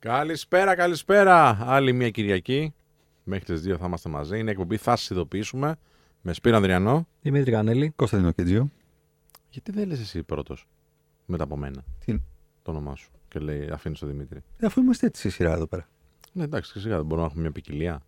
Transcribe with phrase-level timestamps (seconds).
[0.00, 1.58] Καλησπέρα, καλησπέρα.
[1.60, 2.74] Άλλη μια Κυριακή.
[3.24, 4.38] Μέχρι τις 2 θα είμαστε μαζί.
[4.38, 5.76] Είναι εκπομπή, θα σας ειδοποιήσουμε.
[6.20, 7.06] Με Σπύρο Ανδριανό.
[7.22, 7.92] Δημήτρη Κανέλη.
[7.96, 8.70] Κωνσταντίνο Κετζίο.
[9.50, 10.66] Γιατί δεν λες εσύ πρώτος
[11.26, 12.20] μετά από μένα Τι...
[12.62, 14.42] το όνομά σου και λέει αφήνεις τον Δημήτρη.
[14.58, 15.88] Ε, αφού είμαστε έτσι στη σειρά εδώ πέρα.
[16.32, 18.02] Ναι, εντάξει, και σιγά δεν μπορούμε να έχουμε μια ποικιλία.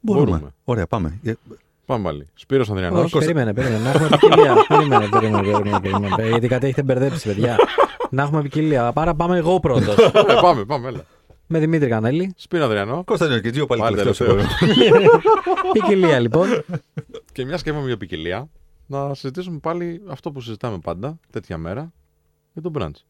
[0.00, 0.30] Μπορούμε.
[0.30, 0.54] Μπορούμε.
[0.64, 1.18] Ωραία, πάμε.
[1.22, 1.32] Ε,
[1.86, 2.26] Πάμε πάλι.
[2.34, 3.14] Σπύρος Ανδριανός.
[3.14, 3.82] Όχι, περίμενε, περίμενε.
[3.82, 4.54] Να έχουμε ποικιλία.
[4.68, 6.28] περίμενε, περίμενε, περίμενε, περίμενε.
[6.28, 7.56] Γιατί κάτι έχετε μπερδέψει, παιδιά.
[8.10, 8.92] Να έχουμε ποικιλία.
[8.92, 9.96] Πάρα πάμε εγώ πρώτος.
[10.28, 11.04] ε, πάμε, πάμε, έλα.
[11.46, 12.32] Με Δημήτρη Κανέλη.
[12.36, 13.04] Σπύρο Ανδριανό.
[13.04, 14.28] Κωνσταντίνο Κετζίο πάλι, Πάλι τελευταίος.
[14.58, 15.20] τελευταίο.
[15.72, 16.48] ποικιλία λοιπόν.
[17.32, 18.48] Και μια και έχουμε μια ποικιλία,
[18.86, 21.92] να συζητήσουμε πάλι αυτό που συζητάμε πάντα, τέτοια μέρα,
[22.52, 23.02] για τον brunch.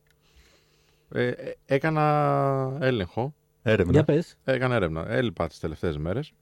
[1.12, 3.92] Ε, ε, έκανα έλεγχο, Έρευνα.
[3.92, 4.36] Για πες.
[4.44, 5.04] έκανα έρευνα.
[5.08, 6.32] Έλειπα τις τελευταίες μέρες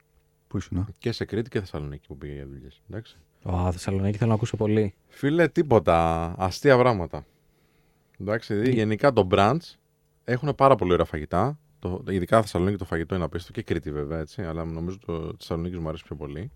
[0.48, 0.86] Πού ήσουν.
[0.98, 2.82] και σε Κρήτη και Θεσσαλονίκη που πήγα για δουλειές.
[2.90, 3.16] Εντάξει.
[3.50, 4.95] Α, Θεσσαλονίκη θέλω να ακούσω πολύ.
[5.09, 6.34] Φίλε, τίποτα.
[6.38, 7.24] Αστεία πράγματα.
[8.20, 9.74] Εντάξει, δηλαδή, γενικά το brunch
[10.24, 11.58] έχουν πάρα πολύ ωραία φαγητά.
[11.78, 14.42] Το, ειδικά Θεσσαλονίκη το φαγητό είναι απίστευτο και Κρήτη βέβαια έτσι.
[14.42, 16.50] Αλλά νομίζω το Θεσσαλονίκης μου αρέσει πιο πολύ.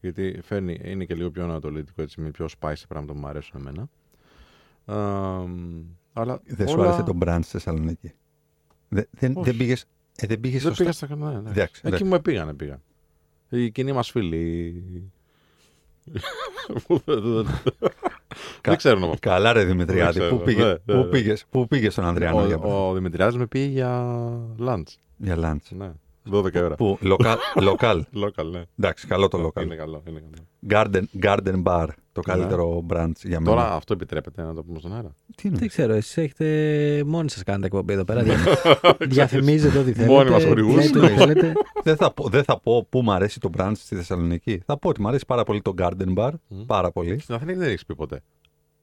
[0.00, 3.60] Γιατί φέρνει, είναι και λίγο πιο ανατολίτικο έτσι, με πιο spicy πράγματα που μου αρέσουν
[3.60, 3.88] εμένα.
[4.86, 4.94] Ε,
[6.12, 8.12] αλλά Δεν σου όλα- άρεσε το brand στη Θεσσαλονίκη;
[8.88, 9.44] Δε- Δεν, Όχι.
[9.50, 9.74] δεν πήγε.
[10.16, 10.82] Ε, δεν πήγες Δεν σωστά.
[10.82, 11.40] πήγα στα κανάλια.
[11.40, 11.50] Ναι.
[11.50, 12.04] Εντάξει, Εκεί εντάξει.
[12.04, 12.80] μου πήγανε πήγα.
[13.48, 14.82] Οι κοινοί μας φίλοι.
[16.86, 17.46] Που δεν- δεν-
[18.62, 19.28] Δεν ξέρουν από αυτό.
[19.28, 20.18] Καλά, ρε Δημητριάδη.
[20.18, 20.44] Δεν Πού ξέρω.
[20.44, 21.10] πήγε, Ναι, ναι, πού ναι.
[21.10, 24.18] πήγες, πού πήγες στον Ανδριανό για, Ο, ο Δημητριάδης με πήγε για
[24.60, 24.94] lunch.
[25.16, 25.76] για lunch.
[26.30, 26.38] Ναι.
[26.38, 26.74] 12 ώρα.
[26.74, 28.00] Πού, local, local.
[28.24, 28.62] Local, ναι.
[28.78, 29.62] Εντάξει, καλό το local.
[29.62, 30.02] Είναι καλό.
[30.08, 30.46] Είναι καλό.
[30.70, 33.56] Garden, garden bar, το καλύτερο brand για μένα.
[33.56, 35.16] Τώρα αυτό επιτρέπεται να το πούμε στον αέρα.
[35.36, 35.58] Τι είναι.
[35.58, 38.22] Δεν ξέρω, εσείς έχετε μόνοι σας κάνετε εκπομπή εδώ πέρα.
[38.22, 38.36] Δια...
[39.08, 40.12] Διαφημίζετε ό,τι θέλετε.
[40.12, 40.74] Μόνοι μας χορηγούς.
[40.74, 41.52] λέτε ό,τι θέλετε.
[41.82, 44.62] δεν, θα πω, δεν θα πω πού μου αρέσει το brand στη Θεσσαλονίκη.
[44.66, 46.30] Θα πω ότι μου αρέσει πάρα πολύ το garden bar.
[46.48, 46.64] Μμ.
[46.66, 47.18] Πάρα πολύ.
[47.18, 48.22] Στην Αθήνα δεν έχεις πει ποτέ.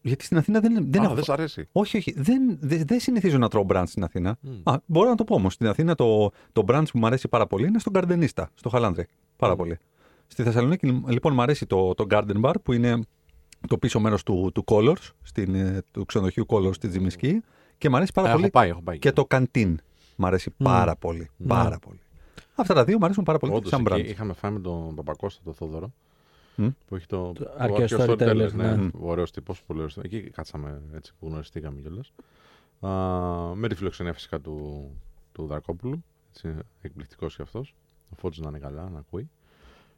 [0.07, 1.67] Γιατί στην Αθήνα δεν, δεν Α, έχω δεν σ' αρέσει.
[1.71, 2.13] Όχι, όχι.
[2.17, 4.37] Δεν, δεν, δεν συνηθίζω να τρώω brunch στην Αθήνα.
[4.41, 4.49] Μμ.
[4.63, 5.53] Α, μπορώ να το πω όμως.
[5.53, 9.07] Στην Αθήνα το, το brunch που μου αρέσει πάρα πολύ είναι στο Gardenista, στο Χαλάνδρη.
[9.37, 9.57] Πάρα Μμ.
[9.57, 9.77] πολύ.
[10.27, 12.99] Στη Θεσσαλονίκη λοιπόν μου αρέσει το, το Garden Bar που είναι
[13.67, 17.41] το πίσω μέρος του, του Colors, στην, ε, του ξενοδοχείου Colors στη Τζιμισκή.
[17.77, 18.99] Και μου αρέσει πάρα Ε, πολύ Έχω πάει, έχω πάει.
[18.99, 19.75] και το Canteen.
[20.15, 20.63] Μ' αρέσει Μμ.
[20.63, 21.29] πάρα πολύ.
[21.37, 21.47] Ναι.
[21.47, 21.99] Πάρα πολύ.
[22.55, 24.05] Αυτά τα δύο μου αρέσουν πάρα πολύ Όντως, σαν εκεί brunch.
[24.09, 25.93] είχαμε φάει με τον Παπακώστα το Θόδωρο.
[26.55, 26.67] Μμ.
[26.87, 27.31] Που έχει το.
[27.31, 28.75] Το ο Archaeos Archaeos Storytellers, Storytellers, ναι.
[28.75, 28.89] ναι.
[28.99, 29.93] Ωραίος τύπος, πολύ ωραίο.
[30.01, 32.13] Εκεί κάτσαμε έτσι που γνωριστήκαμε κιόλας.
[33.55, 34.89] Με τη φιλοξενία φυσικά του,
[35.31, 36.03] του Δρακόπουλου.
[36.81, 37.75] Εκπληκτικός κι αυτός.
[38.09, 39.29] Ο Φώτης να είναι καλά, να ακούει.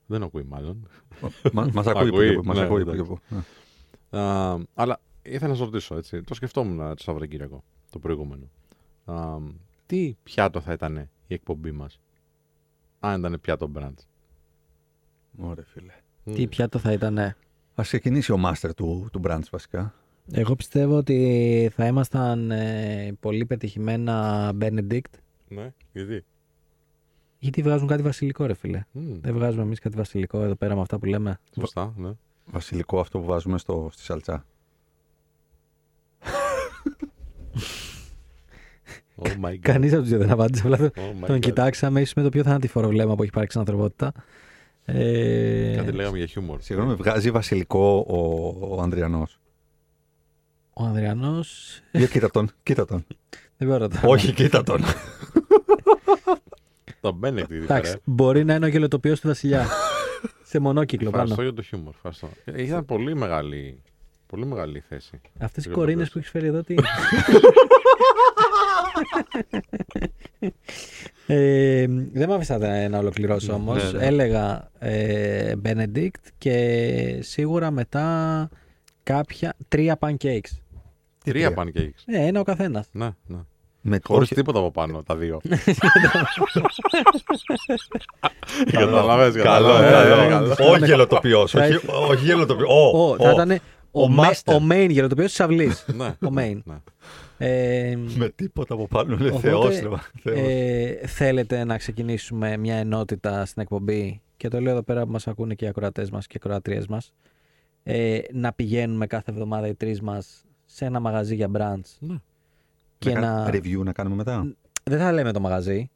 [0.06, 0.88] Δεν ακούει μάλλον.
[1.54, 3.02] Μα μας ακούει που Ακούει, και που, μας ναι, ακούει που εντάξει.
[3.02, 3.20] και που.
[4.10, 4.20] Ναι.
[4.20, 6.22] Α, αλλά ήθελα να σα ρωτήσω έτσι.
[6.22, 8.50] Το σκεφτόμουν το Σαββατοκύριακο, το προηγούμενο.
[9.06, 9.38] Α,
[9.86, 10.98] τι πιάτο θα ήταν
[11.28, 12.00] η εκπομπή μας,
[13.00, 14.06] αν ήταν πιάτο brunch.
[15.38, 15.94] Ωραία, φίλε.
[16.34, 17.18] Τι πιάτο θα ήταν.
[17.20, 17.34] Α
[17.82, 19.94] ξεκινήσει ο master του, του brunch βασικά.
[20.32, 25.02] Εγώ πιστεύω ότι θα ήμασταν ε, πολύ πετυχημένα Benedict.
[25.48, 26.24] Ναι, γιατί;
[27.40, 28.84] Γιατί βγάζουν κάτι βασιλικό, ρε φίλε.
[28.92, 31.40] Μμ, Δεν βγάζουμε εμείς κάτι βασιλικό εδώ πέρα με αυτά που λέμε.
[31.60, 32.10] Σωστά, ναι.
[32.46, 34.46] Βασιλικό αυτό που βάζουμε στο, στη σαλτσά.
[39.22, 39.58] Oh my god.
[39.60, 40.62] Κανείς από τους δύο δεν απάντησε.
[40.68, 41.40] Απλά το- Oh my τον God.
[41.40, 44.12] κοιτάξαμε, ίσως με το πιο θανατηφόρο βλέμμα που έχει υπάρξει στην ανθρωπότητα.
[44.90, 46.62] Ε, Κάτι λέγαμε για χιούμορ.
[46.62, 48.18] Συγγνώμη, βγάζει βασιλικό ο,
[48.76, 49.40] ο Ανδριανός.
[50.74, 51.80] Ο Ανδριανός.
[51.92, 53.06] Για κοίτα τον, κοίτα τον.
[53.58, 54.08] Δεν μπορώ τώρα.
[54.08, 54.82] Όχι, κοίτα τον.
[57.02, 57.64] Το μπαίνετε ήδη.
[57.64, 59.66] Εντάξει, μπορεί να είναι ο γελοτοποιό του Βασιλιά.
[60.50, 61.22] σε μονόκυκλο πάνω.
[61.24, 61.94] Ευχαριστώ για το χιούμορ.
[61.96, 62.30] Ευχαριστώ.
[62.46, 63.82] Ε, Ήταν πολύ μεγάλη,
[64.28, 65.22] πολύ μεγάλη θέση.
[65.40, 66.88] Αυτές οι Για κορίνες το που έχεις φέρει εδώ τι είναι.
[71.28, 73.92] Ε, δεν με άφησατε να ολοκληρώσω όμως.
[73.94, 74.06] Ναι, ναι.
[74.06, 78.50] Έλεγα ε, Benedict και σίγουρα μετά
[79.04, 79.54] κάποια.
[79.68, 80.50] Τρία pancakes.
[81.24, 82.02] Τι Τρία τρία; pancakes.
[82.06, 82.88] Ε, ένα ο καθένας.
[82.92, 83.38] Ναι, ναι.
[83.82, 85.42] Με Χωρίς όχι- τίποτα από πάνω, τα δύο.
[88.72, 89.92] Καλό, Καταλαβες, καλό, καταλαβες.
[89.92, 90.22] καλό.
[90.24, 90.72] Ε, καλό.
[90.72, 91.80] Όχι γελοτοποιός, Θα όχι-
[92.12, 92.70] όχι γελοτοποιός.
[92.70, 93.32] Ο, Ο, θα ο.
[93.32, 93.52] ήταν
[93.92, 94.54] ο, ο με- master.
[94.54, 95.86] ο main γελοτοποιός της αυλής.
[95.96, 96.06] Ναι.
[96.08, 96.60] Ο main.
[97.38, 97.48] Ναι.
[97.48, 99.80] ε, Με τίποτα από πάνω, είναι Οπότε, θεός.
[99.80, 99.88] ρε,
[100.22, 100.38] θεός.
[100.38, 105.28] ε, θέλετε να ξεκινήσουμε μια ενότητα στην εκπομπή; Και το λέω εδώ πέρα που μας
[105.28, 107.14] ακούνε και οι ακροατές μας και οι ακροατρίες μας
[107.84, 112.16] ε, να πηγαίνουμε κάθε εβδομάδα οι τρεις μας σε ένα μαγαζί για brunch Ναι.
[112.98, 113.28] και Να να...
[113.28, 114.54] κάνουμε review να κάνουμε μετά;
[114.84, 115.90] Δεν θα λέμε το μαγαζί.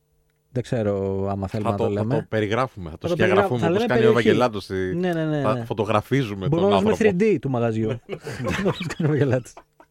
[0.54, 2.16] Δεν ξέρω άμα θέλουμε Θα να το, το, θα λέμε.
[2.16, 3.76] το περιγράφουμε, θα το Θα το σκιαγραφούμε περιγράφουμε.
[3.76, 4.28] όπως Θα κάνει λέμε ο περιοχή.
[4.30, 4.64] Ευαγγελάτος.
[4.64, 5.42] στη- Ναι, ναι, ναι.
[5.42, 5.66] Θα ναι.
[5.66, 7.18] φωτογραφίζουμε Μπορούμε τον να βάζουμε άνθρωπο.
[7.34, 7.90] 3D του μαγαζιού.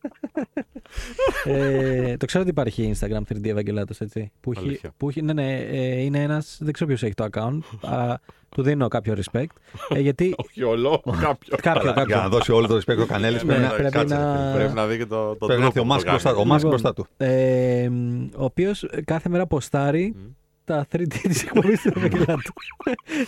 [0.04, 2.12] Όπως κάνει ο Βαγγελάτης.
[2.12, 4.32] ε, το ξέρω ότι υπάρχει Instagram 3D Ευαγγελάτος, έτσι.
[4.40, 4.92] Που έχει, Αλήθεια.
[4.96, 6.58] που έχει, ναι, ναι, ε, είναι ένας.
[6.60, 7.58] Δεν ξέρω ποιος έχει το account.
[7.90, 8.14] α,
[8.48, 9.44] του δίνω κάποιο respect.
[9.88, 10.34] Ε, γιατί.
[10.46, 11.56] Όχι όλο, κάποιο.
[11.62, 12.28] κάποιο, Για να κάποιο.
[12.28, 13.74] δώσει όλο το respect ο Κανέλης Ναι, πρέπει να.
[13.74, 14.58] πρέπει κάτσε, να- ρε φίλε.
[14.58, 16.30] Πρέπει να δει και το, το Πρέπει να έρθει ο τρόπο Μάσκ που το μπροστά,
[16.30, 16.40] κάνει.
[16.40, 17.06] ο Μάσκ Λοιπόν, μπροστά του.
[17.16, 17.88] Ε,
[18.36, 20.14] ο οποίος κάθε μέρα ποστάρει
[20.70, 20.76] Μμ.
[20.76, 22.52] τα 3D της εκπομπής του Ευαγγελάτου.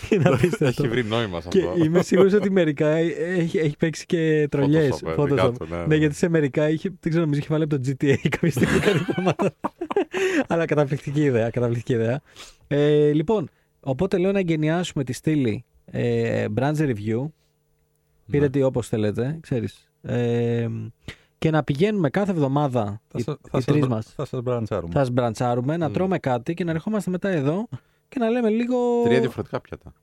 [0.09, 0.83] Είναι απίστευτο.
[0.83, 1.83] Έχει βρει νόημα σε Και αυτό.
[1.83, 5.03] είμαι σίγουρος ότι μερικά έχει, έχει παίξει και τρολιές.
[5.05, 5.95] Photoshop, ε, δικά του, ναι, Ναι, ναι.
[5.95, 8.99] γιατί σε μερικά είχε, δεν ξέρω, νομίζω είχε βάλει από το GTA κάποια στιγμή κάτι
[9.13, 9.53] πράγματα.
[10.47, 11.49] Αλλά καταπληκτική ιδέα.
[11.49, 12.21] Καταπληκτική ιδέα.
[12.67, 13.49] Ε, λοιπόν,
[13.79, 17.25] οπότε λέω να εγκαινιάσουμε τη στήλη ε, branch review.
[18.31, 18.49] Πήρε Ναι.
[18.49, 19.91] τι όπως θέλετε, ξέρεις.
[20.01, 20.67] Ε,
[21.43, 24.05] και να πηγαίνουμε κάθε εβδομάδα Θα οι, σας- οι θα σας τρεις μπρα- μας.
[24.15, 24.93] Θα σας μπραντσάρουμε.
[24.93, 25.93] Θα σμπραντσάρουμε, να Μμ.
[25.93, 27.67] τρώμε κάτι και να ερχόμαστε μετά εδώ
[28.09, 28.75] και να λέμε λίγο.
[29.03, 29.93] Τρία διαφορετικά πιάτα.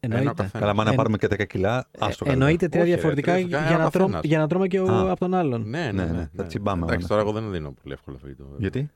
[0.00, 0.42] Ένα ο Εννοείται.
[0.42, 0.62] καθένας.
[0.62, 3.32] Καλά, μα να Εν- πάρουμε και 10 κιλά, Ε, άστο εννοείται τρία Όχι, ρε, διαφορετικά
[3.32, 4.24] τρία διαφορετικά, για, ένα να τρώμε, καθένας.
[4.30, 5.10] για να τρώμε και ο, Α.
[5.10, 5.60] από τον άλλον.
[5.68, 6.28] Ναι, Ναι, ναι, ναι, ναι.
[6.36, 7.08] θα τσιμπάμε, Εντάξει, ναι.
[7.08, 8.42] τώρα εγώ δεν δίνω πολύ εύκολο φαγητό.
[8.44, 8.58] βέβαια.
[8.60, 8.90] Γιατί;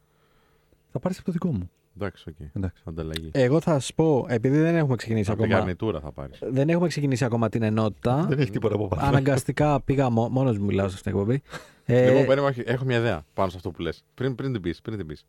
[0.93, 1.71] Θα πάρεις από το δικό μου.
[2.01, 2.35] Εντάξει, οκ.
[2.53, 2.83] Εντάξει.
[2.85, 3.31] Ανταλλαγή.
[3.33, 5.61] Εγώ θα σας πω, επειδή δεν έχουμε ξεκινήσει Από την ακόμα.
[5.61, 6.39] καρνιτούρα θα πάρεις.
[6.43, 8.23] Δεν έχουμε ξεκινήσει ακόμα την ενότητα.
[8.29, 9.07] Δεν έχει τίποτα από πάνω.
[9.07, 11.43] Αναγκαστικά πήγα μό, μόνος μου μιλάω σε αυτήν την εκπομπή.
[11.85, 14.05] Ε, Λοιπόν, περίμενα, όχι, έχω μια ιδέα πάνω σε αυτό που λες.
[14.15, 15.25] Πριν, πριν την πεις, πριν την πεις.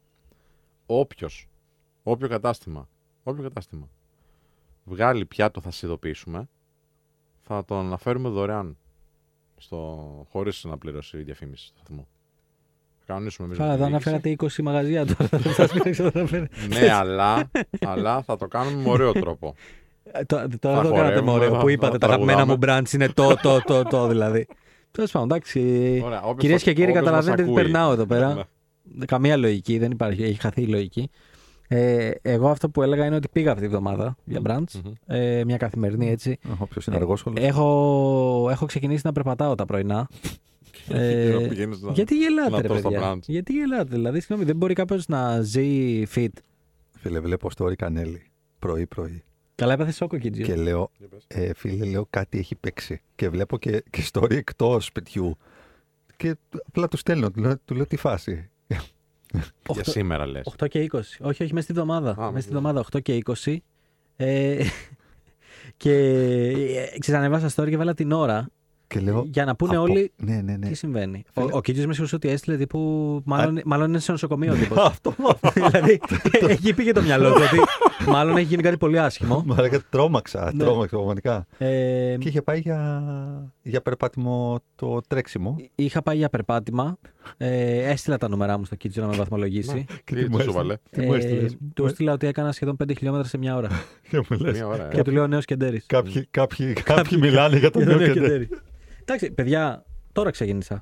[0.86, 1.48] Όποιος,
[2.04, 2.90] όποιο κατάστημα,
[3.24, 3.90] όποιο κατάστημα
[4.84, 6.50] βγάλει πιάτο θα σε ειδοποιήσουμε,
[7.42, 8.78] θα τον αναφέρουμε δωρεάν.
[9.62, 9.78] Στο,
[10.30, 12.08] χωρίς να πληρώσει διαφήμιση στο σταθμό.
[13.10, 14.10] Θα Κανονίσουμε εμείς με Καλά, τη δεν διοίκηση.
[14.10, 15.30] αναφέρατε 20 μαγαζιά τώρα.
[15.44, 16.50] Θα σας πειράξω, δεν αναφέρετε.
[16.80, 17.50] Ναι, αλλά,
[17.86, 19.56] αλλά θα το κάνουμε με ωραίο τρόπο.
[20.12, 22.46] Ε, το- Τώρα Θα δεν το κάνατε χορεύουμε, μωρέ, θα- που είπατε θα τα αγαπημένα
[22.46, 22.76] τραγουδάμε.
[22.76, 24.48] μου branch είναι το, το, το, το δηλαδή.
[24.92, 25.60] Τέλος πάντων, εντάξει.
[26.06, 27.64] Ωραία, όποιος Κυρίες θα- και κύριοι, όποιος μας καταλαβαίνετε τι ακούει.
[27.64, 28.08] περνάω εδώ Ναι.
[28.08, 28.48] πέρα.
[29.06, 31.10] Καμία λογική, δεν υπάρχει, έχει χαθεί η λογική.
[31.68, 34.72] Ε, εγώ αυτό που έλεγα είναι ότι πήγα αυτή τη βδομάδα για branch.
[34.84, 34.92] Μμμ.
[35.08, 36.38] Ε, μια καθημερινή έτσι.
[36.58, 37.44] Όποιος είναι αργός, όλος.
[37.44, 40.08] Έχω, έχω ξεκινήσει να περπατάω τα πρωινά.
[40.92, 43.20] Ε, Να πηγαίνεις να- γιατί γελάτε, να ρε τρως τα παιδιά; brunch.
[43.28, 46.28] Γιατί γελάτε, δηλαδή, συγγνώμη, δεν μπορεί κάποιος να ζει fit.
[46.98, 48.24] Φίλε, βλέπω story Κανέλη
[48.60, 49.24] πρωί-πρωί.
[49.56, 50.46] Καλά, έπαθε σόκο, Κιτζιό.
[50.46, 51.24] Και λέω, Για πες.
[51.28, 53.02] ε, φίλε, λέω κάτι έχει παίξει.
[53.16, 55.38] Και βλέπω και, και story εκτός σπιτιού.
[56.18, 56.36] Και
[56.68, 58.50] απλά του στέλνω, του λέω, του λέω τι φάση.
[59.74, 60.54] Για σήμερα λες.
[60.60, 61.00] 8 και 20.
[61.20, 62.10] Όχι, όχι, μέσα στη βδομάδα.
[62.12, 62.60] Α, μέσα στη ναι.
[62.60, 63.56] βδομάδα 8 και 20.
[64.16, 64.64] Ε,
[65.78, 65.94] και
[66.94, 68.50] ε, ξανανεβάσα story και βάλα την ώρα
[68.90, 69.24] Και λέω.
[69.28, 70.68] για να πούνε από- όλοι Ναι, ναι, ναι.
[70.68, 71.24] τι συμβαίνει.
[71.34, 73.22] Ο, Φίλε- ο Κίτζο με σίγουρο ότι έστειλε τύπου.
[73.26, 74.78] Μάλλον, μάλλον είναι σε νοσοκομείο ο τύπος.
[74.78, 75.16] Αυτό.
[75.54, 76.00] δηλαδή,
[76.48, 77.60] εκεί πήγε το μυαλό του ότι
[78.12, 79.44] μάλλον έχει γίνει κάτι πολύ άσχημο.
[79.46, 80.64] Μα λέγα, τρόμαξα, Ναι.
[80.64, 81.46] τρόμαξα πραγματικά.
[81.58, 83.04] Ε, Και είχε πάει για,
[83.62, 85.56] για περπάτημο το τρέξιμο.
[85.76, 86.98] είχα πάει για περπάτημα.
[87.38, 89.86] Ε, έστειλα τα νούμερά μου στο Κίτζο να με βαθμολογήσει.
[90.06, 92.28] Και Τι τι μου του σου έστειλε; βάλε; Τι μου Ε, έστειλες; του έστειλα ότι
[92.28, 93.68] έκανα σχεδόν 5 χιλιόμετρα σε μια ώρα.
[94.10, 94.86] Και μου λες, Μία ώρα.
[94.92, 94.96] ε.
[94.96, 95.86] και του λέω νέος Κεντέρης.
[95.86, 98.50] Κάποιοι, κάποιοι, κάποιοι μιλάνε για τον Για τον νέο νέο Κεντέρι.
[99.18, 99.26] Κεντέρη.
[99.26, 100.82] Εντάξει, παιδιά, τώρα ξεκίνησα.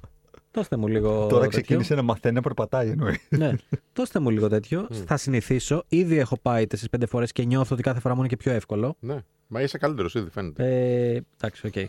[0.51, 1.09] Δώστε μου λίγο.
[1.09, 1.49] Τώρα τέτοιο.
[1.49, 3.17] ξεκίνησε να μαθαίνει να περπατάει εννοείς.
[3.29, 3.51] Ναι,
[3.93, 4.87] δώστε μου λίγο τέτοιο.
[4.91, 4.95] Μμ.
[5.05, 5.83] Θα συνηθίσω.
[5.87, 6.65] Ήδη έχω πάει
[6.97, 8.95] 4-5 φορές και νιώθω ότι κάθε φορά μου είναι και πιο εύκολο.
[8.99, 9.17] Ναι.
[9.47, 10.63] Μα είσαι καλύτερος ήδη, φαίνεται.
[10.65, 11.73] Ε, εντάξει, OK.
[11.75, 11.85] Okay.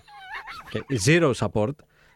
[1.06, 1.70] Zero support.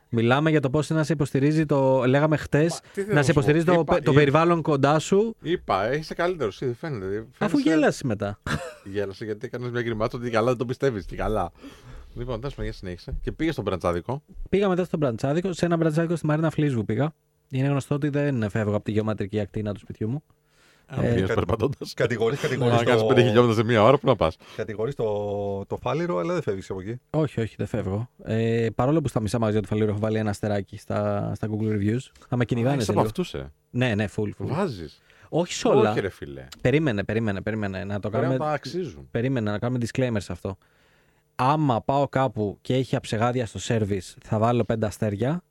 [0.09, 2.05] Μιλάμε για το πώς να σε υποστηρίζει το.
[2.07, 4.63] Λέγαμε χτες, τι θέλω να να σε σου πω; υποστηρίζει το, Είπα- το είπα- περιβάλλον
[4.63, 7.17] κοντά σου, Είπα, ε, είσαι καλύτερος ήδη, φαίνεται.
[7.17, 8.39] αφού Φαίνεσαι- γέλασες μετά.
[8.85, 11.05] Γέλασε γιατί έκανες μια γκριμάτσα ότι καλά δεν το πιστεύεις.
[11.05, 11.53] Και καλά.
[12.15, 13.15] Λοιπόν, τέλο πάντων, για συνέχισε.
[13.23, 14.23] Και πήγε στον μπραντσάδικο.
[14.49, 17.15] Πήγα μετά στον μπραντσάδικο, σε ένα μπραντσάδικο στη Μαρίνα Φλίσβου πήγα.
[17.51, 20.23] Είναι γνωστό ότι δεν φεύγω από τη γεωματρική ακτίνα του σπιτιού μου.
[20.87, 21.95] Αν Ε, πήγες κα- περπατώντας.
[21.95, 26.17] Κατηγορείς Να κάνεις 5 χιλιόμετρα σε μία ώρα, πού να πας; Κατηγορείς το, το φάληρο,
[26.19, 27.01] αλλά δεν φεύγεις από εκεί.
[27.11, 28.11] Όχι, όχι, δεν φεύγω.
[28.25, 31.69] Ε, παρόλο που στα μισά μαγαζιά του Φαλήρου έχω βάλει ένα αστεράκι στα, στα Google
[31.73, 32.11] Reviews.
[32.29, 33.11] Θα με κυνηγάνε Είσαι σε από λίγο.
[33.11, 33.53] αυτούς, ε.
[33.71, 34.47] Ναι, ναι, full, full.
[34.47, 35.03] Βάζεις.
[35.29, 35.91] Όχι σε όλα.
[35.91, 36.47] Όχι, ρε φιλέ.
[36.61, 37.85] Περίμενε, περίμενε, περίμενε.
[37.85, 38.39] Να το Πρέπει να κάνουμε.
[38.39, 39.09] τα αξίζουν.
[39.11, 40.57] Περίμενε να κάνουμε disclaimer σε αυτό.
[41.45, 45.43] Άμα πάω κάπου και έχει αψεγάδια στο service, θα βάλω πέντε αστέρια.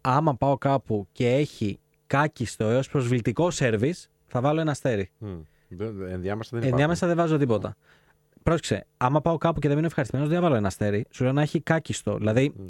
[0.00, 5.10] Άμα πάω κάπου και έχει κάκιστο έως προσβλητικό service, θα βάλω ένα αστέρι.
[5.18, 5.28] Μμ.
[5.68, 6.68] Δεν- δεν- Ενδιάμεσα δεν υπάρχει.
[6.68, 7.76] Ενδιάμεσα δεν βάζω τίποτα.
[8.42, 11.06] Πρόσεξε, άμα πάω κάπου και δεν μείνω ευχαριστημένος, δεν θα βάλω ένα αστέρι.
[11.10, 12.16] Σου λέω να έχει κάκιστο.
[12.16, 12.64] Δηλαδή, Μμ.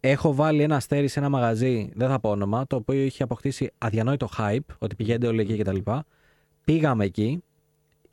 [0.00, 3.70] έχω βάλει ένα αστέρι σε ένα μαγαζί, δεν θα πω όνομα, το οποίο είχε αποκτήσει
[3.78, 5.76] αδιανόητο hype, ότι πηγαίνετε όλοι εκεί κτλ.
[6.64, 7.42] Πήγαμε εκεί,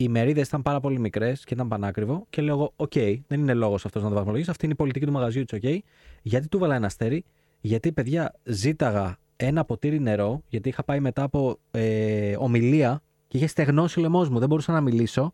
[0.00, 2.92] οι μερίδες ήταν πάρα πολύ μικρές και ήταν πανάκριβο και λέω εγώ: Οκ,
[3.26, 4.50] δεν είναι λόγος αυτός να το βαθμολογήσω.
[4.50, 5.78] Αυτή είναι η πολιτική του μαγαζιού, it's OK.
[6.22, 7.24] Γιατί του βάλα ένα αστέρι,
[7.60, 13.46] Γιατί παιδιά ζήταγα ένα ποτήρι νερό, γιατί είχα πάει μετά από ε, ομιλία και είχε
[13.46, 15.30] στεγνώσει ο λαιμός μου, δεν μπορούσα να μιλήσω.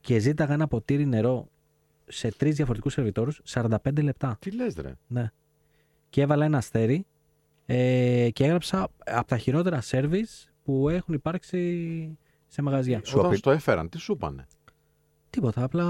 [0.00, 1.48] Και ζήταγα ένα ποτήρι νερό
[2.06, 4.36] σε τρεις διαφορετικούς σερβιτόρους 45 λεπτά.
[4.40, 4.92] Τι λες, ρε.
[5.06, 5.30] Ναι.
[6.08, 7.06] Και έβαλα ένα αστέρι
[7.66, 13.00] ε, και έγραψα από τα χειρότερα service που έχουν υπάρξει σε μαγαζιά.
[13.04, 14.46] Σου Όταν απει- στο έφεραν, τι σου είπανε.
[15.30, 15.62] Τίποτα.
[15.64, 15.86] Απλά.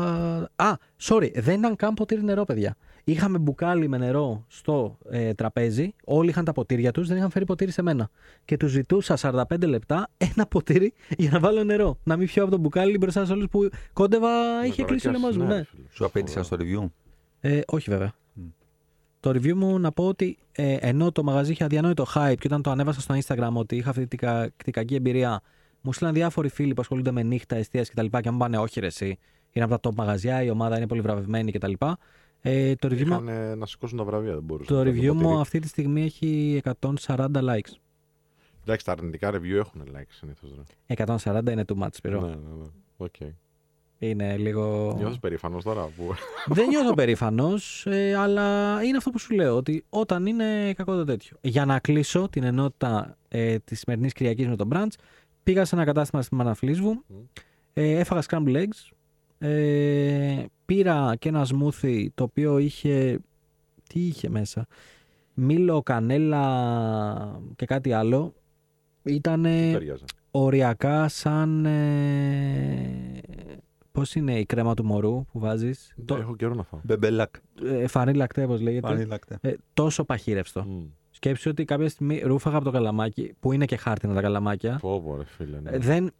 [0.57, 2.77] Α, sorry, δεν ήταν καν ποτήρι νερό, παιδιά.
[3.05, 5.95] Είχαμε μπουκάλι με νερό στο ε, τραπέζι.
[6.05, 8.11] Όλοι είχαν τα ποτήρια τους, δεν είχαν φέρει ποτήρι σε μένα.
[8.45, 11.99] Και τους ζητούσα 45 λεπτά ένα ποτήρι για να βάλω νερό.
[12.05, 14.29] Να μην πιω από το μπουκάλι μπροστά σε όλους που κόντευα,
[14.67, 15.45] είχε κλείσει ο λαιμό μου.
[15.45, 15.63] Ναι.
[15.91, 16.89] Σου απέτησαν στο review.
[17.41, 18.13] Ε, όχι βέβαια.
[19.21, 22.63] Το review μου να πω ότι ε, ενώ το μαγαζί είχε αδιανόητο hype και όταν
[22.63, 25.41] το ανέβασα στο Instagram ότι είχα αυτή την, κα, την κακή εμπειρία,
[25.85, 28.07] μου στείλαν διάφοροι φίλοι που ασχολούνται με νύχτα, εστίαση κτλ.
[28.07, 29.19] Και, και μου πάνε, Όχι, ρε, εσύ.
[29.51, 31.73] Είναι από τα top μαγαζιά, η ομάδα είναι πολύ βραβευμένη κτλ.
[32.41, 34.77] Ε, το review, μου, Είχαν ε, να σηκώσουν τα βραβεία, δεν μπορούσαν.
[34.77, 35.41] το να review το μου ποτήρι.
[35.41, 36.61] αυτή τη στιγμή έχει
[37.07, 37.73] 140 likes.
[38.63, 40.51] Εντάξει, τα αρνητικά review έχουν like συνήθως.
[41.45, 42.21] 140 είναι too much, Ναι, Σπύρο.
[42.21, 42.65] ναι, ναι.
[42.97, 43.15] Οκ.
[43.99, 44.95] Είναι λίγο.
[44.99, 46.15] Νιώθω περήφανος τώρα που.
[46.47, 51.05] Δεν νιώθω περήφανος, ε, αλλά είναι αυτό που σου λέω, ότι όταν είναι κακό το
[51.05, 51.37] τέτοιο.
[51.41, 54.87] Για να κλείσω την ενότητα ε, της σημερινής Κυριακής με τον brunch,
[55.45, 57.05] πήγα σε ένα κατάστημα στη Μαρίνα Φλίσβου,
[57.73, 58.91] ε, έφαγα scrambled eggs,
[59.39, 63.19] ε, πήρα και ένα smoothie το οποίο είχε.
[63.89, 64.67] Τι είχε μέσα.
[65.35, 68.35] Μήλο, κανέλα και κάτι άλλο.
[69.03, 70.05] Ήταν Ταιριάζει.
[70.31, 71.65] οριακά σαν.
[71.67, 73.21] Ε,
[73.93, 76.81] πώς είναι η κρέμα του μωρού που βάζεις; Το, Έχω καιρό να φάω.
[76.85, 77.35] Μπεμπελάκ.
[77.65, 78.87] ε, φαρίν λακτέ, όπως λέγεται.
[78.89, 79.39] Φαρίν λακτέ.
[79.41, 80.63] Ε, τόσο παχύρευστο.
[80.65, 80.83] Μμ.
[81.25, 84.79] Σκέψου ότι κάποια στιγμή ρούφαγα από το καλαμάκι, που είναι και χάρτινα τα καλαμάκια.
[84.81, 85.61] Πω, πω, ρε φίλε.
[85.61, 85.71] ναι.
[85.71, 86.13] Ε, δεν,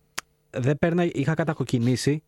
[0.51, 2.23] δεν παίρνα, είχα κατακοκκινήσει.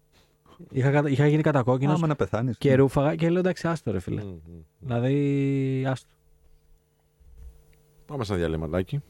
[0.71, 2.59] Είχα, κατα- είχα γίνει κατακόκκινος Άμα να πεθάνεις.
[2.59, 4.23] και ρούφαγα και λέω εντάξει, άστο ρε φίλε.
[4.23, 4.61] Μμ, μμ.
[4.81, 6.09] Δηλαδή, άστο.
[8.07, 9.01] Πάμε σε ένα διαλυματάκι.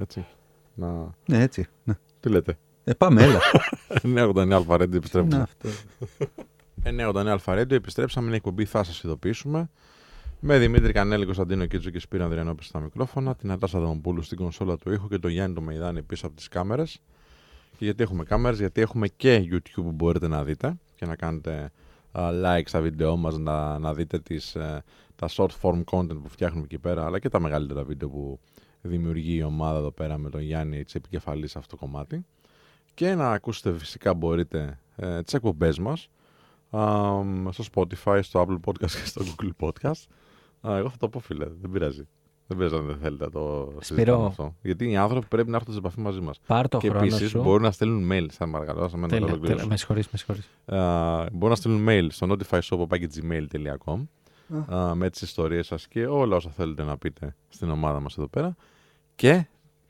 [0.00, 0.26] Έτσι.
[0.74, 1.14] Να...
[1.26, 1.66] Ναι, έτσι.
[1.84, 1.94] Ναι.
[2.20, 3.40] Τι λέτε; Ε, πάμε, έλα.
[4.32, 5.36] 989 Αλφαρέντιο Ναι, επιστρέφουμε.
[5.40, 5.68] αυτό.
[6.84, 8.26] 989 Αλφαρέντιο επιστρέψαμε.
[8.26, 9.70] Είναι εκπομπή, θα σας ειδοποιήσουμε.
[10.46, 14.76] Με Δημήτρη Κανέλη, Κωνσταντίνο Κίτσο και Σπύρο Ανδριανόπη στα μικρόφωνα, την Ατάσα Δαμοπούλου στην κονσόλα
[14.76, 17.00] του ήχου και το Γιάννη το Μεϊδάνη πίσω από τις κάμερες.
[17.76, 21.70] Και γιατί έχουμε κάμερες, γιατί έχουμε και YouTube που μπορείτε να δείτε και να κάνετε
[22.12, 24.82] α, like στα βίντεό μας, να, να δείτε τις, ε,
[25.16, 28.40] τα short form content που φτιάχνουμε εκεί πέρα, αλλά και τα μεγαλύτερα βίντεο που
[28.80, 32.24] δημιουργεί η ομάδα εδώ πέρα με τον Γιάννη έτσι επικεφαλής σε αυτό το κομμάτι.
[32.94, 36.08] Και να ακούσετε φυσικά μπορείτε ε, τις εκπομπές μας
[36.70, 36.80] α,
[37.50, 40.02] στο Spotify, στο Apple Podcast και στο Google Podcast.
[40.68, 42.06] Α, εγώ θα το πω φίλε, δεν πειράζει.
[42.46, 44.54] Δεν πειράζει αν δεν θέλετε να το συζητάμε αυτό.
[44.62, 46.40] Γιατί οι άνθρωποι πρέπει να έρθουν σε επαφή μαζί μας.
[46.46, 47.42] Πάρ το και χρόνο επίσης σου.
[47.42, 48.26] μπορούν να στέλνουν mail.
[48.30, 49.54] Θα παρακαλώ, σε μένα να Τέλεια, ολοκληρώσω.
[49.56, 49.66] τέλεια.
[49.70, 50.48] Με συγχωρείς, με συγχωρείς.
[50.66, 54.04] Α, μπορούν να στείλουν mail στο notifyshop.gmail.com
[54.74, 58.26] α, με τις ιστορίες σας και όλα όσα θέλετε να πείτε στην ομάδα μας εδώ
[58.28, 58.56] πέρα.
[59.14, 59.46] Και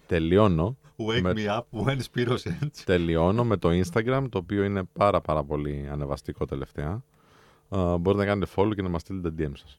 [0.06, 2.82] τελειώνω, Wake Με- me up when Spiros ends.
[2.84, 7.02] τελειώνω με το Instagram, το οποίο είναι πάρα πάρα πολύ ανεβαστικό τελευταία.
[7.68, 9.78] Α, μπορείτε να κάνετε follow και να μας στείλετε DM σας.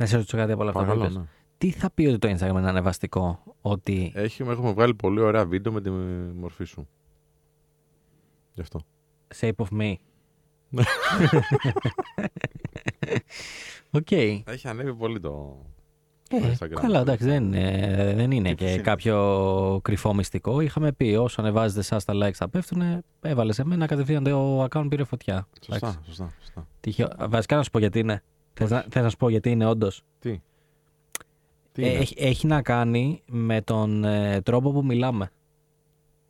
[0.00, 1.22] Να σε ρωτήσω κάτι από όλα αυτά που Παρακαλώ, είπες.
[1.22, 1.28] ναι.
[1.58, 5.72] Τι θα πει ότι το Instagram είναι ανεβαστικό, ότι Έχουμε, έχουμε βγάλει πολύ ωραία βίντεο
[5.72, 5.90] με τη
[6.40, 6.88] μορφή σου.
[8.52, 8.80] Γι' αυτό.
[9.40, 9.92] shape of me.
[10.68, 10.82] Ναι.
[13.90, 14.10] Οκ.
[14.10, 15.56] Έχει ανέβει πολύ το,
[16.30, 16.80] Ε, το Instagram.
[16.80, 18.82] καλά, εντάξει, δεν, ε, δεν είναι Τι και τους είναι.
[18.82, 20.60] κάποιο κρυφό μυστικό.
[20.60, 22.82] Είχαμε πει όσο ανεβάζετε εσάς τα likes θα πέφτουν,
[23.20, 25.48] έβαλε σε μένα κατευθείαν το account πήρε φωτιά.
[25.64, 25.98] Σωστά, Εντάξει.
[26.06, 26.68] σωστά, σωστά.
[26.80, 27.08] Τυχαίο.
[27.28, 28.22] Βασικά να σου πω γιατί είναι.
[28.58, 30.40] Θες να, θες να σου πω γιατί είναι όντως; Τι;
[31.72, 35.30] Τι είναι; έχει, έχει να κάνει με τον ε, τρόπο που μιλάμε.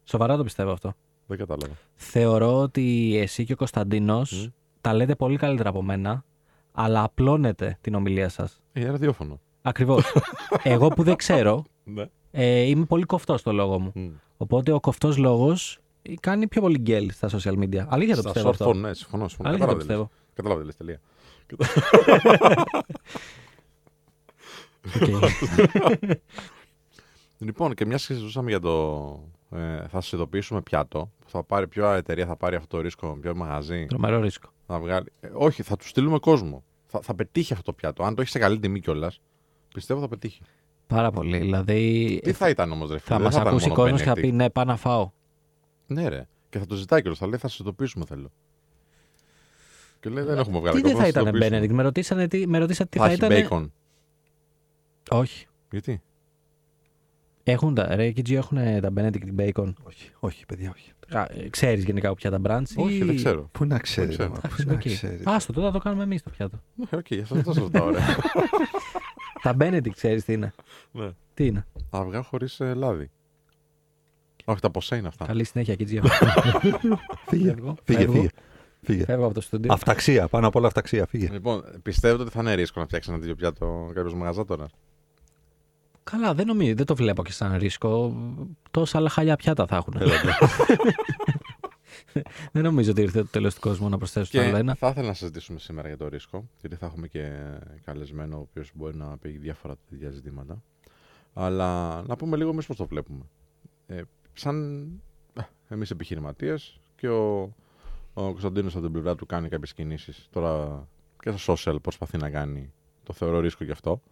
[0.04, 0.92] Σοβαρά το πιστεύω αυτό.
[1.26, 1.72] Δεν κατάλαβα.
[1.94, 4.50] Θεωρώ ότι εσύ και ο Κωνσταντίνος Μμ.
[4.80, 6.24] τα λέτε πολύ καλύτερα από μένα,
[6.72, 8.60] αλλά απλώνετε την ομιλία σας.
[8.72, 9.40] Ε, ραδιόφωνο.
[9.62, 10.04] Ακριβώς.
[10.62, 12.04] Εγώ που δεν ξέρω, Ναι.
[12.30, 13.92] ε, είμαι πολύ κοφτός στο λόγο μου.
[13.94, 14.08] Μμ.
[14.36, 15.78] Οπότε ο κοφτός λόγος
[16.20, 17.84] κάνει πιο πολύ γκελ στα social media.
[17.88, 18.70] Αλήθεια το Στα πιστεύω short αυτό.
[18.70, 19.28] form, ναι, συμφωνώ.
[19.28, 19.48] συμφωνώ.
[19.48, 19.76] Αλήθεια το Κατάλαβε τι λες.
[19.86, 20.10] πιστεύω.
[20.34, 21.00] Κατάλαβε τι λες, τελεία.
[21.54, 21.60] Οκ.
[27.38, 29.04] Λοιπόν, και μια και συζητούσαμε για το.
[29.50, 31.10] Ε, θα σας ειδοποιήσουμε πιάτο.
[31.18, 33.86] που Θα πάρει, ποια εταιρεία θα πάρει αυτό το ρίσκο, ποιο μαγαζί.
[33.86, 34.48] Τρομερό ρίσκο.
[34.66, 35.06] Θα βγάλει.
[35.20, 36.64] Ε, όχι, θα του στείλουμε κόσμο.
[36.86, 38.02] Θα, θα πετύχει αυτό το πιάτο.
[38.02, 39.20] Αν το έχεις σε καλή τιμή κιόλας,
[39.74, 40.40] πιστεύω θα πετύχει.
[40.86, 41.38] Πάρα πολύ.
[41.38, 43.08] Δηλαδή Τι θα ήταν όμως, ρε φίλε.
[43.08, 44.20] θα δεν μας ήταν ακούσει μόνο κόσμος και θα Benedict.
[44.20, 45.10] πει ναι, πάω να φάω.
[45.86, 46.28] Ναι, ρε.
[46.50, 47.18] Και θα το ζητάει κιόλας.
[47.18, 48.30] Θα λέει θα σας ειδοποιήσουμε θέλω.
[50.00, 51.66] Και λέει δεν έχουμε βγάλει Τι δεν ακόμα, θα σας ήταν ειδοποιήσουμε.
[51.66, 51.72] Benedict.
[51.74, 53.48] Με, ρωτήσανε τι, με ρωτήσατε τι Θα θα, έχει ήταν.
[53.50, 53.70] bacon.
[55.10, 55.46] Όχι.
[55.70, 56.02] Γιατί;
[57.44, 59.72] Έχουν τα, ρε, KG έχουν τα Benedict bacon.
[59.82, 60.92] Όχι, όχι, παιδιά, όχι.
[61.16, 63.02] Α, ξέρεις γενικά ποια τα branch Όχι, ή...
[63.04, 63.48] δεν ξέρω.
[63.52, 64.08] Πού να ξέρει.
[64.08, 64.32] ξέρω.
[64.36, 64.80] Εντάξει, Πού να οκ.
[64.84, 65.20] ξέρει.
[65.24, 66.62] Άστο, τότε θα το κάνουμε εμείς το πιάτο.
[66.74, 67.98] Ναι, οκ, αυτό δεν σα ρωτάω, ρε.
[69.42, 70.52] τα Benedict ξέρεις τι είναι.
[70.92, 71.10] Ναι.
[71.34, 71.66] Τι είναι.
[71.90, 73.10] Αυγά χωρίς λάδι.
[74.44, 75.26] Όχι, τα ποσά είναι αυτά.
[75.26, 75.84] Καλή συνέχεια, KG.
[77.28, 77.74] Φύγε, Φεύγω.
[77.84, 78.26] φύγε, Φεύγω.
[78.80, 78.98] Φύγε.
[78.98, 79.04] Φύγε.
[79.04, 79.72] Φεύγω από το στούντιο.
[79.72, 81.28] Αυταξία, πάνω απ' όλα αυταξία, φύγε.
[81.30, 84.66] Λοιπόν, πιστεύετε ότι θα είναι ρίσκο να φτιάξει ένα τέτοιο πιάτο κάποιο μαγαζάτορα.
[86.04, 88.14] Καλά, δεν νομίζω, δεν το βλέπω και σαν ρίσκο.
[88.70, 89.94] Τόσα άλλα χαλιά πιάτα θα έχουν.
[92.52, 94.74] Δεν νομίζω ότι ήρθε το τέλος του κόσμου να προσθέσω Και άλλο ένα.
[94.74, 97.30] θα ήθελα να συζητήσουμε σήμερα για το ρίσκο, γιατί θα έχουμε και
[97.84, 100.62] καλεσμένο ο οποίος μπορεί να πει διάφορα τέτοια ζητήματα.
[101.34, 103.24] Αλλά να πούμε λίγο εμείς πώς το βλέπουμε.
[103.86, 104.86] Ε, σαν
[105.68, 107.52] εμείς επιχειρηματίες και ο,
[108.26, 110.26] ο Κωνσταντίνος από την πλευρά του κάνει κάποιες κινήσεις.
[110.30, 110.86] Τώρα
[111.22, 112.72] και στο social προσπαθεί να κάνει.
[113.02, 114.02] Το θεωρώ ρίσκο γι' αυτό.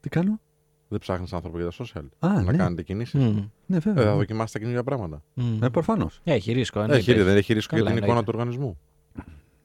[0.00, 0.40] Τι κάνω;
[0.88, 2.04] Δεν ψάχνεις άνθρωπο για τα social.
[2.18, 2.56] Α, να ναι.
[2.56, 3.20] κάνετε κινήσεις.
[3.20, 4.14] Μμ, Ναι, Ε, θα βέβαια.
[4.16, 5.22] δοκιμάσετε τα καινούργια πράγματα.
[5.34, 5.62] μμ.
[5.62, 6.20] Ε, προφανώς.
[6.24, 6.80] Έχει ρίσκο.
[6.80, 7.12] εννοείται.
[7.12, 8.32] Έχει, δεν έχει ρίσκο για Καλά, την εικόνα εννοείται.
[8.32, 8.78] του οργανισμού.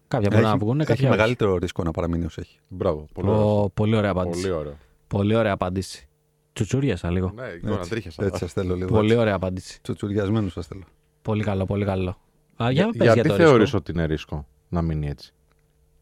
[0.07, 1.17] Κάποια μπορεί να βγουν, έχει κάποια όχι.
[1.17, 2.59] μεγαλύτερο ρίσκο να παραμείνει όσο έχει.
[2.67, 3.07] Μπράβο.
[3.13, 3.61] Πολύ, ωραίο.
[3.63, 4.41] Ω, Πολύ ωραία απάντηση.
[4.41, 4.77] πολύ ωραίο.
[5.07, 6.07] Πολύ ωραία απάντηση.
[6.53, 7.31] Τσουτσούριασα λίγο.
[7.35, 8.25] Ναι, εικόνα Έτσι, τρίχιασα.
[8.25, 8.89] έτσι σας θέλω λίγο.
[8.89, 9.81] Πολύ ωραία απάντηση.
[9.81, 10.83] Τσουτσουριασμένους σας θέλω.
[11.21, 12.17] Πολύ καλό, πολύ καλό.
[12.63, 13.77] Α, για, πες γιατί για το θεωρείς ρίσκο.
[13.77, 15.33] ότι είναι ρίσκο να μείνει έτσι;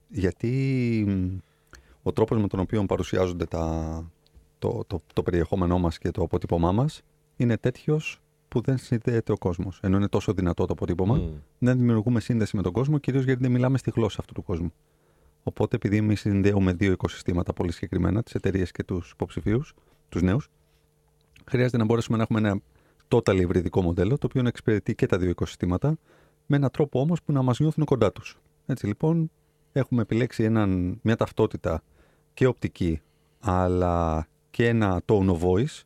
[0.09, 0.49] Γιατί
[1.07, 1.37] μ,
[2.03, 4.05] ο τρόπος με τον οποίο παρουσιάζονται τα,
[4.59, 7.01] το, το, το περιεχόμενό μας και το αποτύπωμά μας
[7.35, 9.79] είναι τέτοιος που δεν συνδέεται ο κόσμος.
[9.81, 11.33] Ενώ είναι τόσο δυνατό το αποτύπωμα, Μμ.
[11.59, 14.73] δεν δημιουργούμε σύνδεση με τον κόσμο, κυρίως γιατί δεν μιλάμε στη γλώσσα αυτού του κόσμου.
[15.43, 19.73] Οπότε, επειδή εμείς συνδέουμε δύο οικοσυστήματα πολύ συγκεκριμένα, τις εταιρείες και τους υποψηφίους,
[20.09, 20.49] τους νέους,
[21.45, 22.59] χρειάζεται να μπορέσουμε να έχουμε ένα
[23.07, 25.97] total υβριδικό μοντέλο, το οποίο να εξυπηρετεί και τα δύο οικοσυστήματα,
[26.45, 28.37] με έναν τρόπο όμως που να μας νιώθουν κοντά τους.
[28.65, 29.31] Έτσι λοιπόν,
[29.71, 31.83] έχουμε επιλέξει έναν, μια ταυτότητα
[32.33, 33.01] και οπτική,
[33.39, 35.81] αλλά και ένα tone of voice,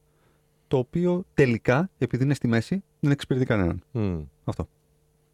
[0.68, 3.82] το οποίο τελικά, επειδή είναι στη μέση, δεν εξυπηρετεί κανέναν.
[3.92, 4.20] Μμ.
[4.44, 4.68] Αυτό.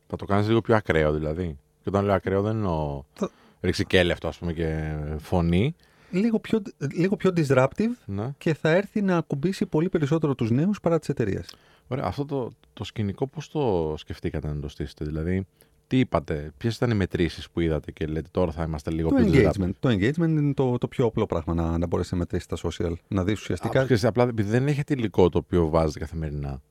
[0.08, 1.58] Θα το κάνεις λίγο πιο ακραίο δηλαδή.
[1.82, 3.30] Και όταν λέω ακραίο δεν εννοώ Θα-
[3.62, 5.76] ρηξικέλευτο ας πούμε και φωνή.
[6.12, 6.62] Λίγο πιο,
[6.94, 8.32] λίγο πιο disruptive Ναι.
[8.38, 11.56] και θα έρθει να ακουμπήσει πολύ περισσότερο τους νέους παρά τις εταιρείες.
[11.88, 15.06] Ωραία, αυτό το, το σκηνικό πώς το σκεφτήκατε να το στήσετε.
[15.06, 15.46] Δηλαδή,
[15.88, 19.16] τι είπατε, ποιες ήταν οι μετρήσεις που είδατε και λέτε τώρα θα είμαστε λίγο Το
[19.16, 19.70] πιο engagement.
[19.80, 22.94] Το engagement είναι το, το πιο απλό πράγμα να, να μπορέσει να μετρήσεις τα social.
[23.08, 23.82] Να δεις ουσιαστικά.
[23.84, 24.10] Ουσιαστικά...
[24.10, 26.62] Απλά επειδή δεν έχετε υλικό το οποίο βάζετε καθημερινά.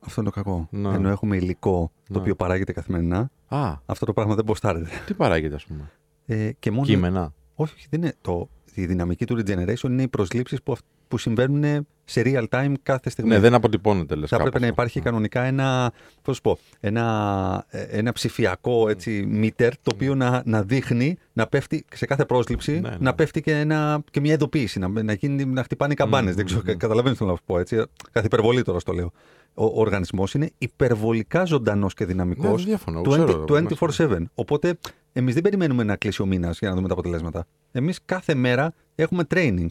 [0.00, 0.68] Αυτό είναι το κακό.
[0.70, 0.94] Ναι.
[0.94, 2.18] Ενώ έχουμε υλικό το Ναι.
[2.20, 4.88] οποίο παράγεται καθημερινά, Α, αυτό το πράγμα δεν μποστάρεται.
[5.06, 5.90] τι παράγεται ας πούμε;
[6.26, 6.86] Ε, και μόνο...
[6.86, 7.32] Κείμενα.
[7.54, 8.14] Όχι, όχι, δεν είναι.
[8.20, 12.72] Το, η δυναμική του regeneration είναι οι προσλήψεις που, αυ- που συμβαίνουν σε real time
[12.82, 13.30] κάθε στιγμή.
[13.30, 14.82] Ναι, δεν αποτυπώνεται λες Θα κάπου έπρεπε να αυτό.
[14.82, 20.42] υπάρχει κανονικά ένα, πώς σου πω, ένα, ε, ένα ψηφιακό έτσι, meter το οποίο να,
[20.44, 22.96] να δείχνει, να πέφτει σε κάθε πρόσληψη, Ναι, ναι.
[23.00, 26.30] να πέφτει και, ένα, και μια ειδοποίηση, να, να, γίνει, να χτυπάνε οι καμπάνες.
[26.30, 26.76] Μμμ, Δεν ξέρω, μμμ.
[26.76, 27.76] καταλαβαίνεις τι θέλω να πω έτσι.
[28.12, 29.12] Κάθε υπερβολή τώρα στο λέω.
[29.54, 33.00] Ο, ο οργανισμός είναι υπερβολικά ζωντανός και Ναι, δυναμικός δεν διαφωνώ.
[33.02, 33.62] ξέρω, 20
[33.96, 34.22] 24-7.
[34.34, 34.78] Οπότε
[35.12, 37.46] εμείς δεν περιμένουμε να κλείσει ο μήνας για να δούμε τα αποτελέσματα.
[37.72, 39.66] Εμείς κάθε μέρα έχουμε training.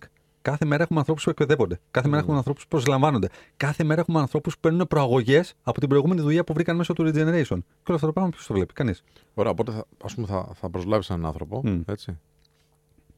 [0.52, 1.80] Κάθε μέρα έχουμε ανθρώπους που εκπαιδεύονται.
[1.92, 2.24] Κάθε μέρα Mm.
[2.24, 3.28] έχουμε ανθρώπους που προσλαμβάνονται.
[3.58, 7.04] Κάθε μέρα έχουμε ανθρώπους που παίρνουν προαγωγές από την προηγούμενη δουλειά που βρήκαν μέσω του
[7.04, 7.58] regeneration.
[7.58, 9.04] Και όλο αυτό το πράγμα ποιος το βλέπει, κανείς.
[9.34, 11.82] Ωραία, οπότε θα, ας πούμε, θα, θα προσλάβεις έναν άνθρωπο, Μμ.
[11.86, 12.12] έτσι,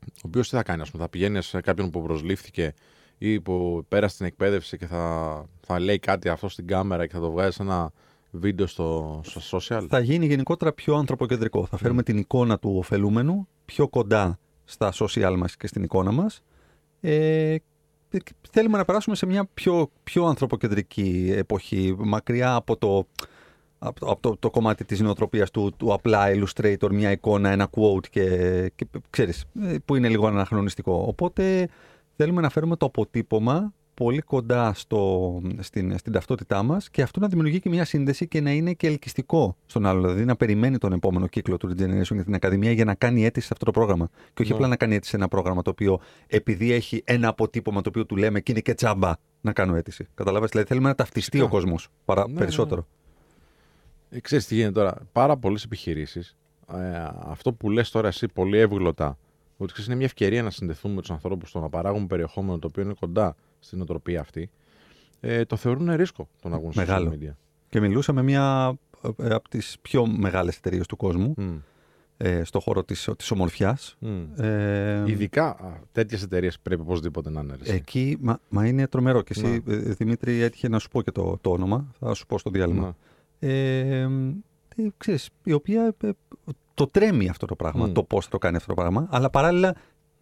[0.03, 2.73] ο οποίος τι θα κάνει, ας πούμε, θα πηγαίνεις σε κάποιον που προσλήφθηκε
[3.17, 7.19] ή που πέρασε την εκπαίδευση και θα, θα λέει κάτι αυτό στην κάμερα και θα
[7.19, 7.91] το βγάζει σε ένα
[8.31, 11.65] βίντεο στο, στο social; Θα γίνει γενικότερα πιο ανθρωποκεντρικό.
[11.65, 16.43] Θα φέρουμε την εικόνα του ωφελούμενου πιο κοντά στα social μας και στην εικόνα μας.
[17.01, 17.55] Ε,
[18.09, 23.07] και θέλουμε να περάσουμε σε μια πιο, πιο ανθρωποκεντρική εποχή, μακριά από το,
[23.79, 27.69] από, το- από το, το κομμάτι της νοοτροπίας του, του απλά illustrator, μια εικόνα, ένα
[27.71, 28.25] quote και,
[28.75, 31.03] και ξέρεις, ε, που είναι λίγο αναχρονιστικό.
[31.07, 31.69] Οπότε
[32.15, 37.27] θέλουμε να φέρουμε το αποτύπωμα πολύ κοντά στο, στην, στην ταυτότητά μας και αυτό να
[37.27, 40.01] δημιουργεί και μια σύνδεση και να είναι και ελκυστικό στον άλλο.
[40.01, 43.45] Δηλαδή να περιμένει τον επόμενο κύκλο του Regeneration για την Ακαδημία για να κάνει αίτηση
[43.47, 44.09] σε αυτό το πρόγραμμα.
[44.33, 44.55] Και όχι Ναι.
[44.55, 48.05] απλά να κάνει αίτηση σε ένα πρόγραμμα το οποίο επειδή έχει ένα αποτύπωμα το οποίο
[48.05, 50.07] του λέμε και είναι και τσάμπα να κάνω αίτηση.
[50.13, 51.49] Καταλάβες, δηλαδή θέλουμε να ταυτιστεί Φυσικά.
[51.49, 52.88] ο κόσμος παρά, Ναι, ναι, περισσότερο.
[54.09, 54.97] Ε, ξέρεις τι γίνεται τώρα.
[55.12, 56.38] Πάρα πολλές επιχειρήσεις,
[56.73, 56.77] ε,
[57.25, 59.17] αυτό που λες τώρα εσύ πολύ εύγλωτα,
[59.57, 62.67] ότι ξέρεις, είναι μια ευκαιρία να συνδεθούμε με τους ανθρώπους, το να παράγουμε περιεχόμενο το
[62.67, 64.49] οποίο είναι κοντά στην οτροπία αυτή,
[65.19, 67.11] ε, το θεωρούν ρίσκο το να βγουν στο Μεγάλο.
[67.11, 67.33] social media.
[67.69, 68.73] Και μιλούσα με μια
[69.17, 71.55] ε, από τις πιο μεγάλες εταιρείες του κόσμου Μμ,
[72.17, 73.95] ε, στο χώρο της, της ομορφιάς.
[73.99, 74.23] μμ.
[74.43, 75.57] Ε, Ειδικά
[75.91, 77.55] τέτοιες εταιρείες πρέπει οπωσδήποτε να είναι.
[77.55, 77.73] ρε, εσύ.
[77.73, 79.21] Εκεί, μα, μα είναι τρομερό.
[79.21, 79.73] Και εσύ, Ναι.
[79.73, 81.91] ε, Δημήτρη, έτυχε να σου πω και το, το όνομα.
[81.99, 82.95] Θα σου πω στο διάλειμμα.
[83.39, 83.49] Ναι.
[83.49, 83.99] Ε,
[84.75, 86.09] ε, ξέρεις, η οποία ε,
[86.73, 87.91] το τρέμει αυτό το πράγμα, Μμ.
[87.91, 89.75] το πώς θα το κάνει αυτό το πράγμα, αλλά παράλληλα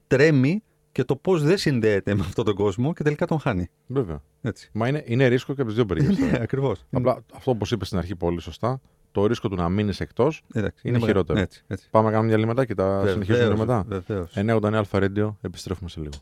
[0.08, 0.63] τρέμει
[0.98, 3.70] και το πώς δεν συνδέεται με αυτόν τον κόσμο και τελικά τον χάνει.
[3.88, 4.22] Βέβαια.
[4.42, 4.70] Έτσι.
[4.74, 6.14] Μα είναι, είναι ρίσκο και από τις δύο πλευρέ.
[6.32, 6.86] Ναι, ακριβώς.
[6.92, 8.82] Απλά αυτό που είπες στην αρχή πολύ σωστά,
[9.12, 10.44] το ρίσκο του να μείνεις εκτός.
[10.54, 11.12] Εντάξει, είναι μεγάλο.
[11.12, 11.40] χειρότερο.
[11.40, 11.88] Έτσι, έτσι.
[11.92, 13.86] Πάμε να κάνουμε μια λίμματα και τα συνεχίσουμε Βεβαίως, μετά.
[13.88, 14.34] βεβαίως.
[14.36, 16.14] 989 Αλφα Radio, επιστρέφουμε σε λίγο.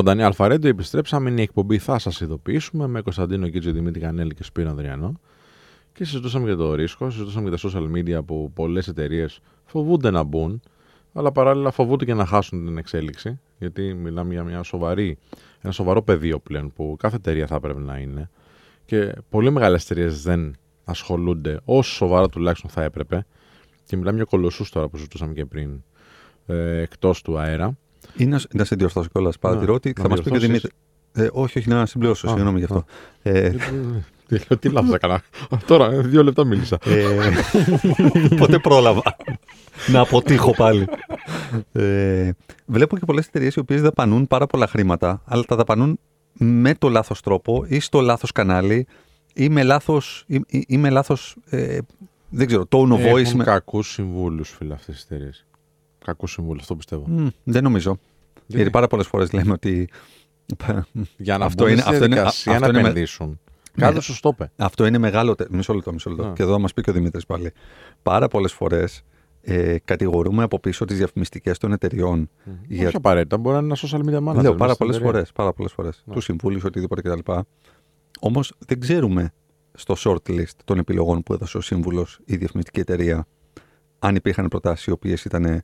[0.00, 1.30] 989 Αλφα Radio, επιστρέψαμε.
[1.30, 5.20] Είναι η εκπομπή Θα σας ειδοποιήσουμε με Κωνσταντίνο Κίτζο, Δημήτρη Κανέλη και Σπύρο Ανδριανό.
[5.92, 10.22] Και συζητούσαμε για το ρίσκο, συζητούσαμε για τα social media που πολλές εταιρείες φοβούνται να
[10.22, 10.62] μπουν,
[11.12, 13.40] αλλά παράλληλα φοβούνται και να χάσουν την εξέλιξη.
[13.58, 15.18] Γιατί μιλάμε για μια σοβαρή,
[15.60, 18.30] ένα σοβαρό πεδίο πλέον που κάθε εταιρεία θα έπρεπε να είναι.
[18.84, 23.26] Και πολύ μεγάλες εταιρείες δεν ασχολούνται όσο σοβαρά τουλάχιστον θα έπρεπε.
[23.84, 25.82] Και μιλάμε για κολοσσούς τώρα που συζητούσαμε και πριν
[26.46, 27.76] ε, εκτός του αέρα.
[28.16, 29.38] Ή να, να σε διορθώσω κιόλας.
[29.38, 30.70] Παρατηρώ ότι να θα μας πει και ο διορθώσεις.
[31.12, 31.26] Δημήτρη.
[31.26, 32.26] Ε, όχι, όχι, να συμπληρώσω.
[32.26, 32.76] Α, Συγγνώμη γι' αυτό.
[32.78, 32.84] α.
[33.22, 33.56] Ε,
[34.26, 35.22] Τι λέω, τι λάθος έκανα.
[35.66, 36.78] Τώρα, ε, δύο λεπτά μίλησα.
[36.84, 37.04] Ε,
[38.38, 39.02] ποτέ πρόλαβα
[39.88, 40.86] να αποτύχω πάλι.
[41.72, 42.30] Ε,
[42.66, 45.98] βλέπω και πολλές εταιρείες οι οποίες δαπανούν πάρα πολλά χρήματα, αλλά τα δαπανούν
[46.32, 48.86] με το λάθος τρόπο ή στο λάθος κανάλι
[49.34, 51.78] ή με λάθος, ή, ή- ή με λάθος ε,
[52.28, 53.20] δεν ξέρω, tone of voice.
[53.20, 53.44] Έχουν Με...
[53.44, 55.46] κακούς συμβούλους, φίλε, αυτές τις εταιρείες.
[56.04, 57.04] Κακούς συμβούλους, αυτό πιστεύω.
[57.06, 57.98] Μμ, δεν νομίζω.
[58.46, 59.88] Γιατί πάρα πολλές φορές λέμε ότι
[61.16, 63.40] Για να Αυτό μπουν είναι- στη αυτό είναι- διαδικασία αυτό να είναι με- επενδύσουν.
[63.76, 64.00] Κάτι Ναι.
[64.00, 64.50] σωστό είπε.
[64.56, 65.34] Αυτό είναι μεγάλο.
[65.34, 66.26] τε- Μισό λεπτό, μισό λεπτό.
[66.26, 66.32] Ναι.
[66.32, 67.52] Και εδώ θα μας πει και ο Δημήτρης πάλι.
[68.02, 69.02] Πάρα πολλές φορές
[69.42, 72.30] ε, κατηγορούμε από πίσω τις διαφημιστικές των εταιριών.
[72.66, 74.42] Για- Όχι απαραίτητα, μπορεί να είναι ένα social media manager.
[74.42, 75.12] Λέω μέσα πάρα στην πολλές εταιρεία.
[75.12, 75.32] φορές.
[75.32, 76.02] Πάρα πολλές φορές.
[76.06, 76.14] Ναι.
[76.14, 77.32] Τους συμβούλους, οτιδήποτε κτλ.
[78.20, 79.32] Όμως δεν ξέρουμε
[79.72, 83.26] στο shortlist των επιλογών που έδωσε ο σύμβουλος η διαφημιστική εταιρεία
[83.98, 85.60] αν υπήρχαν προτάσεις οι οποίες ήταν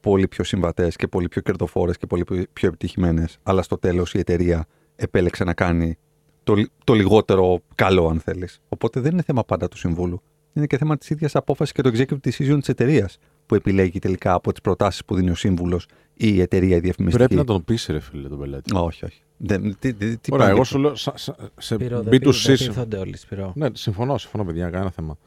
[0.00, 3.38] πολύ πιο συμβατές και πολύ πιο κερδοφόρες και πολύ πιο επιτυχημένες.
[3.42, 5.98] Αλλά στο τέλος η εταιρεία επέλεξε να κάνει
[6.42, 8.60] το, λι- το λιγότερο καλό, αν θέλεις.
[8.68, 10.22] Οπότε δεν είναι θέμα πάντα του συμβούλου.
[10.58, 14.32] Είναι και θέμα της ίδιας απόφασης και το executive decision της εταιρείας που επιλέγει τελικά
[14.32, 17.24] από τις προτάσεις που δίνει ο σύμβουλος ή η εταιρεία η διαφημιστική.
[17.26, 18.74] Πρέπει να τον πείσει, ρε φίλε, τον πελάτη.
[18.76, 19.22] Όχι, όχι.
[19.36, 22.18] Δεν, τι, τι, τι Ωραία, πάνε- εγώ σου λέω σα- σα- σε Σπύρο, δεν B2C.
[22.18, 23.52] πει- δεν συμ- πείθονται όλοι, Σπύρο.
[23.56, 25.18] Ναι, συμφωνώ, συμφωνώ, παιδιά, κανένα θέμα.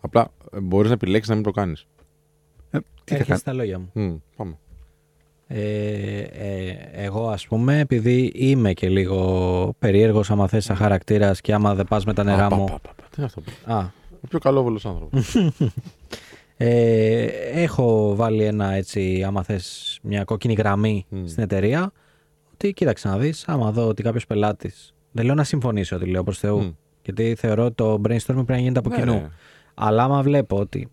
[0.00, 1.86] Απλά μπορείς να επιλέξεις να μην το κάνεις.
[2.70, 4.22] Ε, τι θα Έρχεσαι κάνεις; στα λόγια μου.
[4.36, 4.58] Πάμε.
[5.46, 11.54] Ε, ε, εγώ ας πούμε επειδή είμαι και λίγο περίεργος άμα θες σαν χαρακτήρας και
[11.54, 13.02] άμα δεν πας με τα νερά Α, πα, μου πα, πα, πα.
[13.02, 13.86] Τι είναι αυτό; Α,
[14.24, 15.36] Ο πιο καλόβολος άνθρωπος.
[16.56, 17.24] ε,
[17.62, 21.26] έχω βάλει ένα έτσι άμα θες μια κόκκινη γραμμή Μμ.
[21.26, 21.92] στην εταιρεία
[22.52, 26.22] ότι κοίταξε να δεις άμα δω ότι κάποιος πελάτης δεν λέω να συμφωνήσω ότι λέω
[26.24, 26.70] προς Θεού Μμ.
[27.04, 29.28] γιατί θεωρώ ότι το brainstorming πρέπει να γίνεται από Ναι, κοινού ρε.
[29.74, 30.88] αλλά άμα βλέπω ότι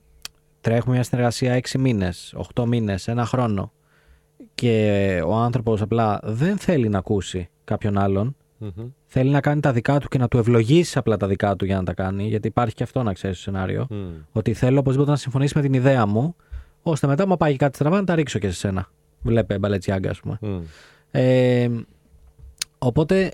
[0.62, 3.72] τρέχουμε μια συνεργασία 6 μήνες, 8 μήνες, ένα χρόνο
[4.56, 8.88] και ο άνθρωπος απλά δεν θέλει να ακούσει κάποιον άλλον, Μμμ.
[9.06, 11.76] θέλει να κάνει τα δικά του και να του ευλογήσει απλά τα δικά του για
[11.78, 13.96] να τα κάνει, γιατί υπάρχει και αυτό να ξέρει στο σενάριο, Μμ.
[14.32, 16.36] ότι θέλω οπωσδήποτε να συμφωνήσει με την ιδέα μου,
[16.82, 18.88] ώστε μετά, μα πάει κάτι στραβά, να τα ρίξω και σε σένα.
[19.22, 20.38] Βλέπε μπαλετσιάγκα, ας πούμε.
[20.42, 20.60] Μμ.
[21.12, 21.70] Ε,
[22.78, 23.32] οπότε,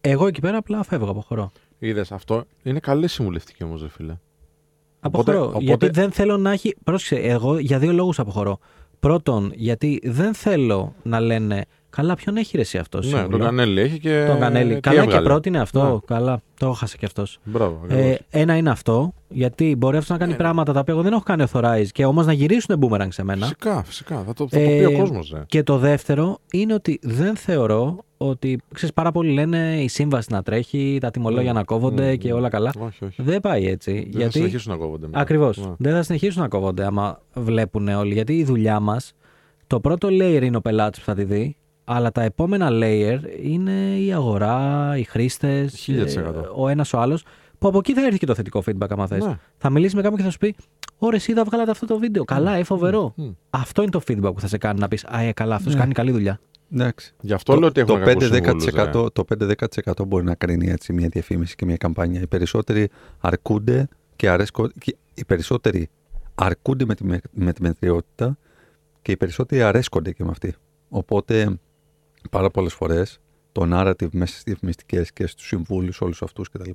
[0.00, 1.50] εγώ εκεί πέρα απλά φεύγω, αποχωρώ.
[1.78, 2.44] Είδες αυτό.
[2.62, 4.18] Είναι καλή συμβουλευτική όμως, ρε φίλε.
[5.00, 5.44] Αποχωρώ.
[5.46, 6.76] οπότε- Γιατί δεν θέλω να έχει.
[6.84, 8.58] Πρόσεξε, εγώ για δύο λόγους αποχωρώ.
[9.00, 13.12] Πρώτον, γιατί δεν θέλω να λένε Καλά, ποιον έχει ρεσί αυτός.
[13.12, 14.24] Ναι, τον Κανέλη έχει και.
[14.28, 14.74] Τον Κανέλη.
[14.74, 15.24] τι Καλά και έβγαλε.
[15.26, 15.82] πρότεινε αυτό.
[15.92, 16.16] Ναι.
[16.16, 17.38] Καλά, το έχασε κι αυτός.
[17.44, 17.80] Μπράβο.
[17.88, 18.18] Ε, ακριβώς.
[18.30, 21.22] ένα είναι αυτό, γιατί μπορεί αυτός να κάνει Ε, πράγματα τα οποία εγώ δεν έχω
[21.22, 23.42] κάνει authorize και όμως να γυρίσουν boomerang σε μένα.
[23.42, 24.22] Φυσικά, φυσικά.
[24.26, 25.42] Θα το, θα το Ε, πει ο κόσμος, ρε.
[25.46, 28.60] Και το δεύτερο είναι ότι δεν θεωρώ ότι.
[28.74, 32.32] ξέρεις, πάρα πολλοί λένε η σύμβαση να τρέχει, τα τιμολόγια Μμ, να κόβονται μμ, και
[32.32, 32.36] μμ.
[32.36, 32.72] όλα καλά.
[32.78, 33.22] Όχι, όχι.
[33.22, 33.92] Δεν πάει έτσι.
[33.92, 35.06] Δεν θα γιατί συνεχίσουν να κόβονται.
[35.06, 35.18] μετά.
[35.20, 35.58] Ακριβώς.
[35.58, 35.72] Ναι.
[35.78, 38.12] Δεν θα συνεχίσουν να κόβονται άμα βλέπουν όλοι.
[38.12, 39.12] Γιατί η δουλειά μας,
[39.66, 41.56] το πρώτο layer είναι ο πελάτης που θα τη δει,
[41.92, 46.44] αλλά τα επόμενα layer είναι η αγορά, οι χρήστες, 1000%.
[46.56, 47.24] ο ένας ο άλλος.
[47.58, 49.24] Που από εκεί θα έρθει και το θετικό feedback, άμα θες.
[49.24, 49.38] Ναι.
[49.56, 50.54] Θα μιλήσεις με κάποιον και θα σου πει:
[50.98, 52.24] Ωραία, εσύ είδα βγάλατε αυτό το βίντεο.
[52.24, 53.12] Καλά, ε, φοβερό.
[53.16, 53.28] Μμ.
[53.50, 55.80] Αυτό είναι το feedback που θα σε κάνει να πεις: Α, ε, καλά, αυτός Ναι.
[55.80, 56.40] κάνει καλή δουλειά.
[56.72, 57.14] Εντάξει.
[57.20, 59.10] Γι' αυτό λέω ότι το έχουν κακούς 5-10%, συμβούλους, ρε.
[59.12, 62.20] το 5-10% μπορεί να κρίνει έτσι μια διαφήμιση και μια καμπάνια.
[62.20, 62.88] Οι περισσότεροι
[63.20, 64.72] αρκούνται και αρέσκονται.
[64.78, 65.88] και Οι περισσότεροι
[66.34, 68.38] αρκούνται με τη, με, με τη μετριότητα
[69.02, 70.54] και οι περισσότεροι αρέσκονται και με αυτή.
[70.88, 71.58] Οπότε
[72.30, 73.20] πάρα πολλές φορές
[73.52, 76.70] το narrative μέσα στις διαφημιστικές και στους συμβούλους όλους αυτούς κτλ.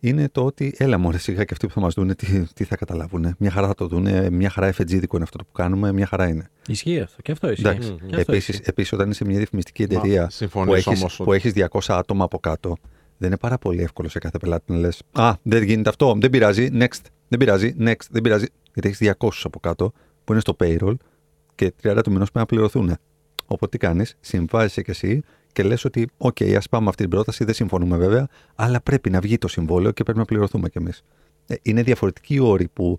[0.00, 2.76] είναι το ότι έλα μωρέ σιγά και αυτοί που θα μας δούνε τι, τι θα
[2.76, 3.34] καταλάβουν.
[3.38, 6.50] Μια χαρά θα το δούνε, μια χαρά εφετζίδικο είναι αυτό που κάνουμε, μια χαρά είναι.
[6.66, 7.22] Ισχύει αυτό.
[7.22, 7.66] Και αυτό ισχύει.
[7.66, 7.90] Εντάξει.
[7.92, 8.62] Μμ, Και αυτό Επίσης, ισχύει.
[8.66, 11.94] επίσης, όταν είσαι μια διαφημιστική Μα, εταιρεία που συμφωνείς έχεις, όμως που ότι- έχεις 200
[11.98, 12.76] άτομα από κάτω,
[13.18, 16.30] δεν είναι πάρα πολύ εύκολο σε κάθε πελάτη να λες «Α, δεν γίνεται αυτό, δεν
[16.30, 18.46] πειράζει, next, δεν πειράζει, next, δεν πειράζει».
[18.72, 19.92] Γιατί έχεις 200 από κάτω
[20.24, 20.94] που είναι στο payroll
[21.54, 22.96] και 30 του μηνός πρέπει να πληρωθούν.
[23.52, 27.10] Οπότε τι κάνεις, συμβάζεσαι κι εσύ και λες ότι «ΟΚ, ας πάμε με αυτή την
[27.10, 30.78] πρόταση, δεν συμφωνούμε βέβαια, αλλά πρέπει να βγει το συμβόλαιο και πρέπει να πληρωθούμε κι
[30.78, 31.02] εμείς».
[31.46, 32.96] Ε, Είναι διαφορετικοί οι όροι που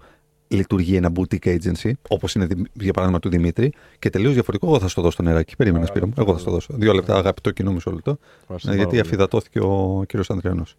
[0.47, 4.69] λειτουργεί ένα boutique agency, όπως είναι δι- για παράδειγμα του Δημήτρη, και τελείως διαφορετικό.
[4.71, 5.55] Εγώ θα σου το δώσω το νεράκι.
[5.55, 6.13] Περίμενα, Σπύρο μου.
[6.17, 6.73] Εγώ θα σου το δώσω.
[6.77, 8.17] Δύο λεπτά, αγαπητό κοινό, μισό λεπτό.
[8.41, 8.99] Ευχαριστώ Ε, πάρα γιατί πολύ.
[9.01, 10.75] αφιδατώθηκε ο κύριος Ανδριανός.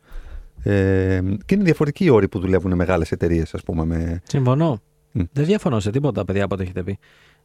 [0.62, 3.84] Ε, και είναι διαφορετικοί οι όροι που δουλεύουν μεγάλες εταιρείες, ας πούμε.
[3.84, 4.20] Με...
[4.24, 4.80] Συμφωνώ.
[5.12, 5.22] Μμ.
[5.32, 6.98] Δεν διαφωνώ σε τίποτα, παιδιά, από ό,τι έχετε πει.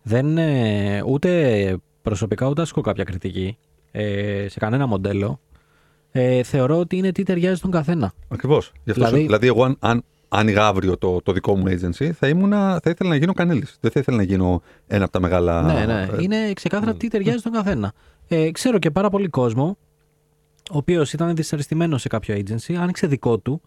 [0.04, 3.58] Δεν, ε, ούτε προσωπικά ούτε ασκώ κάποια κριτική
[3.92, 5.40] ε, σε κανένα μοντέλο.
[6.12, 8.14] Ε, θεωρώ ότι είναι τι ταιριάζει στον καθένα.
[8.28, 8.72] Ακριβώς.
[8.84, 9.02] Δηλαδή...
[9.04, 12.90] Δηλαδή- δηλαδή, εγώ, αν, αν άνοιγα αύριο το, το δικό μου agency, θα, ήμουνα, θα
[12.90, 13.78] ήθελα να γίνω κανέλης.
[13.80, 15.62] Δεν θα ήθελα να γίνω ένα από τα μεγάλα.
[15.62, 16.02] ναι, ναι.
[16.12, 16.98] ε, Είναι ξεκάθαρα μ.
[16.98, 17.94] τι ταιριάζει στον καθένα.
[18.28, 19.78] Ε, ξέρω και πάρα πολύ κόσμο,
[20.72, 23.62] ο οποίος ήταν δυσαρεστημένος σε κάποιο agency, άνοιξε δικό του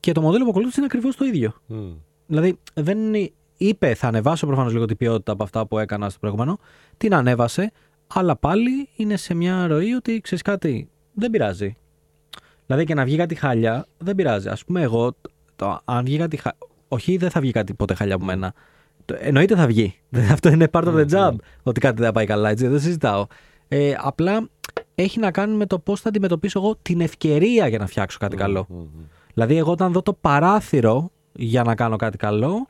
[0.00, 1.52] Και το μοντέλο που ακολούθησε είναι ακριβώς το ίδιο.
[1.66, 1.92] Μμ.
[2.26, 6.18] Δηλαδή, δεν είναι- είπε, θα ανεβάσω προφανώς λίγο την ποιότητα από αυτά που έκανα στο
[6.18, 6.58] προηγούμενο.
[6.96, 7.72] Την ανέβασε,
[8.06, 11.76] αλλά πάλι είναι σε μια ροή ότι ξέρεις κάτι, δεν πειράζει.
[12.66, 14.48] Δηλαδή και να βγει κάτι χάλια, δεν πειράζει.
[14.48, 15.12] Α πούμε, εγώ,
[15.56, 16.58] το, αν βγει κάτι χάλια.
[16.88, 18.52] Όχι, δεν θα βγει κάτι ποτέ χάλια από μένα.
[19.04, 19.94] Το- Εννοείται θα βγει.
[20.32, 21.34] Αυτό είναι part of the job.
[21.62, 22.66] Ότι κάτι δεν θα πάει καλά, έτσι.
[22.66, 23.26] Δεν συζητάω.
[23.68, 24.48] Ε, απλά
[24.94, 28.36] έχει να κάνει με το πώς θα αντιμετωπίσω εγώ την ευκαιρία για να φτιάξω κάτι
[28.36, 28.66] καλό.
[28.68, 28.86] Μμ, μμ.
[29.34, 32.66] Δηλαδή, εγώ όταν δω το παράθυρο για να κάνω κάτι καλό,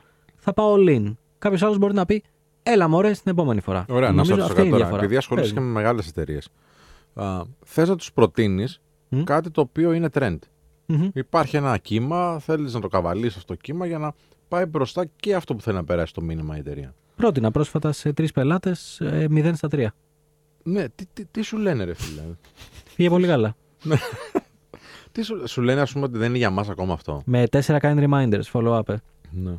[0.47, 1.13] θα πάω all in.
[1.39, 2.23] Κάποιος άλλος μπορεί να πει,
[2.63, 3.85] Έλα, μωρέ, στην επόμενη φορά.
[3.89, 4.83] Ωραία, να Νομίζω σε ρωτήσω αυτή κάτι είναι η τώρα.
[4.83, 5.03] διαφορά.
[5.03, 6.49] Επειδή ασχολείσαι και Πες με μεγάλες εταιρείες,
[7.65, 9.23] θες να τους προτείνεις Μμ.
[9.23, 10.37] κάτι το οποίο είναι trend.
[10.85, 10.97] μου.
[10.97, 11.09] Μμμ.
[11.13, 14.13] Υπάρχει ένα κύμα, θέλεις να το καβαλήσει αυτό το κύμα για να
[14.47, 16.93] πάει μπροστά και αυτό που θέλει να περάσει το μήνυμα η εταιρεία.
[17.15, 19.85] Πρότεινα πρόσφατα σε τρεις πελάτες 0 στα 3.
[20.63, 22.21] Ναι, τι, τι, τι σου λένε, ρε φίλε;
[22.95, 23.55] Πήγε πολύ καλά.
[25.11, 27.59] τι σου, σου λένε, ας πούμε, ότι δεν είναι για μας ακόμα αυτό; Με 4
[27.79, 28.89] kind reminders, follow up.
[28.89, 28.95] ε.
[29.31, 29.53] Ναι.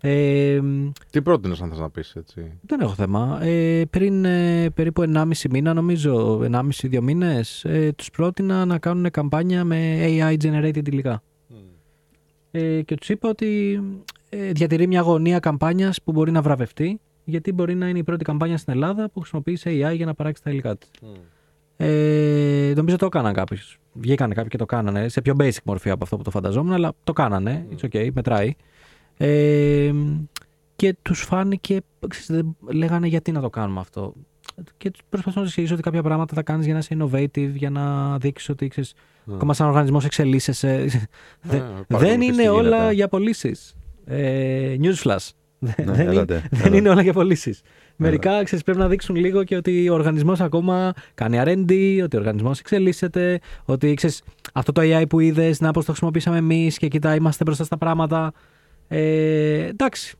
[0.00, 2.58] Ε, μ, Τι πρότεινες, αν θες να πεις έτσι.
[2.60, 3.38] δεν έχω θέμα.
[3.42, 9.64] Ε, πριν ε, περίπου 1,5 μήνα, νομίζω, 1,5-2 μήνες, ε, τους πρότεινα να κάνουν καμπάνια
[9.64, 11.22] με AI generated υλικά.
[12.50, 13.80] Ε, και τους είπα ότι
[14.28, 18.24] ε, διατηρεί μια αγωνία καμπάνιας που μπορεί να βραβευτεί, γιατί μπορεί να είναι η πρώτη
[18.24, 20.90] καμπάνια στην Ελλάδα που χρησιμοποίησε AI για να παράξεις τα υλικά της.
[21.76, 23.58] Ε, νομίζω το έκαναν κάποιοι.
[23.92, 25.08] Βγήκανε κάποιοι και το κάνανε.
[25.08, 27.66] Σε πιο basic μορφή από αυτό που το φανταζόμουν, αλλά το κάνανε.
[27.76, 28.54] It's okay, μετράει.
[29.18, 29.92] Ε,
[30.76, 31.80] και τους φάνηκε.
[32.08, 34.14] ξέρεις, δεν- λέγανε γιατί να το κάνουμε αυτό.
[34.76, 37.50] Και τους προσπαθώ να τους εξηγήσω ότι κάποια πράγματα θα κάνεις για να είσαι innovative,
[37.54, 38.94] για να δείξεις ότι ξέρεις,
[39.32, 40.86] ακόμα σαν οργανισμός εξελίσσεσαι.
[41.42, 43.74] Δε- δεν είναι όλα για πωλήσεις.
[44.04, 45.28] Ε, newsflash.
[45.60, 46.76] Ναι, δεν, είναι, έλατε, δεν έλα.
[46.76, 47.60] είναι όλα για πωλήσεις.
[47.96, 52.18] Μερικά ξέρεις, πρέπει να δείξουν λίγο και ότι ο οργανισμός ακόμα κάνει R&D, ότι ο
[52.18, 56.88] οργανισμός εξελίσσεται, ότι ξέρεις, αυτό το AI που είδες, να πώς το χρησιμοποιήσαμε εμείς και
[56.88, 58.32] κοιτά, είμαστε μπροστά στα πράγματα.
[58.88, 60.16] Ε, εντάξει.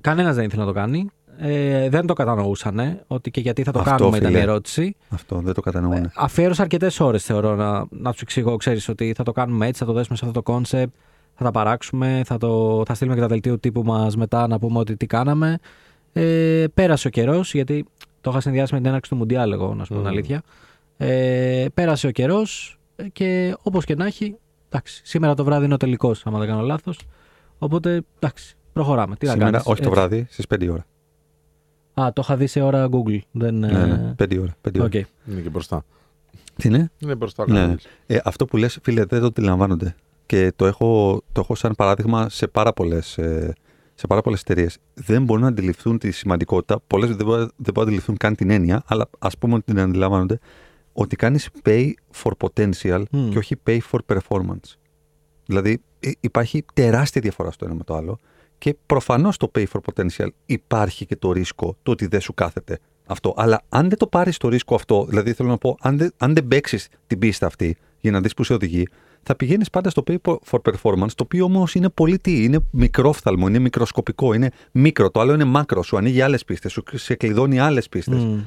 [0.00, 1.10] Κανένας δεν ήθελε να το κάνει.
[1.42, 4.44] Ε, δεν το κατανοούσαν ότι και γιατί θα το Αυτό, κάνουμε ήταν η φίλε.
[4.44, 4.96] ερώτηση.
[5.08, 6.10] Αυτό δεν το κατανοούν.
[6.14, 9.86] Αφιέρωσα αρκετές ώρες, θεωρώ, να, να του εξηγώ, ξέρεις, ότι θα το κάνουμε έτσι, θα
[9.86, 10.94] το δέσουμε σε αυτό το concept,
[11.34, 14.78] θα τα παράξουμε, θα, το, θα στείλουμε και τα δελτίο τύπου μας μετά να πούμε
[14.78, 15.58] ότι τι κάναμε.
[16.12, 17.84] Ε, πέρασε ο καιρός, γιατί
[18.20, 20.12] το είχα συνδυάσει με την έναρξη του Μουντιάλ, εγώ, να σου πω την Μμμ.
[20.12, 20.42] αλήθεια.
[20.96, 22.78] Ε, πέρασε ο καιρός
[23.12, 24.36] και όπως και να έχει,
[24.68, 26.98] εντάξει, σήμερα το βράδυ είναι ο τελικός, άμα δεν κάνω λάθος.
[27.62, 29.16] Οπότε, εντάξει, προχωράμε.
[29.16, 30.00] Τι να Σήμερα, κάνεις, όχι το έτσι.
[30.00, 30.86] βράδυ, στις 5 ώρα.
[32.06, 33.18] Α, το είχα δει σε ώρα Google.
[33.30, 34.56] Δεν, Ναι, ε, ναι, 5 ώρα.
[34.68, 34.84] 5 ώρα.
[34.84, 34.94] οκ.
[34.94, 35.84] Είναι και μπροστά.
[36.56, 37.58] Τι είναι; Είναι μπροστά ο Ναι.
[37.58, 37.86] κανένας.
[38.06, 39.94] Ε, αυτό που λες, φίλε, δεν το αντιλαμβάνονται.
[40.26, 43.54] Και το έχω, το έχω σαν παράδειγμα σε πάρα πολλές ε,
[43.94, 44.78] σε πάρα πολλές εταιρείες.
[44.94, 46.80] Δεν μπορούν να αντιληφθούν τη σημαντικότητα.
[46.86, 49.80] Πολλές δεν, μπορούν- δεν μπορούν να αντιληφθούν καν την έννοια, αλλά ας πούμε ότι την
[49.80, 50.38] αντιλαμβάνονται.
[50.92, 51.90] Ότι κάνεις pay
[52.22, 53.28] for potential Μμ.
[53.30, 54.74] και όχι pay for performance.
[55.50, 58.18] Δηλαδή ε, υπάρχει τεράστια διαφορά στο ένα με το άλλο.
[58.58, 62.78] Και προφανώς το pay for potential υπάρχει και το ρίσκο το ότι δεν σου κάθεται
[63.06, 63.34] αυτό.
[63.36, 66.34] Αλλά αν δεν το πάρεις το ρίσκο αυτό, δηλαδή θέλω να πω, αν δεν, αν
[66.34, 68.86] δεν παίξεις την πίστα αυτή για να δεις που σε οδηγεί,
[69.22, 73.46] θα πηγαίνεις πάντα στο pay for performance, το οποίο όμως είναι πολύ τι, είναι μικρόφθαλμο,
[73.48, 75.10] είναι μικροσκοπικό, είναι μικρό.
[75.10, 78.24] Το άλλο είναι μάκρο, σου ανοίγει άλλες πίστες, σου σε κλειδώνει άλλες πίστες.
[78.24, 78.40] Μμ.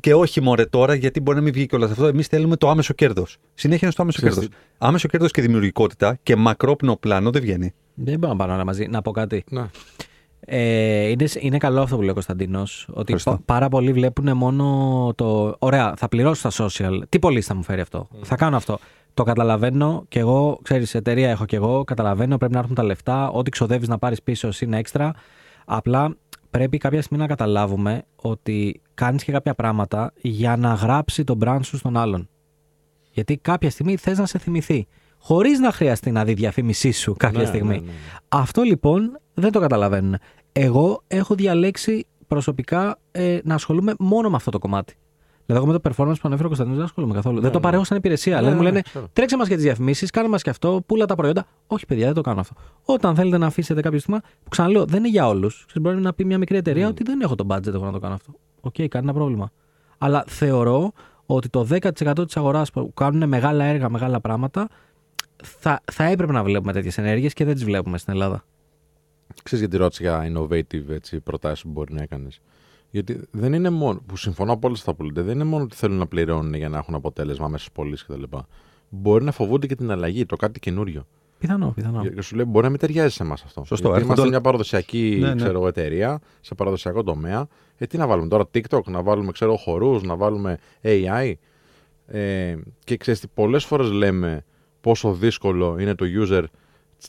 [0.00, 2.06] Και όχι μωρέ τώρα, γιατί μπορεί να μην βγει κιόλας αυτό.
[2.06, 3.36] Εμείς θέλουμε το άμεσο κέρδος.
[3.54, 4.56] Συνέχεια είναι στο άμεσο Ξέρεις κέρδος.
[4.78, 7.74] Άμεσο κέρδος και δημιουργικότητα και μακρόπνο πλάνο δεν βγαίνει.
[7.94, 8.86] Δεν μπορώ να πάρω όλα μαζί.
[8.86, 9.44] Να πω κάτι.
[9.50, 9.64] Ναι.
[10.40, 12.86] Ε, είναι, είναι καλό αυτό που λέει ο Κωνσταντίνος.
[12.88, 13.30] Ότι Ευχαριστώ.
[13.30, 15.56] πα- πάρα πολλοί βλέπουν μόνο το.
[15.58, 17.00] Ωραία, θα πληρώσω στα social.
[17.08, 18.78] Τι πολύ θα μου φέρει αυτό; Θα κάνω αυτό.
[19.14, 21.84] Το καταλαβαίνω και εγώ, ξέρεις, εταιρεία έχω και εγώ.
[21.84, 23.30] Καταλαβαίνω, πρέπει να έρθουν τα λεφτά.
[23.30, 25.12] Ό,τι ξοδεύεις να πάρεις πίσω είναι έξτρα.
[25.64, 26.16] Απλά
[26.56, 31.60] πρέπει κάποια στιγμή να καταλάβουμε ότι κάνεις και κάποια πράγματα για να γράψει τον brand
[31.62, 32.28] σου στον άλλον.
[33.10, 34.86] Γιατί κάποια στιγμή θες να σε θυμηθεί.
[35.18, 37.68] Χωρίς να χρειαστεί να δει διαφήμισή σου κάποια Ναι, στιγμή.
[37.68, 37.92] ναι, ναι, ναι.
[38.28, 40.16] Αυτό λοιπόν δεν το καταλαβαίνουν.
[40.52, 44.94] Εγώ έχω διαλέξει προσωπικά ε, να ασχολούμαι μόνο με αυτό το κομμάτι.
[45.46, 47.40] Δηλαδή, εγώ με το performance που ανέφερε ο Κωνσταντίνος δεν ασχολούμαι καθόλου.
[47.40, 47.62] δεν το ναι.
[47.62, 48.34] παρέχω σαν υπηρεσία.
[48.34, 49.08] Ναι, δηλαδή, μου ναι, λένε ξέρω.
[49.12, 51.46] τρέξε μας για τις διαφημίσεις, κάνε μας και αυτό, πούλα τα προϊόντα.
[51.66, 52.54] Όχι, παιδιά, δεν το κάνω αυτό.
[52.84, 55.66] Όταν θέλετε να αφήσετε κάποιο στίγμα, που ξαναλέω, δεν είναι για όλους.
[55.80, 58.14] Μπορεί να πει μια μικρή εταιρεία ότι δεν έχω το budget εγώ να το κάνω
[58.14, 58.32] αυτό.
[58.60, 59.50] Οκ, κανένα πρόβλημα.
[59.98, 60.92] Αλλά θεωρώ
[61.26, 64.68] ότι το 10% της αγοράς που κάνουν μεγάλα έργα, μεγάλα πράγματα,
[65.42, 68.44] θα, θα έπρεπε να βλέπουμε τέτοιες ενέργειες και δεν τις βλέπουμε στην Ελλάδα.
[69.42, 72.40] Ξέρεις γιατί ρώτησα για innovative έτσι, προτάσεις που μπορεί να έκανες;
[72.96, 75.76] Γιατί δεν είναι μόνο, που συμφωνώ από όλες αυτά που λέτε, δεν είναι μόνο ότι
[75.76, 78.22] θέλουν να πληρώνουν για να έχουν αποτέλεσμα μέσα στις πωλήσεις κτλ.
[78.88, 81.06] Μπορεί να φοβούνται και την αλλαγή, το κάτι καινούριο.
[81.38, 82.06] Πιθανό, πιθανό.
[82.08, 83.64] Και σου λέει μπορεί να μην ταιριάζει σε εμάς αυτό.
[83.64, 85.34] Σωστό, Γιατί έρχονται είμαστε όλα- μια παραδοσιακή Ναι, ναι.
[85.34, 87.46] Ξέρω, εγώ, εταιρεία, σε παραδοσιακό τομέα.
[87.76, 91.32] Ε, τι να βάλουμε τώρα, TikTok, να βάλουμε ξέρω, χορούς, να βάλουμε AI.
[92.06, 94.44] Ε, και ξέρεις τι, πολλές φορές λέμε
[94.80, 96.44] πόσο δύσκολο είναι το user,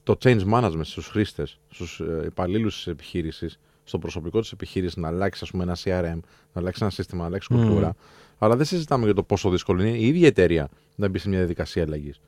[0.04, 5.08] το change management στους χρήστες, στους ε, υπαλλήλους της επιχείρησης, στο προσωπικό της επιχείρησης να
[5.08, 6.20] αλλάξει ας πούμε, ένα CRM,
[6.54, 7.96] να αλλάξει ένα σύστημα, να αλλάξει κουλτούρα.
[8.38, 11.38] Αλλά δεν συζητάμε για το πόσο δύσκολο είναι η ίδια εταιρεία να μπει σε μια
[11.38, 12.20] διαδικασία αλλαγής.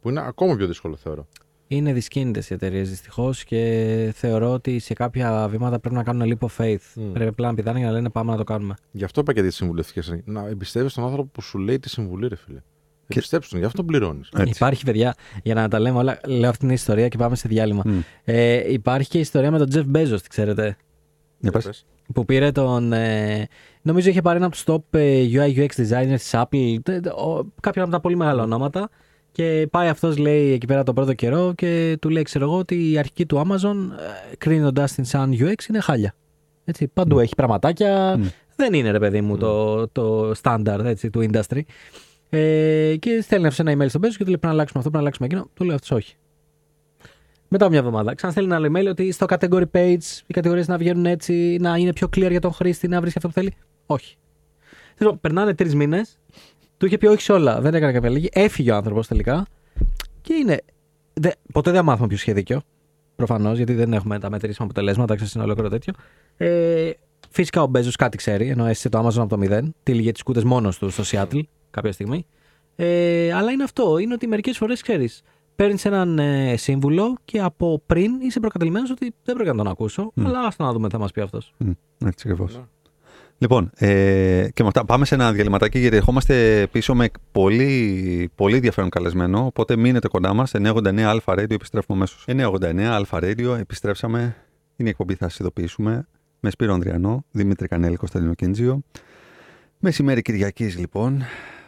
[0.00, 1.26] Που είναι ακόμα πιο δύσκολο, θεωρώ.
[1.66, 6.46] Είναι δυσκίνητες οι εταιρείες δυστυχώς και θεωρώ ότι σε κάποια βήματα πρέπει να κάνουν leap
[6.46, 6.74] of faith.
[6.74, 7.10] Mm.
[7.12, 8.74] Πρέπει απλά να πηδάνε για να λένε πάμε να το κάνουμε.
[8.90, 10.14] Γι' αυτό είπα και τις συμβουλευτικές.
[10.24, 12.58] Να εμπιστεύει τον άνθρωπο που σου λέει τη συμβουλή, ρε φίλε.
[13.08, 13.18] Και...
[13.18, 14.28] Εμπιστέψτε τον, γι' αυτό πληρώνεις.
[14.44, 17.82] Υπάρχει, παιδιά, για να τα λέμε όλα, λέω αυτή την ιστορία και πάμε σε διάλειμμα.
[17.86, 18.02] Mm.
[18.24, 20.76] Ε, υπάρχει και η ιστορία με τον Jeff Bezos, τη ξέρετε.
[21.40, 21.84] Για πες.
[22.14, 22.92] Που πήρε τον.
[22.92, 23.48] Ε,
[23.82, 26.76] νομίζω είχε πάρει ένα από τους top ε, UI UX designer της Apple.
[26.82, 28.88] τε- τε- ο- Κάποια από τα πολύ μεγάλα ονόματα.
[29.32, 32.90] Και πάει αυτός, λέει, εκεί πέρα τον πρώτο καιρό και του λέει, ξέρω εγώ, ότι
[32.90, 33.74] η αρχική του Amazon,
[34.30, 36.14] ε, κρίνοντα την σαν UX, είναι χάλια.
[36.64, 38.16] Έτσι, παντού έχει πραγματάκια.
[38.18, 38.26] Μμ.
[38.56, 41.60] Δεν είναι, ρε παιδί μου, το, το standard έτσι, του industry.
[42.30, 44.90] Ε, και στέλνει αυτός ένα email στον Bezos και του λέει: Πρέπει να αλλάξουμε αυτό,
[44.90, 45.48] πρέπει να αλλάξουμε εκείνο.
[45.54, 46.14] Του λέει αυτός όχι.
[47.52, 50.76] Μετά από μια εβδομάδα, ξαναστέλνει ένα άλλο email ότι στο category page οι κατηγορίες να
[50.76, 53.54] βγαίνουν έτσι, να είναι πιο clear για τον χρήστη, να βρει αυτό που θέλει.
[53.86, 54.16] Όχι.
[54.94, 56.18] Θέλω, περνάνε τρεις μήνες,
[56.76, 58.28] του είχε πει όχι σε όλα, δεν έκανε κάποια αλλαγή.
[58.32, 59.46] Έφυγε ο άνθρωπος τελικά
[60.20, 60.60] και είναι.
[61.14, 62.60] Δε, ποτέ δεν μάθουμε ποιος είχε δίκιο.
[63.16, 65.92] Προφανώς, γιατί δεν έχουμε τα μετρήσιμα αποτελέσματα, ξέρεις είναι ολόκληρο τέτοιο.
[66.36, 66.90] Ε,
[67.30, 69.62] φυσικά ο Μπέζος κάτι ξέρει, ενώ έστησε το Amazon από το 0.
[69.82, 72.26] Τύλιγε τις κούτε μόνος του στο Seattle κάποια στιγμή.
[72.76, 73.98] Ε, αλλά είναι αυτό.
[73.98, 75.22] Είναι ότι μερικές φορές ξέρεις.
[75.60, 80.12] Παίρνεις έναν ε, σύμβουλο και από πριν είσαι προκατελημένος ότι δεν πρέπει να τον ακούσω.
[80.14, 80.26] Μμ.
[80.26, 81.54] Αλλά άστο να δούμε τι θα μας πει αυτός.
[81.58, 81.70] Μμ,
[82.06, 82.54] Έτσι ακριβώς.
[82.54, 82.62] Ναι.
[83.38, 88.54] Λοιπόν, ε, και με αυτά πάμε σε ένα διαλυματάκι γιατί ερχόμαστε πίσω με πολύ, πολύ
[88.54, 89.46] ενδιαφέρον καλεσμένο.
[89.46, 90.52] Οπότε μείνετε κοντά μας.
[90.54, 92.24] 989 Alpha Radio, επιστρέφουμε αμέσως.
[92.26, 94.18] 989 Alpha Radio, επιστρέψαμε.
[94.76, 96.08] Είναι η εκπομπή, θα σας ειδοποιήσουμε.
[96.40, 98.82] Με Σπύρο Ανδριανό, Δημήτρη Κανέλη, Κωνσταντίνο Κίντζιο.
[99.78, 101.22] Μεσημέρι Κυριακής λοιπόν.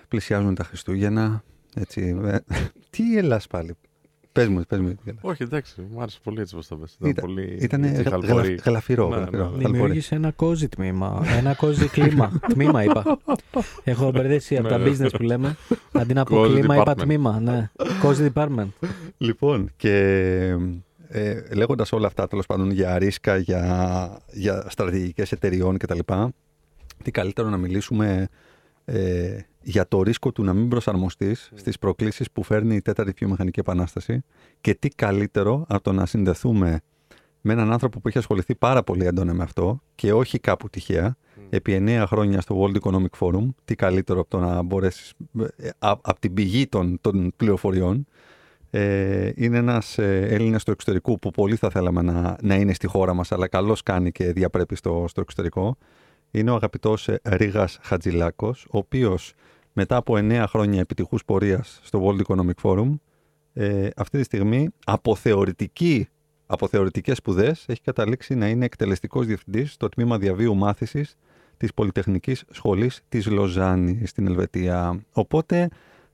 [0.08, 1.42] Πλησιάζουν τα Χριστούγεννα.
[1.76, 2.38] Έτσι, ε,
[2.90, 3.74] τι ελάς πάλι;
[4.32, 4.88] Πες μου, πες μου.
[4.88, 5.20] τι γελάς.
[5.22, 6.92] Όχι, εντάξει, μου άρεσε πολύ έτσι πώ το πες.
[6.94, 7.56] Ήταν Ήταν- πολύ.
[7.60, 8.58] Ήταν έτσι, χαλβορή.
[8.64, 9.08] γλαφυρό.
[9.08, 9.52] Ναι, γλαφυρό, ναι, ναι.
[9.52, 9.72] χαλβορή.
[9.72, 11.22] Δημιούργησε ένα cozy τμήμα.
[11.36, 12.40] Ένα cozy κλίμα.
[12.52, 13.18] τμήμα είπα.
[13.84, 14.96] Έχω μπερδέσει από τα Ναι, ναι.
[14.96, 15.56] business που λέμε.
[15.92, 16.98] Αντί να πω Cozy κλίμα, είπα department.
[17.02, 17.40] τμήμα.
[17.40, 17.70] Ναι.
[18.02, 18.68] Cozy department.
[19.18, 19.96] Λοιπόν, και
[21.08, 25.98] ε, λέγοντας όλα αυτά τέλος πάντων για ρίσκα, για, για στρατηγικές εταιριών κτλ.
[27.02, 28.28] Τι καλύτερο να μιλήσουμε
[28.84, 33.60] ε, για το ρίσκο του να μην προσαρμοστείς στις προκλήσεις που φέρνει η τέταρτη βιομηχανική
[33.60, 34.24] επανάσταση
[34.60, 36.80] και τι καλύτερο από το να συνδεθούμε
[37.40, 41.16] με έναν άνθρωπο που έχει ασχοληθεί πάρα πολύ έντονα με αυτό και όχι κάπου τυχαία,
[41.50, 45.12] επί εννέα χρόνια στο World Economic Forum, τι καλύτερο από το να μπορέσεις
[45.56, 48.06] ε, α- από την πηγή των, των πληροφοριών
[48.70, 52.86] ε, είναι ένας ε, Έλληνας του εξωτερικού που πολύ θα θέλαμε να, να είναι στη
[52.86, 55.76] χώρα μας αλλά καλώς κάνει και διαπρέπει στο, στο εξωτερικό.
[56.34, 59.34] Είναι ο αγαπητός ε, Ρίγας Χατζηλάκος, ο οποίος
[59.72, 62.94] μετά από 9 χρόνια επιτυχούς πορείας στο World Economic Forum
[63.54, 66.08] ε, αυτή τη στιγμή από, θεωρητική,
[66.46, 71.16] από θεωρητικές σπουδές έχει καταλήξει να είναι εκτελεστικός διευθυντής στο τμήμα διαβίου μάθησης
[71.56, 75.04] της Πολυτεχνικής Σχολής της Λοζάνη στην Ελβετία.
[75.12, 75.68] Οπότε,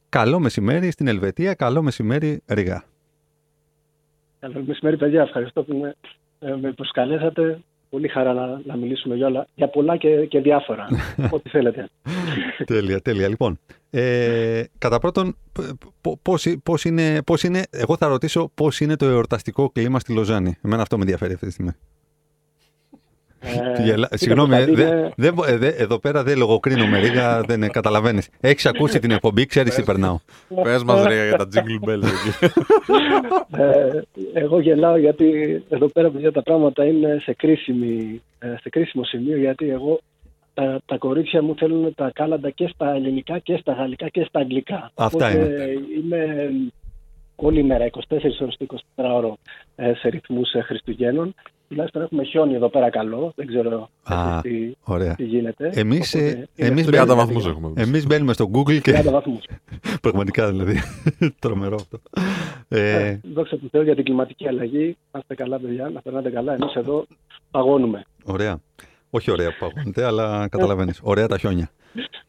[0.09, 2.85] καλό μεσημέρι στην Ελβετία, καλό μεσημέρι Ρίγα.
[4.38, 5.22] Καλό μεσημέρι, παιδιά.
[5.22, 5.94] Ευχαριστώ που με,
[6.38, 7.61] ε, με προσκαλέσατε.
[7.90, 10.87] Πολύ χαρά να, να μιλήσουμε για όλα, για πολλά και, και διάφορα.
[11.31, 11.88] Ό,τι θέλετε.
[12.64, 13.29] τέλεια, τέλεια.
[13.29, 13.59] Λοιπόν,
[13.90, 15.61] ε, κατά πρώτον, π-
[16.01, 19.98] π- πώς, ε- πώς είναι, πώς είναι, εγώ θα ρωτήσω πώς είναι το εορταστικό κλίμα
[19.98, 20.55] στη Λοζάνη.
[20.64, 21.70] Εμένα αυτό με ενδιαφέρει αυτή τη στιγμή.
[23.40, 26.98] Ε, Γελά- κοίτα, Συγγνώμη, ε, Κωνσταντίνε, δε- δεν μπο- ε, δε- εδώ πέρα δεν λογοκρίνομαι,
[26.98, 28.29] Ρίγα, δεν ε, καταλαβαίνεις.
[28.40, 30.18] Έχεις ακούσει την εκπομπή, ξέρεις τι περνάω.
[30.62, 32.53] Πες μας, ρε, για τα jingle bells εκεί.
[33.57, 34.01] ε,
[34.33, 35.27] εγώ γελάω γιατί
[35.68, 40.01] εδώ πέρα παιδιά, τα πράγματα είναι σε, κρίσιμη, ε, σε κρίσιμο σημείο γιατί εγώ
[40.55, 44.40] τα, τα κορίτσια μου θέλουν τα κάλαντα και στα ελληνικά και στα γαλλικά και στα
[44.40, 44.90] αγγλικά.
[44.94, 46.51] Αυτά Οπότε είμαι
[47.37, 49.37] όλη μέρα, 24 ώρες το 24 ώρο
[49.77, 51.35] ε, σε ρυθμούς ε, Χριστουγέννων.
[51.68, 53.33] Τουλάχιστον έχουμε χιόνι εδώ πέρα καλό.
[53.37, 55.14] Δεν ξέρω Α, εσείς τι, Ωραία.
[55.14, 55.70] τι γίνεται.
[55.74, 57.66] Εμείς, ε, Οπότε είναι εμείς 30 μπαίνουμε- βαθμούς έχουμε.
[57.66, 57.88] εμείς.
[57.88, 59.44] Εμείς μπαίνουμε στο Google και 30 βαθμούς.
[60.00, 60.81] πραγματικά δηλαδή,
[61.40, 61.98] τρομερό αυτό.
[62.68, 64.96] Ε, Ε, δόξα τω Θεώ για την κλιματική αλλαγή.
[65.12, 66.52] Να είστε καλά, παιδιά, να περνάτε καλά.
[66.52, 67.07] Εμείς εδώ
[67.50, 68.04] παγώνουμε.
[68.24, 68.59] Ωραία.
[69.11, 71.00] Όχι ωραία που παγώνεται, αλλά καταλαβαίνεις.
[71.02, 71.70] Ωραία τα χιόνια.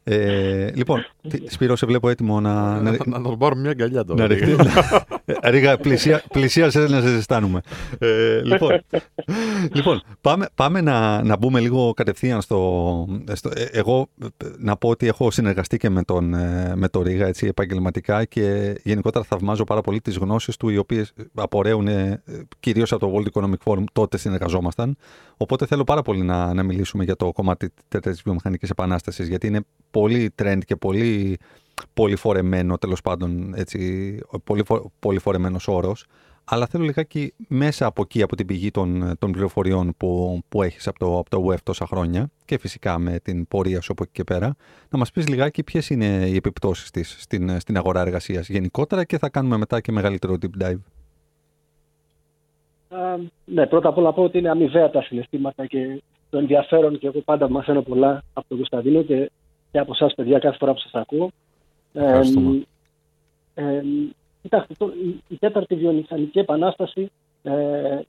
[0.04, 4.04] Ε, λοιπόν, τι- Σπύρο, σε βλέπω έτοιμο να, να, Να να τον πάρουμε μια αγκαλιά
[4.04, 4.20] τώρα.
[4.20, 4.56] να ρεχτεί.
[5.42, 7.60] Ε, Ρίγα, πλησία, πλησίασε να σε ζεστάνουμε.
[7.98, 8.80] Ε, λοιπόν,
[9.72, 13.06] λοιπόν πάμε, πάμε να, να μπούμε λίγο κατευθείαν στο...
[13.32, 14.26] στο ε, εγώ ε,
[14.58, 18.74] να πω ότι έχω συνεργαστεί και με τον, ε, με τον Ρίγα έτσι, επαγγελματικά και
[18.84, 22.22] γενικότερα θαυμάζω πάρα πολύ τις γνώσεις του οι οποίες απορρέουν ε,
[22.60, 24.96] κυρίως από το World Economic Forum, τότε συνεργαζόμασταν.
[25.36, 27.70] Οπότε θέλω πάρα πολύ να, να μιλήσουμε για το κομμάτι
[28.00, 29.59] της βιομηχανικής επανάστασης γιατί είναι
[29.90, 31.38] πολύ trend και πολύ
[31.94, 36.06] πολυφορεμένο, τέλος πάντων, έτσι, πολυφο, πολυφορεμένος όρος.
[36.44, 40.88] Αλλά θέλω λιγάκι μέσα από εκεί, από την πηγή των, των πληροφοριών που, που έχεις
[40.88, 44.12] από το, από το web τόσα χρόνια και φυσικά με την πορεία σου από εκεί
[44.12, 44.56] και πέρα,
[44.90, 49.18] να μας πεις λιγάκι ποιες είναι οι επιπτώσεις της στην, στην αγορά εργασίας γενικότερα και
[49.18, 50.78] θα κάνουμε μετά και μεγαλύτερο deep dive.
[52.92, 57.06] Uh, ναι, πρώτα απ' όλα πω ότι είναι αμοιβαία τα συναισθήματα και το ενδιαφέρον και
[57.06, 59.30] εγώ πάντα μαθαίνω πολλά από τον Κωνσταντίνο και,
[59.72, 61.30] και από εσάς παιδιά κάθε φορά που σας ακούω.
[61.92, 62.20] Ε,
[63.54, 63.82] ε,
[64.42, 64.74] Κοιτάξτε,
[65.28, 67.10] η τέταρτη βιομηχανική επανάσταση
[67.42, 68.00] ε,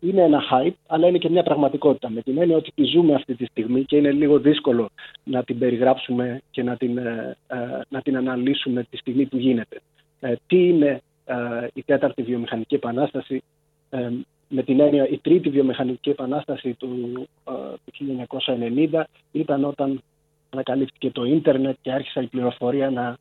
[0.00, 2.10] είναι ένα hype, αλλά είναι και μια πραγματικότητα.
[2.10, 4.88] Με την έννοια ότι τη ζούμε αυτή τη στιγμή και είναι λίγο δύσκολο
[5.24, 7.56] να την περιγράψουμε και να την, ε, ε
[7.88, 9.80] να την αναλύσουμε τη στιγμή που γίνεται.
[10.20, 11.34] Ε, τι είναι ε,
[11.74, 13.42] η τέταρτη βιομηχανική επανάσταση,
[14.48, 17.12] με την έννοια η τρίτη βιομηχανική επανάσταση του,
[17.84, 18.26] του
[18.92, 19.02] 1990
[19.32, 20.02] ήταν όταν
[20.54, 23.16] ανακαλύφθηκε το ίντερνετ και άρχισε η πληροφορία να,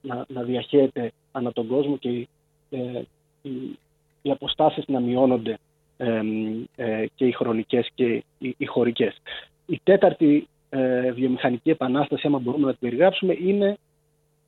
[0.00, 2.28] να, να διαχέεται ανά τον κόσμο και
[2.70, 3.02] ε,
[3.42, 3.78] οι,
[4.22, 5.58] οι αποστάσεις να μειώνονται
[5.96, 9.20] ε, και οι χρονικές και οι, οι χωρικές.
[9.66, 13.78] Η τέταρτη ε, βιομηχανική επανάσταση, άμα μπορούμε να την περιγράψουμε, είναι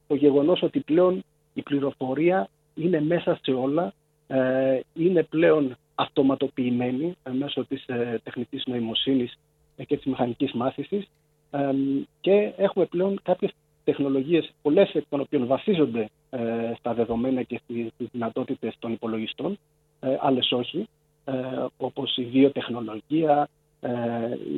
[0.07, 3.93] το γεγονός ότι πλέον η πληροφορία είναι μέσα σε όλα,
[4.27, 7.85] ε, είναι πλέον αυτοματοποιημένη μέσω της
[8.23, 9.39] τεχνητής νοημοσύνης
[9.87, 11.09] και της μηχανικής μάθησης
[12.21, 13.51] και έχουμε πλέον κάποιες
[13.85, 16.39] τεχνολογίες, πολλές εκ των οποίων βασίζονται ε,
[16.79, 19.59] στα δεδομένα και στις δυνατότητες των υπολογιστών,
[20.01, 20.89] ε, άλλες όχι,
[21.25, 21.33] ε,
[21.77, 23.49] όπως η βιοτεχνολογία,
[23.81, 23.91] ε,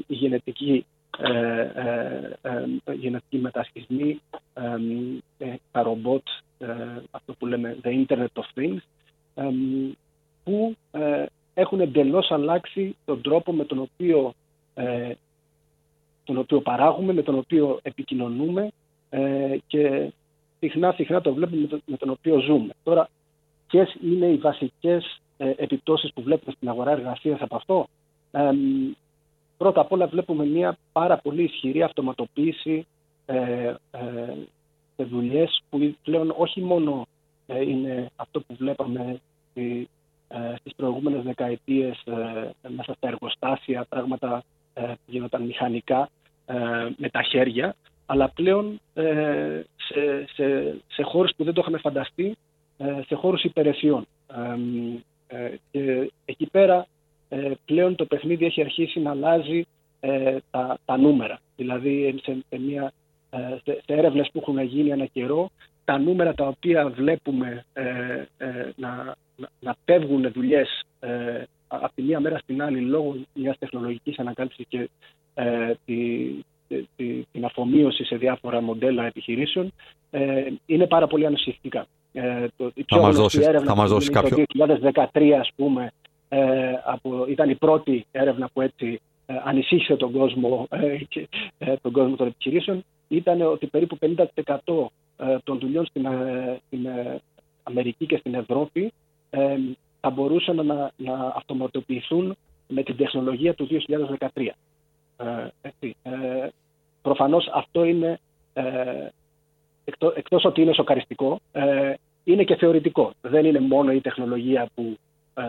[0.07, 0.87] η γενετική,
[1.19, 1.61] ε,
[2.43, 4.21] ε, γενετική μετασχισμή,
[5.73, 6.23] τα ρομπότ,
[7.11, 8.81] αυτό που λέμε the Internet of Things,
[10.45, 10.77] που
[11.55, 14.35] έχουν εντελώς αλλάξει τον τρόπο με τον οποίο,
[16.25, 18.71] τον οποίο παράγουμε, με τον οποίο επικοινωνούμε
[19.11, 20.13] ε, και
[20.59, 22.73] συχνά, συχνά το βλέπουμε με, τον οποίο ζούμε.
[22.83, 23.09] Τώρα,
[23.67, 27.87] ποιες είναι οι βασικές ε, επιπτώσεις που βλέπουμε στην αγορά εργασίας από αυτό;
[28.31, 28.51] Ε,
[29.57, 32.87] πρώτα απ' όλα βλέπουμε μια πάρα πολύ ισχυρή αυτοματοποίηση
[33.27, 34.35] ε, ε,
[34.97, 37.07] σε δουλειές που πλέον όχι μόνο
[37.47, 39.21] ε, είναι αυτό που βλέπαμε
[39.51, 39.89] στι
[40.59, 42.03] στις προηγούμενες δεκαετίες
[42.69, 44.43] μέσα στα εργοστάσια, πράγματα
[44.75, 46.09] που γίνονταν μηχανικά
[46.97, 52.37] με τα χέρια, αλλά πλέον ε, σε, σε, σε χώρους που δεν το είχαμε φανταστεί,
[52.79, 54.07] ε, σε χώρους υπηρεσιών.
[55.27, 56.87] Ε, και εκεί πέρα
[57.65, 59.67] πλέον το παιχνίδι έχει αρχίσει να αλλάζει
[60.51, 61.39] τα, τα νούμερα.
[61.57, 62.93] Δηλαδή σε, σε, μια,
[63.65, 65.51] σε, σε έρευνες που έχουν γίνει ένα καιρό,
[65.85, 67.65] τα νούμερα τα οποία βλέπουμε
[68.77, 70.85] να, να, να πέφγουν δουλειές
[71.81, 74.91] από τη μία μέρα στην άλλη λόγω μιας τεχνολογικής ανακάλυψης και
[75.85, 76.29] τη,
[77.33, 79.73] την αφομοίωση σε διάφορα μοντέλα επιχειρήσεων
[80.11, 81.87] ε, είναι πάρα πολύ ανησυχητικά.
[82.13, 84.37] Ε, το, η πιο γνωστή έρευνα θα μας κάποιο...
[84.37, 84.79] το
[85.13, 85.93] 2013 ας πούμε
[86.29, 91.75] ε, από, ήταν η πρώτη έρευνα που έτσι ε, ανησύχησε τον κόσμο, ε, και, ε,
[91.83, 94.87] τον κόσμο των επιχειρήσεων ήταν ότι περίπου 50%
[95.45, 96.07] των δουλειών στην,
[96.67, 96.89] στην
[97.63, 98.93] Αμερική και στην Ευρώπη
[100.03, 102.37] θα μπορούσαν να, να αυτοματοποιηθούν
[102.69, 103.69] με την τεχνολογία του
[104.35, 104.49] 2013.
[106.03, 106.49] Ε,
[107.03, 108.21] προφανώς αυτό είναι,
[108.53, 109.09] ε,
[109.85, 111.95] εκτό, εκτός ότι είναι σοκαριστικό, ε,
[112.25, 113.13] είναι και θεωρητικό.
[113.21, 114.99] Δεν είναι μόνο η τεχνολογία που,
[115.35, 115.43] ε,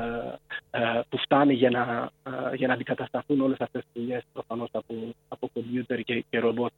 [0.72, 4.94] ε που φτάνει για να, ε, για να αντικατασταθούν όλες αυτές τις δουλειές προφανώς από,
[5.28, 6.72] από κομπιούτερ και, και ρομπότ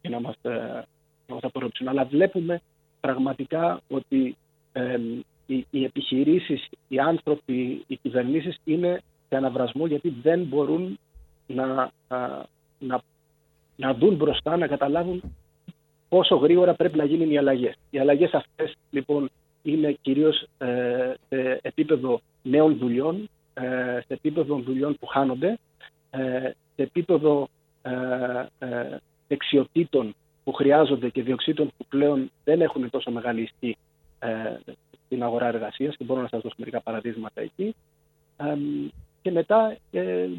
[0.00, 0.34] και να μας,
[1.26, 1.88] να μας απορρόψουν.
[1.88, 2.60] Αλλά βλέπουμε
[3.00, 4.36] πραγματικά ότι
[5.50, 10.98] οι, οι επιχειρήσεις, οι άνθρωποι, οι κυβερνήσεις είναι σε αναβρασμό γιατί δεν μπορούν
[11.46, 11.90] να,
[12.78, 13.02] να
[13.80, 15.22] να δουν μπροστά, να καταλάβουν
[16.08, 17.74] πόσο γρήγορα πρέπει να γίνουν οι αλλαγές.
[17.90, 19.30] Οι αλλαγές αυτές λοιπόν
[19.62, 23.62] είναι κυρίως ε, σε επίπεδο νέων δουλειών, ε,
[24.06, 25.58] σε επίπεδο δουλειών που χάνονται,
[26.10, 27.48] ε, σε επίπεδο
[27.82, 27.90] ε,
[28.58, 28.96] ε,
[29.28, 33.76] δεξιοτήτων που χρειάζονται και διοξείτων που πλέον δεν έχουν τόσο μεγάλη ισχύ
[35.10, 37.74] ε, στην αγορά εργασίας και μπορώ να σας δώσω μερικά παραδείγματα εκεί.
[39.22, 39.76] και μετά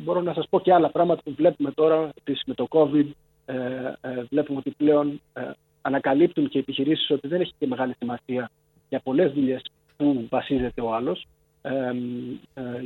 [0.03, 3.07] μπορώ να σας πω και άλλα πράγματα που βλέπουμε τώρα επίσης με το COVID,
[3.51, 5.41] ε, ε, βλέπουμε ότι πλέον ε,
[5.81, 8.49] ανακαλύπτουν και οι επιχειρήσεις ότι δεν έχει και μεγάλη σημασία
[8.89, 9.61] για πολλές δουλειές
[9.97, 11.25] που βασίζεται ο άλλος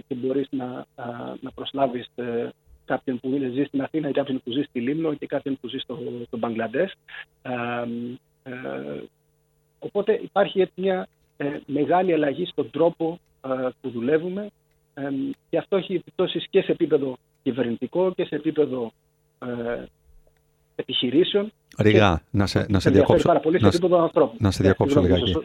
[0.07, 0.85] και μπορείς να,
[1.41, 2.09] να προσλάβεις
[2.85, 5.77] κάποιον που ζει στην Αθήνα ή κάποιον που ζει στη Λίμνο και κάποιον που ζει
[5.77, 6.93] στο, στο Μπαγκλαντές.
[9.79, 11.07] οπότε υπάρχει έτσι μια
[11.65, 13.19] μεγάλη αλλαγή στον τρόπο
[13.81, 14.47] που δουλεύουμε
[15.49, 18.91] και αυτό έχει επιπτώσεις και σε επίπεδο κυβερνητικό και σε επίπεδο
[20.75, 21.51] επιχειρήσεων.
[21.77, 23.27] Ριγά, να σε, να σε διακόψω.
[23.27, 24.35] Πάρα πολύ σε να, επίπεδο ανθρώπου.
[24.39, 25.35] να σε διακόψω λιγάκι.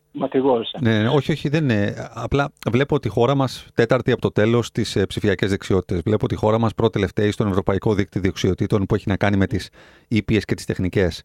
[0.81, 2.11] Ναι, ναι, όχι, όχι, δεν είναι.
[2.15, 6.01] Απλά βλέπω ότι η χώρα μας, τέταρτη από το τέλος στις ε, ψηφιακές δεξιότητες.
[6.05, 9.47] Βλέπω ότι η χώρα μας πρώτη-τελευταία στον Ευρωπαϊκό Δίκτυο Δεξιοτήτων που έχει να κάνει με
[9.47, 9.71] τις
[10.09, 11.23] ήπιε και τις τεχνικές.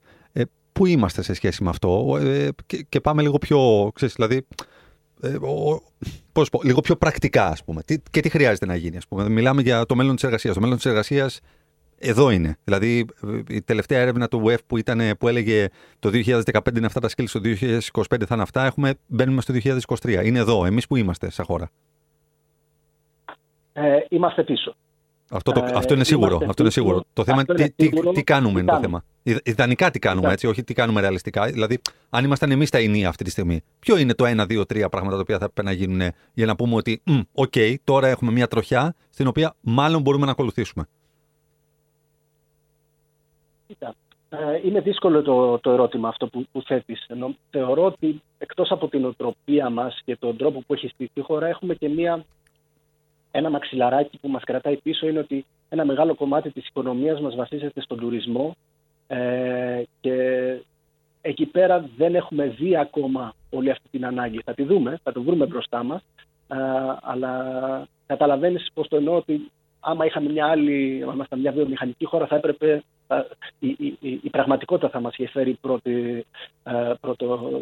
[0.75, 3.91] Ε, πού είμαστε σε σχέση με αυτό, ε, και, και, πάμε λίγο πιο.
[3.93, 4.47] Ξέρεις, δηλαδή,
[5.21, 5.37] ε,
[6.31, 7.81] πώς πω, λίγο πιο πρακτικά, ας πούμε.
[7.83, 9.29] Τι, και τι χρειάζεται να γίνει, ας πούμε.
[9.29, 10.53] Μιλάμε για το μέλλον της εργασίας.
[10.53, 11.39] Το μέλλον της εργασίας
[11.99, 12.57] εδώ είναι.
[12.63, 13.05] Δηλαδή,
[13.49, 15.67] η τελευταία έρευνα του WEF που, ήταν, που έλεγε
[15.99, 19.53] το 2015 είναι αυτά τα skills, το 2025 θα είναι αυτά, έχουμε, μπαίνουμε στο
[19.99, 20.25] 2023.
[20.25, 20.65] Είναι εδώ.
[20.65, 21.71] Εμείς που είμαστε σαν χώρα;
[23.73, 24.75] Ε, είμαστε πίσω.
[25.29, 26.39] Αυτό, το, ε, αυτό είναι σίγουρο.
[26.47, 27.03] Αυτό είναι σίγουρο.
[27.13, 29.03] Το θέμα είναι τι, τι, τι, κάνουμε είναι το θέμα.
[29.43, 31.45] Ιδανικά τι κάνουμε, έτσι, όχι τι κάνουμε ρεαλιστικά.
[31.45, 34.89] Δηλαδή, αν ήμασταν εμείς τα ηνία αυτή τη στιγμή, ποιο είναι το ένα, δύο, τρία
[34.89, 37.01] πράγματα τα οποία θα πρέπει να γίνουν για να πούμε ότι,
[37.33, 40.87] OK, okay, τώρα έχουμε μια τροχιά στην οποία μάλλον μπορούμε να ακολουθήσουμε.
[43.67, 43.95] Κοίτα,
[44.29, 47.05] ε, είναι δύσκολο το, το ερώτημα αυτό που, που θέτεις.
[47.07, 51.21] Ενώ θεωρώ ότι εκτός από τη νοοτροπία μας και τον τρόπο που έχει στηθεί η
[51.21, 52.25] χώρα έχουμε και μια,
[53.37, 57.81] ένα μαξιλαράκι που μας κρατάει πίσω είναι ότι ένα μεγάλο κομμάτι της οικονομίας μας βασίζεται
[57.81, 58.55] στον τουρισμό
[59.07, 60.15] ε, και
[61.21, 64.41] εκεί πέρα δεν έχουμε δει ακόμα όλη αυτή την ανάγκη.
[64.45, 66.01] Θα τη δούμε, θα το βρούμε μπροστά μας,
[66.47, 66.55] ε,
[67.01, 67.31] αλλά
[68.05, 72.35] καταλαβαίνεις πώς το εννοώ ότι άμα είχαμε μια άλλη, άμα ήμασταν μια βιομηχανική χώρα θα
[72.35, 72.83] έπρεπε
[73.59, 76.25] η, η, η, πραγματικότητα θα μας είχε φέρει πρώτη,
[76.63, 77.61] ε, πρώτο,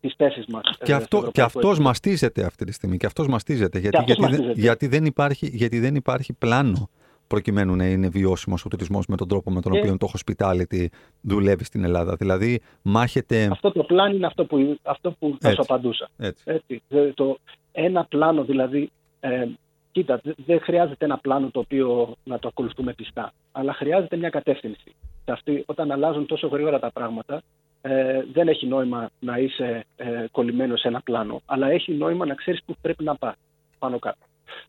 [0.00, 0.62] τις θέσεις μας.
[0.82, 2.96] Και, αυτό, και αυτός μαστίζεται αυτή τη στιγμή.
[2.96, 3.78] Και αυτός μαστίζεται.
[3.78, 4.52] Γιατί, γιατί, μαστίζεται.
[4.60, 6.88] γιατί, δεν υπάρχει, γιατί δεν υπάρχει πλάνο
[7.26, 10.86] προκειμένου να είναι βιώσιμος ο τουρισμός με τον τρόπο με τον οποίο το hospitality
[11.20, 12.16] δουλεύει στην Ελλάδα.
[12.16, 13.48] Δηλαδή, μάχεται.
[13.52, 16.08] Αυτό το πλάνο είναι αυτό που, αυτό που θα σου απαντούσα.
[16.18, 16.42] Έτσι.
[16.46, 16.82] Έτσι.
[17.14, 17.38] Το
[17.72, 18.90] ένα πλάνο δηλαδή.
[19.20, 19.46] Ε,
[19.92, 24.94] κοίτα, δεν χρειάζεται ένα πλάνο το οποίο να το ακολουθούμε πιστά, αλλά χρειάζεται μια κατεύθυνση.
[25.24, 27.42] Και αυτή, όταν αλλάζουν τόσο γρήγορα τα πράγματα,
[27.80, 32.34] ε, δεν έχει νόημα να είσαι ε, κολλημένος σε ένα πλάνο, αλλά έχει νόημα να
[32.34, 33.34] ξέρεις πού πρέπει να πας
[33.78, 34.26] πάνω κάτω.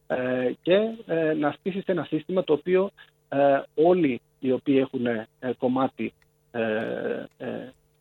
[0.08, 2.92] Ε, και ε, να στήσεις ένα σύστημα το οποίο
[3.30, 6.14] ε, όλοι οι οποίοι έχουν ε, κομμάτι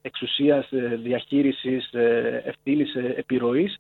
[0.03, 0.69] εξουσίας,
[1.03, 1.91] διαχείρισης,
[2.45, 3.79] ευθύνης, επιρροής,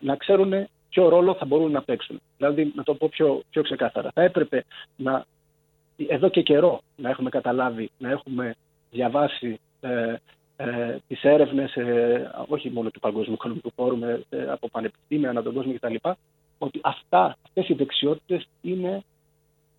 [0.00, 2.20] να ξέρουν ποιο ρόλο θα μπορούν να παίξουν.
[2.36, 4.64] Δηλαδή, να το πω πιο, πιο ξεκάθαρα, θα έπρεπε
[4.96, 5.24] να,
[6.08, 8.54] εδώ και καιρό να έχουμε καταλάβει, να έχουμε
[8.90, 9.60] διαβάσει
[10.56, 15.42] ε, ε, τις έρευνες, ε, όχι μόνο του Παγκόσμιου Οικονομικού Φόρουμ, ε, από πανεπιστήμια, ανά
[15.42, 15.94] τον κόσμο κτλ.,
[16.58, 19.02] ότι αυτά, αυτές οι δεξιότητες είναι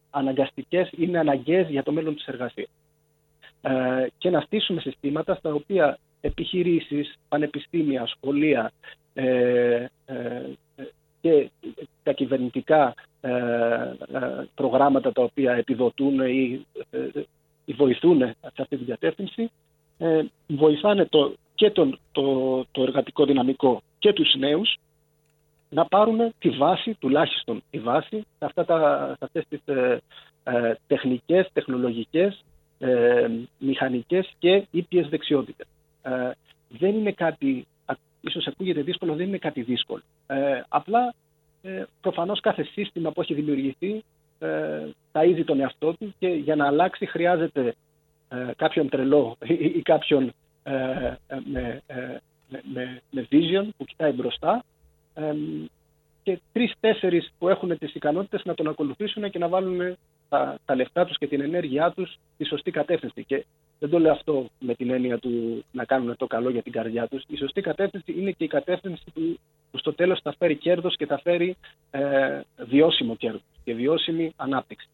[0.10, 2.70] αναγκαστικές, είναι αναγκαίες για το μέλλον της εργασίας.
[3.62, 8.72] Ε, και να στήσουμε συστήματα στα οποία επιχειρήσεις, πανεπιστήμια, σχολεία
[9.14, 10.42] ε, ε,
[11.22, 11.50] και
[12.04, 16.66] τα κυβερνητικά ε, ε, προγράμματα τα οποία επιδοτούν ή,
[17.66, 19.52] ή βοηθούν σε αυτή την κατεύθυνση
[20.48, 21.98] βοηθάνε το, και το,
[22.72, 24.78] το εργατικό δυναμικό και τους νέους
[25.70, 30.02] να πάρουν τη βάση, τουλάχιστον τη βάση, σε, αυτά τα, σε αυτές τις ε,
[30.44, 32.44] ε, τεχνικές, τεχνολογικές,
[32.80, 33.28] ε,
[33.58, 35.68] μηχανικές και ήπιες δεξιότητες.
[36.02, 36.32] Ε,
[36.70, 37.68] δεν είναι κάτι,
[38.22, 40.02] ίσως ακούγεται δύσκολο, δεν είναι κάτι δύσκολο.
[40.28, 41.14] Ε, απλά,
[41.62, 44.04] ε, προφανώς κάθε σύστημα που έχει δημιουργηθεί
[44.40, 47.76] ε, θα είδει τον εαυτό του και για να αλλάξει χρειάζεται
[48.56, 50.34] κάποιον τρελό ή, κάποιον
[51.52, 51.82] με,
[52.74, 54.64] με, με vision που κοιτάει μπροστά
[56.24, 59.98] και τρει-τέσσερι που έχουν τις ικανότητες να τον ακολουθήσουν και να βάλουν
[60.30, 63.24] τα, τα λεφτά τους και την ενέργειά τους στη σωστή κατεύθυνση.
[63.24, 63.46] Και
[63.80, 67.08] δεν το λέω αυτό με την έννοια του να κάνουν το καλό για την καρδιά
[67.08, 67.24] τους.
[67.28, 69.40] Η σωστή κατεύθυνση είναι και η κατεύθυνση που,
[69.72, 71.56] που στο τέλος θα φέρει κέρδος και θα φέρει
[71.92, 74.88] ε, βιώσιμο κέρδος και βιώσιμη ανάπτυξη.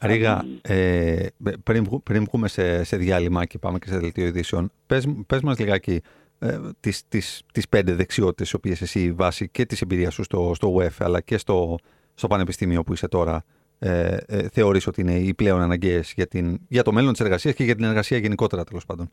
[0.00, 1.26] Ρίγα, ε,
[1.62, 5.58] πριν, πριν βγούμε σε, σε διάλειμμα και πάμε και σε δελτίο ειδήσεων, πες, πες μας
[5.58, 6.00] λιγάκι
[6.38, 10.52] ε, τις, τις, τις πέντε δεξιότητες οι οποίες εσύ βάσει και της εμπειρίας σου στο,
[10.54, 11.76] στο WEF αλλά και στο,
[12.14, 13.44] στο πανεπιστήμιο που είσαι τώρα
[13.78, 17.54] ε, ε, θεωρείς ότι είναι οι πλέον αναγκαίες για, την, για το μέλλον της εργασίας
[17.54, 19.10] και για την εργασία γενικότερα τέλος πάντων;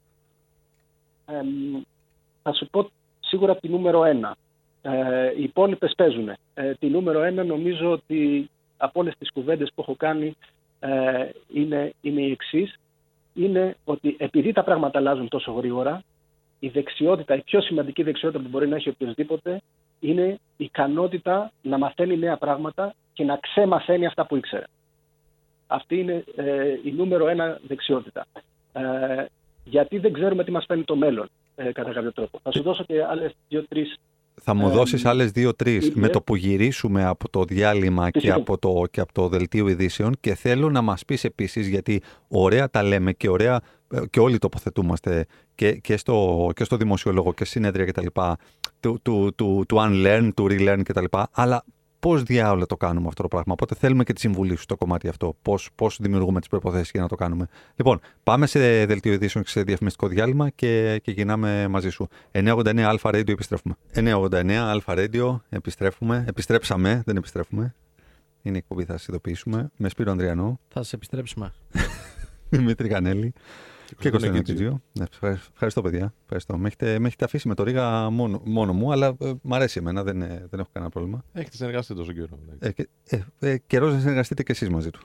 [1.25, 1.33] Ε,
[2.43, 4.35] θα σου πω σίγουρα τη νούμερο ένα.
[4.81, 4.91] Ε,
[5.37, 6.29] οι υπόλοιπες παίζουν.
[6.53, 10.35] Ε, τη νούμερο ένα νομίζω ότι από όλες τις κουβέντες που έχω κάνει
[10.83, 12.79] ε, είναι, είναι η εξής.
[13.33, 16.03] Είναι ότι επειδή τα πράγματα αλλάζουν τόσο γρήγορα,
[16.59, 19.61] η δεξιότητα, η πιο σημαντική δεξιότητα που μπορεί να έχει οποιοδήποτε
[19.99, 24.63] είναι η ικανότητα να μαθαίνει νέα πράγματα και να ξεμαθαίνει αυτά που ήξερε.
[25.67, 28.25] Αυτή είναι ε, η νούμερο ένα δεξιότητα.
[28.73, 29.25] Ε,
[29.63, 32.39] γιατί δεν ξέρουμε τι μας φαίνει το μέλλον, ε, κατά κάποιο τρόπο.
[32.43, 33.97] Θα σου δώσω και άλλες δύο-τρεις
[34.41, 38.19] Θα μου Ε, δώσεις άλλες δύο-τρει είναι- με το που γυρίσουμε από το διάλειμμα και
[38.19, 38.35] Φυσικά.
[38.37, 42.69] από, το, και από το δελτίο ειδήσεων και θέλω να μας πεις επίσης γιατί ωραία
[42.69, 43.61] τα λέμε και ωραία
[43.91, 45.25] ε, και όλοι τοποθετούμαστε
[45.55, 48.05] και, και, στο, και στο δημοσιολόγο και συνέδρια κτλ.
[48.79, 51.05] Του, του, του, του unlearn, του relearn κτλ.
[51.31, 51.63] Αλλά
[52.03, 53.53] πώς διάολα το κάνουμε αυτό το πράγμα.
[53.53, 55.35] Οπότε θέλουμε και τη συμβουλή σου στο κομμάτι αυτό.
[55.41, 57.47] Πώς, πώς δημιουργούμε τις προϋποθέσεις για να το κάνουμε.
[57.75, 62.07] Λοιπόν, πάμε σε δελτίο ειδήσεων και σε διαφημιστικό διάλειμμα και, και γυρνάμε μαζί σου.
[62.31, 63.75] 989 Αλφα Radio επιστρέφουμε.
[63.93, 66.25] 989 Αλφα Radio επιστρέφουμε.
[66.27, 67.75] Επιστρέψαμε, δεν επιστρέφουμε.
[68.41, 69.71] Είναι η εκπομπή, θα σας ειδοποιήσουμε.
[69.77, 71.53] Με Σπύρο Ανδριανό, Θα σε επιστρέψουμε.
[72.49, 73.33] Δημήτρη Κανέλη
[73.99, 74.55] και Κωνσταντίνο Κίτζιο.
[74.69, 74.81] Κιτζίου.
[74.93, 76.13] Ναι, ευχαριστώ, ευχαριστώ, παιδιά.
[76.23, 76.57] Ευχαριστώ.
[76.57, 79.79] Με έχετε, με έχετε αφήσει με το Ρίγα μόνο, μόνο μου, αλλά ε, μ' αρέσει
[79.79, 81.23] εμένα, δεν, ε, δεν έχω κανένα πρόβλημα.
[81.33, 82.27] Έχετε συνεργαστεί τόσο καιρό.
[82.51, 82.57] εντάξει.
[82.59, 82.87] Ε, και,
[83.39, 84.99] ε, ε, Καιρός να συνεργαστείτε και εσείς μαζί του.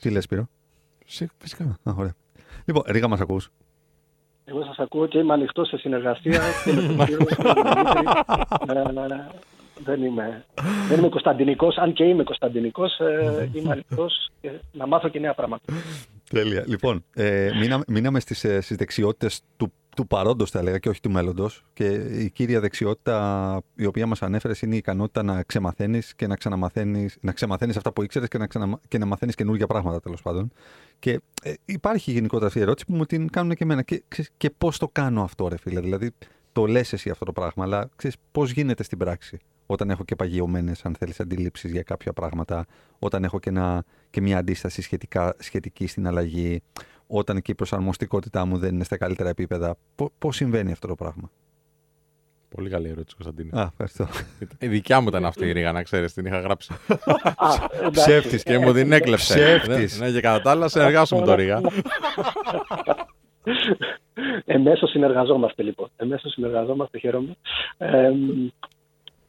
[0.00, 0.48] Τι λες, Σπύρο;
[1.06, 1.64] Σε- Φυσικά.
[1.82, 2.14] Α, ωραία.
[2.64, 3.48] Λοιπόν, Ρίγα, μας ακούς.
[4.44, 7.62] Εγώ σας ακούω και είμαι ανοιχτός σε συνεργασία και με τον κύριο και με τον
[7.64, 8.04] Δημήτρη.
[8.68, 9.26] Ε, ε,
[9.84, 10.44] δεν είμαι,
[10.88, 15.34] δεν είμαι Κωνσταντινικός, αν και είμαι Κωνσταντινικός, ε, είμαι ανοιχτός και να μάθω και νέα
[15.34, 15.62] πράγματα.
[16.30, 16.64] Τέλεια.
[16.66, 21.00] Λοιπόν, ε, μείναμε, μείναμε στις, ε, στις δεξιότητες του, του παρόντος, θα έλεγα, και όχι
[21.00, 21.64] του μέλλοντος.
[21.72, 26.36] Και η κύρια δεξιότητα η οποία μας ανέφερες είναι η ικανότητα να ξεμαθαίνεις και να
[26.36, 30.22] ξαναμαθαίνεις, να ξεμαθαίνεις αυτά που ήξερες και να, ξαναμα, και να μαθαίνεις καινούργια πράγματα, τέλος
[30.22, 30.52] πάντων.
[30.98, 33.82] Και ε, υπάρχει γενικότερα αυτή η ερώτηση που μου την κάνουν και εμένα.
[33.82, 36.10] Και, ξέρεις, και πώς το κάνω αυτό, ρε φίλε; Δηλαδή,
[36.52, 40.16] το λες εσύ αυτό το πράγμα, αλλά ξέρεις πώς γίνεται στην πράξη; Όταν έχω και
[40.16, 42.66] παγιωμένες, αν θέλεις, αντιλήψεις για κάποια πράγματα,
[42.98, 46.62] όταν έχω και, ένα, και μια αντίσταση σχετικά, σχετική στην αλλαγή,
[47.06, 49.76] όταν και η προσαρμοστικότητά μου δεν είναι στα καλύτερα επίπεδα.
[49.94, 51.30] Πώ πώς συμβαίνει αυτό το πράγμα;
[52.48, 53.60] Πολύ καλή ερώτηση, Κωνσταντίνε.
[53.60, 54.08] Α, ευχαριστώ.
[54.58, 56.72] Η δικιά μου ήταν αυτή η ρίγα, να ξέρεις, την είχα γράψει.
[57.36, 57.48] Α,
[57.78, 57.90] εντάξει.
[57.90, 59.34] Ψεύτης και μου την έκλεψε.
[59.34, 60.00] Ψεύτης.
[60.00, 61.60] Ναι, και κατά τα άλλα, συνεργάσου με το ρίγα.
[64.44, 65.88] Εμέσως συνεργαζόμαστε λοιπόν.
[65.96, 67.36] Εμέσως συνεργαζόμαστε, χαίρομαι.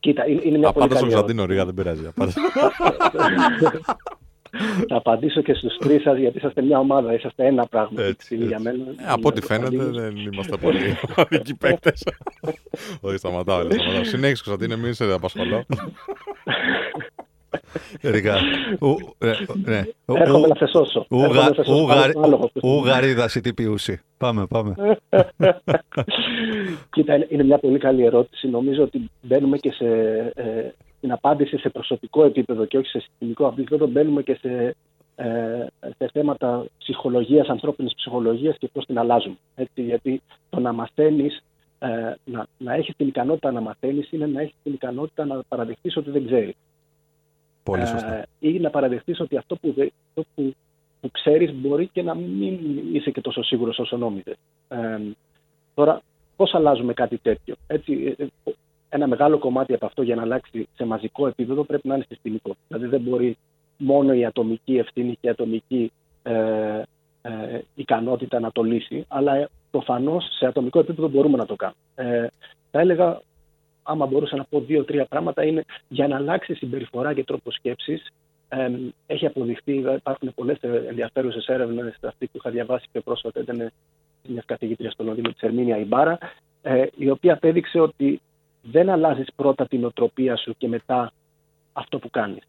[0.08, 2.08] Ε, κοίτα, είναι, είναι μια πολύ Απάντα στον καλή Κωνσταντίνο ρίγα, δεν πειράζει.
[2.08, 2.32] απάντα.
[4.88, 8.04] Θα απαντήσω και στους τρεις σας γιατί είσαστε μια ομάδα, είσαστε ένα πράγμα.
[8.04, 8.68] Έτσι, Είναι για έτσι.
[8.78, 8.92] μένα.
[8.92, 10.14] Ε, Από ό,τι Είναι φαίνεται Κωνσταντίνος.
[10.16, 12.04] δεν είμαστε πολύ ομαδικοί παίκτες.
[13.02, 13.60] Όχι, σταματάω.
[13.62, 14.04] λέω, σταματάω.
[14.04, 15.66] Συνέχισε, Κωνσταντίνε, μην σε απασχολώ.
[18.02, 18.36] Ρίγα.
[18.80, 19.32] ου, ε,
[19.66, 19.84] ναι.
[20.06, 21.06] Ου- Έρχομαι ου- να σε σώσω.
[21.10, 21.84] ουγα- Έρχομαι να σε σώσω.
[21.84, 22.50] ουγαρι- Άλλο άλογο.
[22.64, 24.02] Ουγαρίδα η τυπιούση.
[24.18, 24.76] Πάμε, πάμε.
[26.92, 28.48] Κοίτα, είναι- είναι μια πολύ καλή ερώτηση.
[28.48, 29.86] Νομίζω ότι μπαίνουμε και σε,
[30.36, 33.88] ε, στην απάντηση σε προσωπικό επίπεδο και όχι σε συστημικό επίπεδο.
[33.88, 34.76] Μπαίνουμε και σε,
[35.16, 35.66] ε,
[35.98, 39.36] σε θέματα ψυχολογίας, ανθρώπινης ψυχολογίας και πώς την αλλάζουμε.
[39.56, 41.44] Έτσι, γιατί το να μαθαίνεις,
[41.80, 41.88] ε,
[42.26, 46.10] να, να έχεις την ικανότητα να μαθαίνεις είναι να έχεις την ικανότητα να παραδεχτείς ότι
[46.10, 46.54] δεν ξέρεις.
[47.68, 48.26] Πολύ Ε, σωστά.
[48.40, 50.54] ή να παραδεχτείς ότι αυτό που, δε- αυτό που,
[51.02, 52.60] που ξέρεις μπορεί και να μην
[52.94, 54.36] είσαι και τόσο σίγουρος όσο νόμιζες.
[54.68, 55.00] Ε,
[55.74, 56.02] τώρα,
[56.36, 58.52] πώς αλλάζουμε κάτι τέτοιο; Έτσι, ε, ε,
[58.90, 62.56] ένα μεγάλο κομμάτι από αυτό για να αλλάξει σε μαζικό επίπεδο πρέπει να είναι συστημικό.
[62.68, 63.38] Δηλαδή δεν μπορεί
[63.78, 65.92] μόνο η ατομική ευθύνη και η ατομική
[66.24, 66.82] ε,
[67.22, 71.80] ε, ικανότητα να το λύσει, αλλά προφανώς σε ατομικό επίπεδο μπορούμε να το κάνουμε.
[71.96, 72.28] Ε,
[72.72, 73.22] θα έλεγα,
[73.88, 78.12] άμα μπορούσα να πω δύο-τρία πράγματα, είναι για να αλλάξει συμπεριφορά και τρόπο σκέψης.
[78.50, 78.70] Ε,
[79.08, 81.98] έχει αποδειχθεί, υπάρχουν πολλές ενδιαφέρουσες έρευνες.
[82.02, 83.72] Αυτή που είχα διαβάσει πιο πρόσφατα ήταν
[84.28, 86.18] μια καθηγήτρια στο Λονδίνο, της Ερμήνια Ιμπάρα,
[86.62, 88.22] ε, η οποία απέδειξε ότι
[88.62, 91.12] δεν αλλάζεις πρώτα την οτροπία σου και μετά
[91.74, 92.44] αυτό που κάνεις.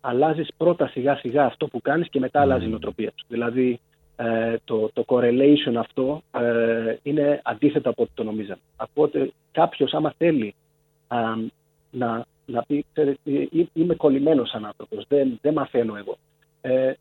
[0.00, 3.26] Αλλάζεις πρώτα σιγά σιγά αυτό που κάνεις και μετά αλλάζει η νοοτροπία σου.
[3.28, 3.80] Δηλαδή,
[4.16, 8.60] ε, το, το correlation αυτό ε, είναι αντίθετο από ό,τι το νομίζαμε.
[8.76, 10.54] Οπότε κάποιος, άμα θέλει
[11.08, 11.18] α,
[11.90, 16.16] να, να πει, ξέρετε, «Ε, είμαι κολλημένος σαν άνθρωπος, δεν, δεν μαθαίνω εγώ.
[16.60, 16.92] Ε,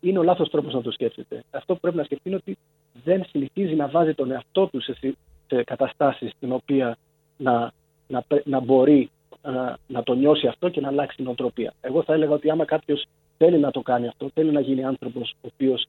[0.00, 1.44] είναι ο λάθος τρόπος να το σκέφτεται.
[1.50, 2.58] Αυτό που πρέπει να σκεφτεί είναι ότι
[3.04, 4.96] δεν συνηθίζει να βάζει τον εαυτό του σε,
[5.46, 6.96] σε καταστάσεις στην οποία
[7.36, 7.72] να,
[8.08, 9.10] να, πρέ- να μπορεί
[9.42, 11.74] να, να το νιώσει αυτό και να αλλάξει την οτροπία.
[11.80, 13.04] Εγώ θα έλεγα ότι άμα κάποιος
[13.38, 15.86] θέλει να το κάνει αυτό, θέλει να γίνει άνθρωπος ο οποίος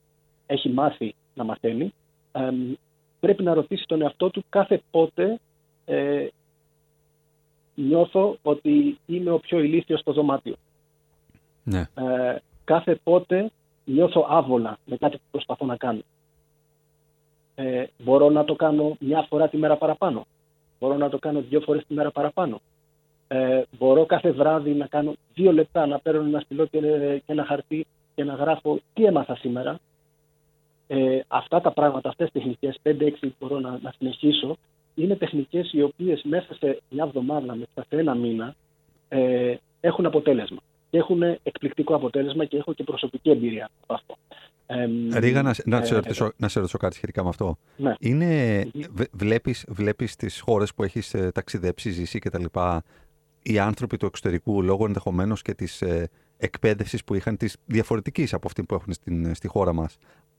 [0.53, 1.93] έχει μάθει να μαθαίνει,
[2.31, 2.73] εμ,
[3.19, 5.39] πρέπει να ρωτήσει τον εαυτό του κάθε πότε
[5.85, 6.27] ε,
[7.75, 10.55] νιώθω ότι είμαι ο πιο ηλίθιος στο δωμάτιο.
[11.63, 11.79] Ναι.
[11.79, 13.51] Ε, κάθε πότε
[13.85, 16.01] νιώθω άβολα με κάτι που προσπαθώ να κάνω.
[17.55, 20.25] Ε, μπορώ να το κάνω μια φορά τη μέρα παραπάνω.
[20.79, 22.61] Μπορώ να το κάνω δύο φορές τη μέρα παραπάνω.
[23.27, 26.79] Ε, μπορώ κάθε βράδυ να κάνω δύο λεπτά να παίρνω ένα στυλό και,
[27.25, 27.85] και ένα χαρτί
[28.15, 29.79] και να γράφω τι έμαθα σήμερα.
[30.87, 34.57] Ε, αυτά τα πράγματα, αυτές τις τεχνικές, 5-6 μπορώ να, να συνεχίσω,
[34.95, 38.55] είναι τεχνικές οι οποίες μέσα σε μια εβδομάδα, μέσα σε ένα μήνα,
[39.09, 40.59] ε, έχουν αποτέλεσμα.
[40.89, 44.17] Και έχουν εκπληκτικό αποτέλεσμα και έχω και προσωπική εμπειρία από αυτό.
[45.13, 47.57] Ρίγα, να, να, σε ρωτήσω, να σε ρωτήσω κάτι σχετικά με αυτό.
[47.77, 47.93] Ναι.
[47.99, 48.63] Είναι,
[49.11, 52.83] βλέπεις, βλέπεις τις χώρες που έχεις ε, ταξιδέψει, ζήσει και τα λοιπά,
[53.41, 58.47] οι άνθρωποι του εξωτερικού λόγω ενδεχομένως και της ε, εκπαίδευσης που είχαν, της διαφορετικής από
[58.47, 59.97] αυτή που έχουν στην, στη χώρα μας,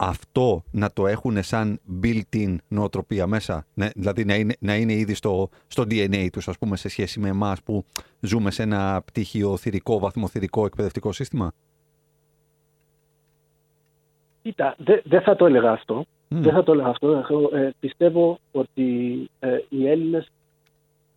[0.08, 5.14] αυτό να το έχουν σαν built-in νοοτροπία μέσα, ναι, δηλαδή να είναι, να είναι ήδη
[5.14, 7.84] στο, στο DNA τους, ας πούμε, σε σχέση με εμάς που
[8.20, 11.52] ζούμε σε ένα πτυχίο θηρικό, βαθμοθηρικό εκπαιδευτικό σύστημα;
[14.42, 16.04] Κοίτα, δεν θα το έλεγα αυτό.
[16.28, 17.24] Δεν θα το έλεγα αυτό.
[17.52, 20.28] Ε, πιστεύω ότι ε, οι Έλληνες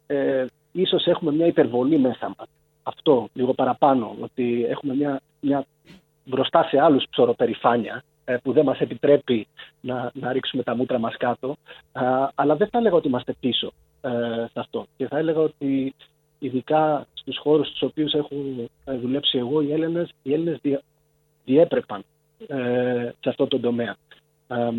[0.07, 2.47] ε, ίσως έχουμε μια υπερβολή μέσα μας.
[2.83, 5.65] Αυτό, λίγο παραπάνω, ότι έχουμε μια, μια
[6.23, 9.47] μπροστά σε άλλους ψωροπερηφάνεια ε, που δεν μας επιτρέπει
[9.81, 11.55] να, να ρίξουμε τα μούτρα μας κάτω.
[12.35, 13.71] αλλά δεν θα έλεγα ότι είμαστε πίσω
[14.01, 14.09] ε,
[14.51, 14.85] σε αυτό.
[14.97, 15.95] Και θα έλεγα ότι
[16.39, 18.35] ειδικά στους χώρους στους οποίους έχω
[18.85, 20.59] δουλέψει εγώ, οι Έλληνες, οι Έλληνες
[21.45, 22.03] διέπρεπαν
[22.47, 23.95] ε, σε αυτό το τομέα.
[24.47, 24.69] Ε,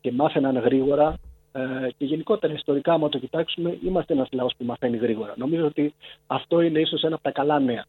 [0.00, 1.18] και μάθαιναν γρήγορα
[1.52, 5.34] ε, και γενικότερα ιστορικά, άμα το κοιτάξουμε, είμαστε ένας λαός που μαθαίνει γρήγορα.
[5.36, 5.94] Νομίζω ότι
[6.26, 7.84] αυτό είναι ίσως ένα από τα καλά νέα.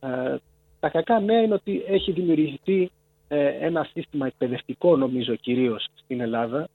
[0.00, 0.36] Ε,
[0.80, 2.90] τα κακά νέα είναι ότι έχει δημιουργηθεί
[3.60, 6.68] ένα σύστημα εκπαιδευτικό, νομίζω κυρίως στην Ελλάδα,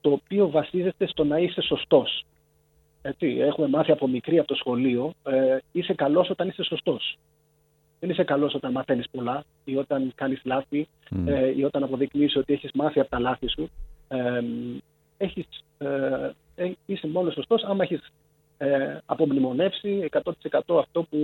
[0.00, 2.24] το οποίο βασίζεται στο να είσαι σωστός.
[3.02, 5.12] Έτσι, έχουμε μάθει από μικρή από το σχολείο,
[5.72, 7.18] είσαι καλός όταν είσαι σωστός
[8.02, 10.88] δεν είσαι καλός όταν μαθαίνεις πολλά ή όταν κάνεις λάθη
[11.26, 13.70] ε, ή όταν αποδεικνύεις ότι έχεις μάθει από τα λάθη σου.
[14.08, 14.42] Ε,
[15.16, 15.46] έχεις,
[16.54, 18.12] ε, είσαι μόνος σωστός άμα έχεις
[18.58, 20.30] ε, απομνημονεύσει 100%
[20.78, 21.18] αυτό που,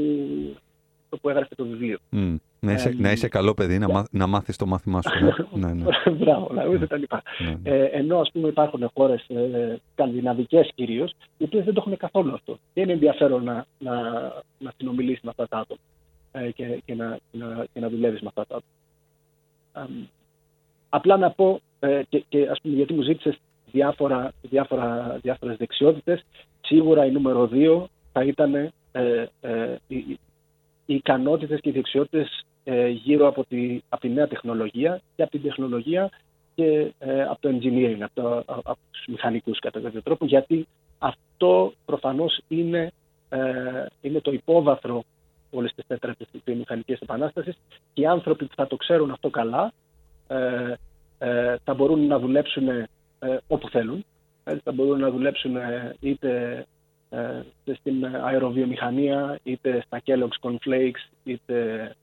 [1.09, 1.99] το που έγραφε το βιβλίο.
[2.13, 2.37] Mm.
[2.61, 5.47] Να, είσαι, να είσαι καλό παιδί, να, μάθ, να μάθεις το μάθημά σου.
[5.53, 5.85] ναι, ναι.
[6.11, 6.87] Μπράβο, να ναι.
[6.87, 7.23] τα λοιπά.
[7.39, 7.77] Ναι, ναι.
[7.77, 12.35] Ε, ενώ ας πούμε υπάρχουν χώρες ε, σκανδιναβικές κυρίως, οι οποίες δεν το έχουν καθόλου
[12.35, 12.59] αυτό.
[12.75, 13.95] Και είναι ενδιαφέρον να, να,
[14.59, 15.81] να συνομιλήσεις με αυτά τα άτομα.
[16.33, 19.89] Ε, και, και, να, να, και να δουλεύεις με αυτά τα άτομα.
[20.89, 23.39] Απλά να πω, ε, και, και ας πούμε γιατί μου ζήτησες
[23.73, 26.25] διάφορα, διάφορα, διάφορες δεξιότητες,
[26.61, 28.73] σίγουρα η νούμερο δύο θα ήταν ε,
[29.41, 29.97] ε, οι,
[30.87, 32.48] οι ικανότητες και οι δεξιότητες ε,
[32.89, 36.11] γύρω από τη, από τη νέα τεχνολογία και από την τεχνολογία
[36.55, 40.67] και ε, από το engineering, από, το, από τους μηχανικούς κατά κάποιο τρόπο, γιατί
[40.99, 42.93] αυτό προφανώς είναι,
[44.01, 45.05] είναι το υπόβαθρο
[45.51, 47.59] όλες τις τέταρτες μηχανικές επανάστασης
[47.93, 49.73] και οι άνθρωποι που θα το ξέρουν αυτό καλά
[50.29, 50.75] ε,
[51.19, 52.89] ε, θα μπορούν να δουλέψουν ε,
[53.47, 54.05] όπου θέλουν.
[54.63, 55.57] θα μπορούν να δουλέψουν
[56.01, 56.67] είτε
[57.75, 61.95] στην αεροβιομηχανία, είτε στα Kellogg's Cornflakes, είτε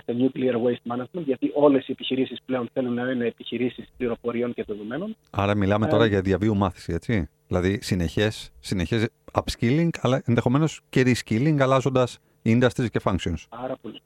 [0.00, 4.64] στο Nuclear Waste Management, γιατί όλες οι επιχειρήσεις πλέον θέλουν να είναι επιχειρήσεις πληροφοριών και
[4.66, 5.16] δεδομένων.
[5.30, 7.28] Άρα μιλάμε τώρα για διαβίου μάθηση, έτσι.
[7.46, 13.44] Δηλαδή συνεχές, συνεχές upskilling, αλλά ενδεχομένως και reskilling, αλλάζοντας industries και functions.
[13.48, 14.00] Πάρα πολύ.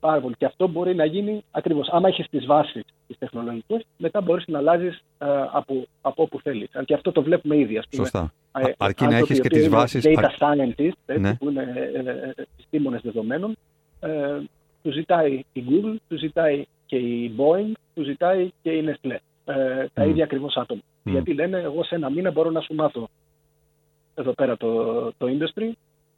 [0.00, 0.34] Πάρα πολύ.
[0.38, 1.88] Και αυτό μπορεί να γίνει ακριβώς.
[1.88, 6.68] Άμα έχεις τις βάσεις τις τεχνολογικές, μετά μπορείς να αλλάζεις ε, από, από όπου θέλεις.
[6.72, 7.78] Αν και αυτό το βλέπουμε ήδη.
[7.78, 8.02] Ας πούμε.
[8.02, 8.32] Σωστά.
[8.58, 10.04] Ε, Αρκεί να έχεις και τις βάσεις.
[10.06, 11.34] Data scientists, ναι.
[11.34, 13.56] που είναι ε, επιστήμονες δεδομένων,
[14.00, 14.08] ε,
[14.82, 19.16] του ζητάει η Google, του ζητάει και η Boeing, του ζητάει και η Nestlé.
[19.44, 20.08] Ε, τα mm.
[20.08, 20.80] ίδια ακριβώς άτομα.
[20.80, 21.10] Mm.
[21.10, 23.08] Γιατί λένε, εγώ σε ένα μήνα μπορώ να σου μάθω
[24.14, 25.72] εδώ πέρα το, το industry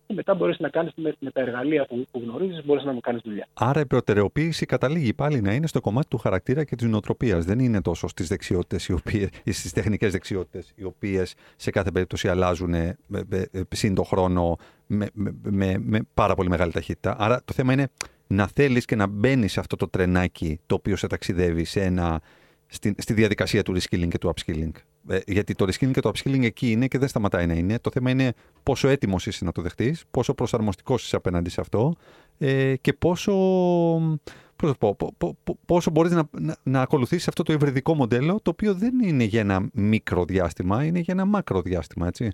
[0.06, 3.00] και μετά μπορείς να κάνεις με, με, τα εργαλεία που, που γνωρίζεις, μπορείς να μου
[3.00, 3.46] κάνεις δουλειά.
[3.54, 7.44] Άρα η προτεραιοποίηση καταλήγει πάλι να είναι στο κομμάτι του χαρακτήρα και της νοοτροπίας.
[7.44, 8.88] Δεν είναι τόσο στις δεξιότητες
[9.44, 14.56] ή στις τεχνικές δεξιότητες, οι οποίες σε κάθε περίπτωση αλλάζουν με, με, σύν το χρόνο
[14.86, 15.06] με,
[15.42, 17.16] με, με πάρα πολύ μεγάλη ταχύτητα.
[17.18, 17.88] Άρα το θέμα είναι
[18.32, 22.20] να θέλεις και να μπαίνεις σε αυτό το τρενάκι το οποίο σε ταξιδεύει σε ένα,
[22.66, 24.70] στη, στη διαδικασία του reskilling και του upskilling.
[25.08, 27.78] Ε, γιατί το reskilling και το upskilling εκεί είναι και δεν σταματάει να είναι.
[27.78, 31.94] Το θέμα είναι πόσο έτοιμος είσαι να το δεχτείς, πόσο προσαρμοστικός είσαι απέναντι σε αυτό
[32.38, 33.32] ε, και πόσο,
[34.78, 34.96] πω,
[35.66, 39.40] πόσο μπορείς να, να, να ακολουθήσεις αυτό το υβριδικό μοντέλο το οποίο δεν είναι για
[39.40, 42.24] ένα μικρό διάστημα, είναι για ένα μάκρο διάστημα, έτσι.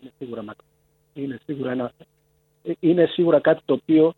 [0.00, 0.66] Είναι σίγουρα μάκρο.
[1.14, 1.92] Είναι σίγουρα, ένα,
[2.80, 4.14] είναι σίγουρα κάτι το οποίο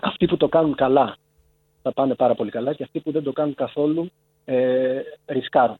[0.00, 1.16] αυτοί που το κάνουν καλά
[1.82, 4.10] θα πάνε πάρα πολύ καλά και αυτοί που δεν το κάνουν καθόλου
[4.44, 5.78] ε, ρισκάρουν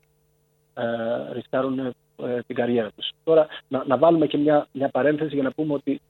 [0.75, 3.11] ε, ρισκάρουν ε, την καριέρα τους.
[3.25, 6.01] Τώρα, να, να βάλουμε και μια, μια παρένθεση για να πούμε ότι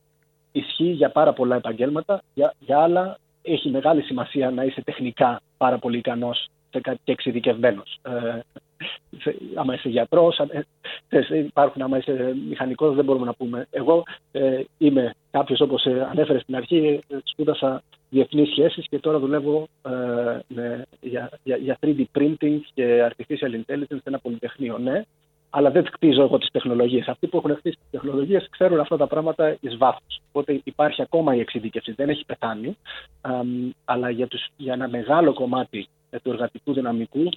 [0.53, 5.79] ισχύει για πάρα πολλά επαγγέλματα, για, για άλλα έχει μεγάλη σημασία να είσαι τεχνικά πάρα
[5.79, 7.99] πολύ ικανός και εξειδικευμένος.
[8.03, 8.41] Ε,
[9.55, 10.39] άμα είσαι γιατρός,
[11.09, 13.67] ε, υπάρχουν, άμα είσαι μηχανικός, δεν μπορούμε να πούμε.
[13.71, 19.19] Εγώ ε, είμαι κάποιος όπως ε, ανέφερε στην αρχή, ε, σπούδασα διεθνείς σχέσεις και τώρα
[19.19, 24.79] δουλεύω ε, για, για, για 3D printing και artificial intelligence σε ένα πολυτεχνείο.
[24.79, 25.03] Ναι,
[25.51, 27.09] αλλά δεν κτίζω εγώ τις τεχνολογίες.
[27.09, 30.21] Αυτοί που έχουν χτίσει τις τεχνολογίες ξέρουν αυτά τα πράγματα εις βάθος.
[30.29, 31.93] Οπότε υπάρχει ακόμα η εξειδίκευση.
[31.93, 32.77] Δεν έχει πεθάνει,
[33.85, 37.29] αλλά για, τους, για ένα μεγάλο κομμάτι ε, του εργατικού δυναμικού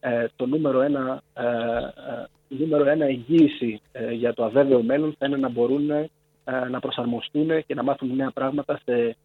[0.00, 1.44] ε, το νούμερο ένα, ε,
[2.48, 3.80] νούμερο ένα εγγύηση
[4.12, 5.90] για το αβέβαιο μέλλον θα είναι να μπορούν
[6.70, 9.16] να προσαρμοστούν και να μάθουν νέα πράγματα σε,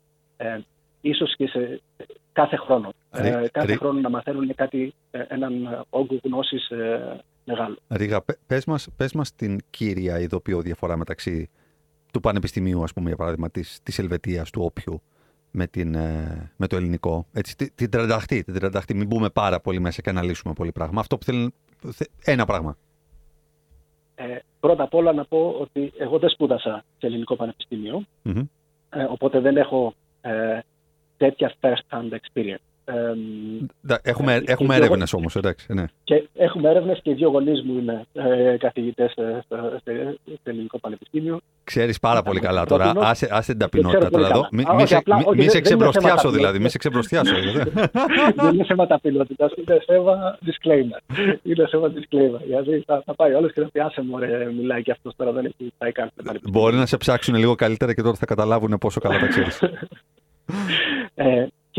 [1.01, 1.81] ίσως και σε
[2.31, 2.93] κάθε χρόνο.
[3.51, 6.71] κάθε χρόνο να μαθαίνουν κάτι, έναν όγκο γνώσης
[7.43, 7.77] μεγάλο.
[7.87, 11.49] Ρίγα, πες μας, πες μας την κύρια ειδοποιώ διαφορά μεταξύ
[12.11, 15.01] του Πανεπιστημίου, ας πούμε, για παράδειγμα, της, της Ελβετίας, του όποιου,
[15.51, 17.27] με, την, ε, με το ελληνικό.
[17.33, 18.93] Έτσι, την τρανταχτή, την τρανταχτή.
[18.93, 20.99] Μην μπούμε πάρα πολύ μέσα και αναλύσουμε πολύ πράγμα.
[20.99, 21.53] Αυτό που θέλει,
[22.23, 22.77] ένα πράγμα.
[24.15, 27.35] Ε, πρώτα απ' όλα να πω ότι εγώ δεν σπούδασα σε ελληνικό
[28.89, 30.59] ε, οπότε δεν έχω ε,
[31.17, 32.68] τέτοια first-hand experience.
[34.01, 35.73] Έχουμε, ε, έχουμε έρευνες όμως, εντάξει.
[35.73, 35.83] Ναι.
[36.03, 39.91] Και έχουμε έρευνες και οι δύο γονείς μου είναι ε, καθηγητές ε, στο, στο,
[40.43, 41.39] Ελληνικό Πανεπιστήμιο.
[41.63, 42.93] Ξέρεις πάρα πολύ καλά τώρα.
[42.97, 44.47] Άσε, άσε την ταπεινότητα τώρα εδώ.
[44.51, 45.01] Μην σε,
[45.35, 46.59] μη σε ξεμπροστιάσω δηλαδή.
[46.59, 47.33] Μη σε ξεμπροστιάσω.
[48.35, 49.51] Δεν είναι θέμα ταπεινότητας.
[49.55, 51.15] Είναι θέμα disclaimer.
[51.43, 52.45] Είναι θέμα disclaimer.
[52.47, 54.17] Γιατί θα, θα πάει όλος και θα πει άσε μου,
[54.57, 56.11] μιλάει και αυτός τώρα δεν έχει πάει καν.
[56.49, 59.59] Μπορεί να σε ψάξουν λίγο καλύτερα και τώρα θα καταλάβουν πόσο καλά τα ξέρεις.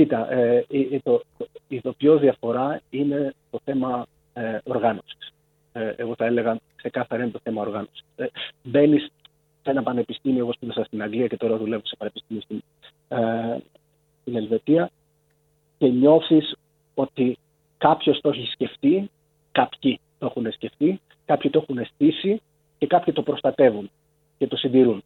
[0.00, 1.22] Κοίτα, ε, η, το,
[1.68, 1.80] η
[2.20, 5.32] διαφορά είναι το θέμα ε, οργάνωσης.
[5.72, 8.04] Ε, εγώ θα έλεγα ξεκάθαρα είναι το θέμα οργάνωσης.
[8.16, 8.26] Ε,
[8.62, 9.10] Μπαίνεις
[9.62, 12.62] σε ένα πανεπιστήμιο, εγώ σπούδασα στην Αγγλία και τώρα δουλεύω σε πανεπιστήμιο στην,
[13.08, 13.56] ε,
[14.20, 14.90] στην Ελβετία
[15.78, 16.56] και νιώθεις
[16.94, 17.38] ότι
[17.78, 19.10] κάποιος το έχει σκεφτεί,
[19.52, 22.40] κάποιοι το έχουν σκεφτεί, κάποιοι το έχουν στήσει
[22.78, 23.90] και κάποιοι το προστατεύουν
[24.38, 25.02] και το συντηρούν.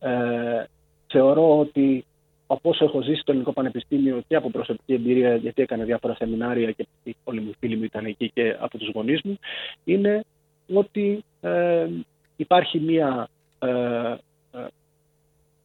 [0.00, 0.64] Ε,
[1.06, 2.04] θεωρώ ότι
[2.52, 6.70] από όσο έχω ζήσει στο Ελληνικό Πανεπιστήμιο και από προσωπική εμπειρία, γιατί έκανα διάφορα σεμινάρια
[6.70, 6.86] και
[7.24, 9.38] όλοι μου φίλοι μου ήταν εκεί και από τους γονείς μου,
[9.84, 10.24] είναι
[10.74, 11.88] ότι ε,
[12.36, 13.28] υπάρχει μία,
[13.58, 13.68] ε,
[14.52, 14.66] ε,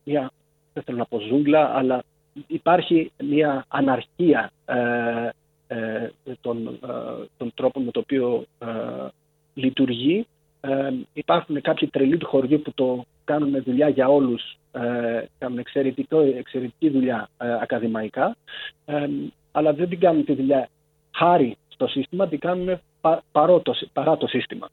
[0.03, 0.31] μία,
[0.73, 2.03] δεν θέλω να πω ζούγκλα, αλλά
[2.47, 5.29] υπάρχει μία αναρχία ε,
[5.67, 6.09] ε,
[6.41, 6.79] των,
[7.37, 8.45] των τρόπων με το οποίο
[9.53, 10.27] λειτουργεί.
[11.13, 15.57] υπάρχουν κάποιοι τρελοί του χωριού που το κάνουν δουλειά για όλους ε, κάνουν
[16.37, 18.35] εξαιρετική δουλειά ε, ακαδημαϊκά,
[18.85, 19.07] ε,
[19.51, 20.69] αλλά δεν την κάνουν τη δουλειά
[21.11, 22.79] χάρη στο σύστημα, την κάνουν
[23.93, 24.69] παρά το σύστημα.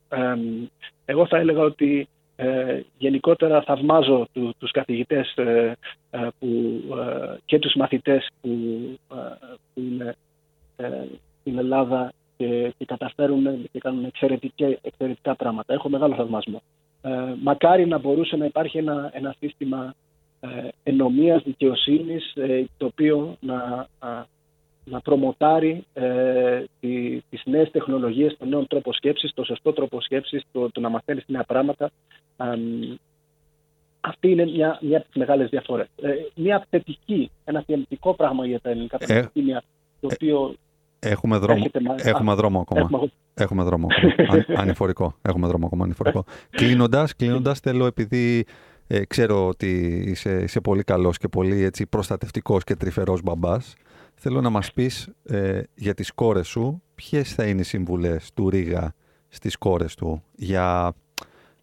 [1.05, 2.09] εγώ θα έλεγα ότι
[2.99, 5.35] γενικότερα θαυμάζω του, τους καθηγητές
[6.39, 6.81] που,
[7.45, 8.51] και τους μαθητές που,
[9.75, 10.17] που είναι
[11.41, 14.13] στην Ελλάδα και, και καταφέρουν και κάνουν
[14.83, 15.75] εξαιρετικά πράγματα.
[15.75, 16.63] Έχω μεγάλο θαυμασμό.
[17.03, 19.95] Ε, μακάρι να μπορούσε να υπάρχει ένα, ένα σύστημα
[20.41, 23.89] ε, ενομίας δικαιοσύνης ε, το οποίο να,
[24.85, 26.65] να προμοτάρει ε,
[27.31, 31.25] τις νέες τεχνολογίες, τον νέο τρόπο σκέψης, το σωστό τρόπο σκέψης, το, το να μαθαίνεις
[31.27, 31.91] νέα πράγματα.
[34.01, 35.87] αυτή είναι μια, μια από τις μεγάλες διαφορές.
[36.03, 39.63] Ε, μια θετική, ένα θετικό πράγμα για τα ελληνικά πανεπιστήμια,
[40.01, 40.55] το οποίο
[41.05, 41.65] Έχουμε δρόμο,
[41.97, 42.81] έχουμε δρόμο ακόμα.
[42.81, 44.45] Έχουμε, έχουμε δρόμο ακόμα.
[44.63, 45.15] ανηφορικό.
[45.23, 46.25] Έχουμε δρόμο ακόμα ανηφορικό.
[46.51, 48.45] Κλείνοντας, κλείνοντας, θέλω επειδή
[48.87, 53.75] ε, ξέρω ότι είσαι, είσαι πολύ καλός και πολύ έτσι, προστατευτικός και τρυφερός μπαμπάς,
[54.15, 58.51] θέλω να μας πεις ε, για τις κόρες σου, ποιες θα είναι οι συμβουλές του
[58.51, 58.95] Ρίγα
[59.29, 60.93] στις κόρες του; Για,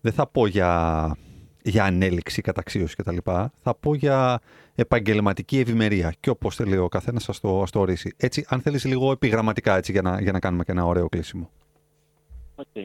[0.02, 1.16] δεν θα πω για
[1.62, 3.18] για ανέλυξη, καταξίωση κτλ.
[3.62, 4.40] Θα πω για
[4.80, 8.14] επαγγελματική ευημερία και όπως θέλει ο καθένας ας το, το ορίσει.
[8.18, 11.50] Έτσι, αν θέλεις λίγο επιγραμματικά έτσι, για, να, για να κάνουμε και ένα ωραίο κλείσιμο.
[12.56, 12.84] Okay.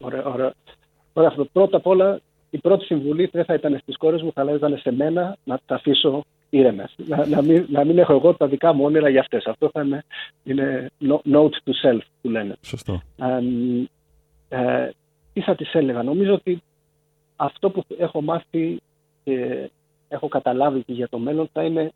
[0.00, 0.54] ωραία, ωραία.
[1.12, 2.20] Ωραία, πρώτα απ' όλα
[2.50, 5.74] η πρώτη συμβουλή δεν θα ήταν στις κόρες μου, θα ήταν σε μένα να τα
[5.74, 6.94] αφήσω ήρεμες.
[6.96, 9.44] Να, να, μην, να μην έχω εγώ τα δικά μου όνειρα για αυτές.
[9.46, 10.04] Αυτό θα είναι,
[10.44, 10.90] είναι
[11.30, 12.56] note to self που λένε.
[12.60, 13.02] Σωστό.
[14.48, 14.90] Ε,
[15.32, 16.02] τι θα τις έλεγα.
[16.02, 16.62] Νομίζω ότι
[17.36, 18.80] αυτό που έχω μάθει
[19.24, 19.70] και
[20.08, 21.92] έχω καταλάβει και για το μέλλον θα είναι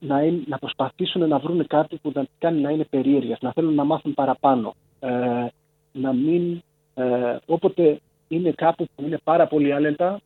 [0.00, 3.74] να, είναι, να προσπαθήσουν να βρουν κάτι που θα κάνει να είναι περίεργες, να θέλουν
[3.74, 4.74] να μάθουν παραπάνω.
[5.00, 5.46] Ε,
[5.92, 6.62] να μην,
[6.94, 10.20] ε, όποτε είναι κάπου που είναι πάρα πολύ άλεντα,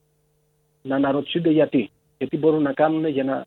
[0.82, 1.90] να αναρωτιούνται γιατί.
[2.18, 3.46] Γιατί μπορούν να κάνουν για να,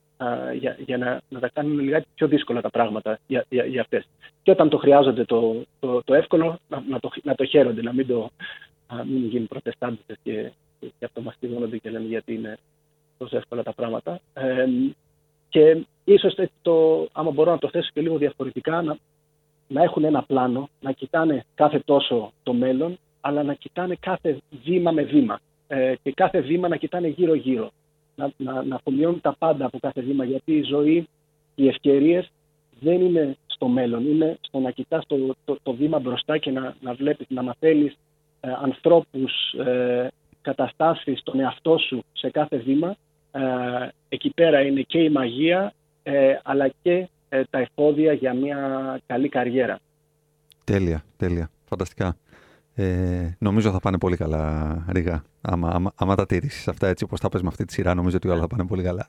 [0.53, 4.07] για, για να, να τα κάνουν λιγάκι πιο δύσκολα τα πράγματα για, για, για αυτές.
[4.43, 7.93] Και όταν το χρειάζονται το, το, το εύκολο, να, να, το, να το χαίρονται, να
[7.93, 8.30] μην το,
[8.93, 12.57] να μην γίνουν προτεστάντες και, και αυτομαστιγώνονται και λένε γιατί είναι
[13.17, 14.19] τόσο εύκολα τα πράγματα.
[14.34, 14.65] Ε,
[15.49, 18.97] και ίσως το, άμα μπορώ να το θέσω και λίγο διαφορετικά, να,
[19.67, 24.91] να έχουν ένα πλάνο, να κοιτάνε κάθε τόσο το μέλλον, αλλά να κοιτάνε κάθε βήμα
[24.91, 25.39] με βήμα.
[25.67, 27.71] Ε, και κάθε βήμα να κοιτάνε γύρω-γύρω.
[28.15, 28.80] Να, να, να
[29.21, 31.07] τα πάντα από κάθε βήμα, γιατί η ζωή,
[31.55, 32.32] οι ευκαιρίες
[32.80, 34.09] δεν είναι στο μέλλον.
[34.09, 37.97] Είναι στο να κοιτάς το, το, το βήμα μπροστά και να, να βλέπεις, να μαθαίνεις
[38.39, 40.11] ε, ανθρώπους, ε,
[40.53, 42.95] καταστάσεις, τον εαυτό σου σε κάθε βήμα.
[43.31, 43.41] Ε,
[44.09, 45.73] εκεί πέρα είναι και η μαγεία,
[46.03, 48.57] ε, αλλά και ε, τα εφόδια για μια
[49.05, 49.79] καλή καριέρα.
[50.63, 51.49] Τέλεια, τέλεια.
[51.65, 52.17] Φανταστικά.
[52.75, 55.23] Ε, νομίζω θα πάνε πολύ καλά, Ρίγα.
[55.41, 58.15] Άμα, άμα, άμα τα τηρήσεις αυτά έτσι όπως τα πες με αυτή τη σειρά, νομίζω
[58.15, 59.05] ότι όλα θα πάνε πολύ καλά.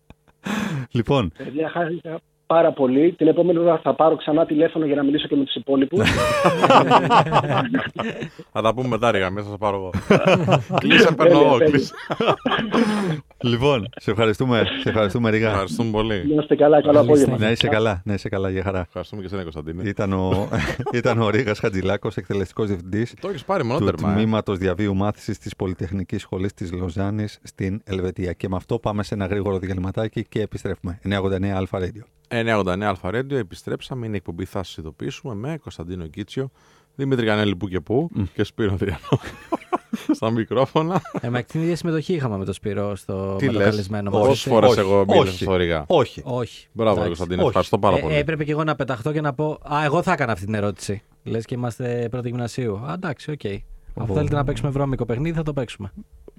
[0.96, 3.12] λοιπόν, Παιδιά, χάρηκα πάρα πολύ.
[3.12, 6.08] Την επόμενη ώρα θα πάρω ξανά τηλέφωνο για να μιλήσω και με τους υπόλοιπους.
[8.52, 9.90] Θα τα πούμε μετά, Ρίγα, μέσα θα πάρω εγώ.
[10.80, 11.58] Κλείσε, παίρνω εγώ.
[11.58, 11.94] Τέλεια, κλείσε.
[13.42, 15.48] λοιπόν σε ευχαριστούμε, σε ευχαριστούμε, Ρίγα.
[15.50, 16.34] Ευχαριστούμε πολύ.
[16.34, 17.38] Να είστε καλά, καλό Καλή απόγευμα.
[17.38, 18.80] Να είσαι καλά, να είσαι καλά, για χαρά.
[18.80, 19.82] Ευχαριστούμε και εσένα, Κωνσταντίνε.
[19.88, 20.48] Ήταν ο,
[21.00, 24.10] ήταν ο Ρίγας Χατζηλάκος, εκτελεστικός διευθυντής Το έχεις πάρει του μονότερμα.
[24.10, 24.14] ε.
[24.14, 28.32] τμήματος διαβίου μάθησης της Πολυτεχνικής Σχολής της Λοζάνης στην Ελβετία.
[28.32, 30.98] Και με αυτό πάμε σε ένα γρήγορο διαλυματάκι και επιστρέφουμε.
[31.04, 32.15] 989 Αλφα Radio.
[32.28, 34.06] 989 Αλφα Radio, επιστρέψαμε.
[34.06, 36.50] Είναι η εκπομπή Θα σας ειδοποιήσουμε με Κωνσταντίνο Κίτσιο,
[36.94, 39.18] Δημήτρη Κανέλη που και που και Σπύρο Αδριανό
[40.14, 41.00] στα μικρόφωνα.
[41.20, 44.10] Ε, μα την ίδια συμμετοχή είχαμε με τον Σπυρό στο Τι με το λες, καλεσμένο
[44.10, 44.26] μας.
[44.26, 45.42] πόσε Ε, φορές όχι, εγώ μίλησα όχι.
[45.42, 45.84] στο Ρίγα.
[45.88, 46.22] Όχι.
[46.24, 46.66] Όχι.
[46.72, 47.06] Μπράβο, ρε Εντάξει.
[47.08, 47.48] Κωνσταντίνε, όχι.
[47.48, 48.14] ευχαριστώ πάρα Ε, πολύ.
[48.14, 51.02] έπρεπε και εγώ να πεταχτώ και να πω Α, εγώ θα έκανα αυτή την ερώτηση.
[51.22, 52.76] Λες και είμαστε πρώτη γυμνασίου.
[52.76, 53.44] Α, εντάξει, οκ.
[53.94, 55.92] Αν θέλετε να παίξουμε βρώμικο παιχνίδι, θα το παίξουμε.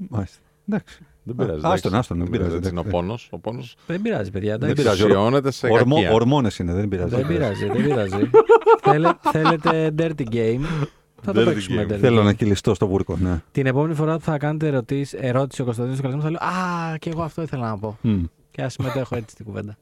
[0.10, 0.40] Μάλιστα.
[0.70, 1.00] Εντάξει.
[1.24, 1.54] Δεν πειράζει.
[1.64, 1.96] Άστον, εντάξει.
[1.98, 3.00] άστον, δεν πειράζει, έτσι Είναι ο εντάξει.
[3.02, 3.28] πόνος.
[3.32, 4.58] Ο πόνος Δεν πειράζει, παιδιά.
[4.58, 4.84] Δεν Εντάξει.
[4.84, 5.02] πειράζει.
[5.02, 6.12] εξουσιώνεται σε Ορμό, κακία.
[6.14, 7.16] ορμόνες είναι, δεν πειράζει.
[7.16, 8.30] Δεν πειράζει, δεν πειράζει.
[8.82, 10.62] Θέλε- θέλετε dirty game;
[11.22, 11.92] Θα το Dirty παίξουμε game.
[11.94, 12.24] dirty Θέλω game.
[12.24, 13.42] να κυλιστώ στο βούρκο, ναι.
[13.52, 16.56] Την επόμενη φορά που θα κάνετε ερωτήσεις, ερώτηση ο Κωνσταντίνος του καλεσμένου θα λέω
[16.94, 17.98] Α, και εγώ αυτό ήθελα να πω.
[18.02, 18.24] Μμ.
[18.52, 19.78] Και ας συμμετέχω έτσι στην κουβέντα.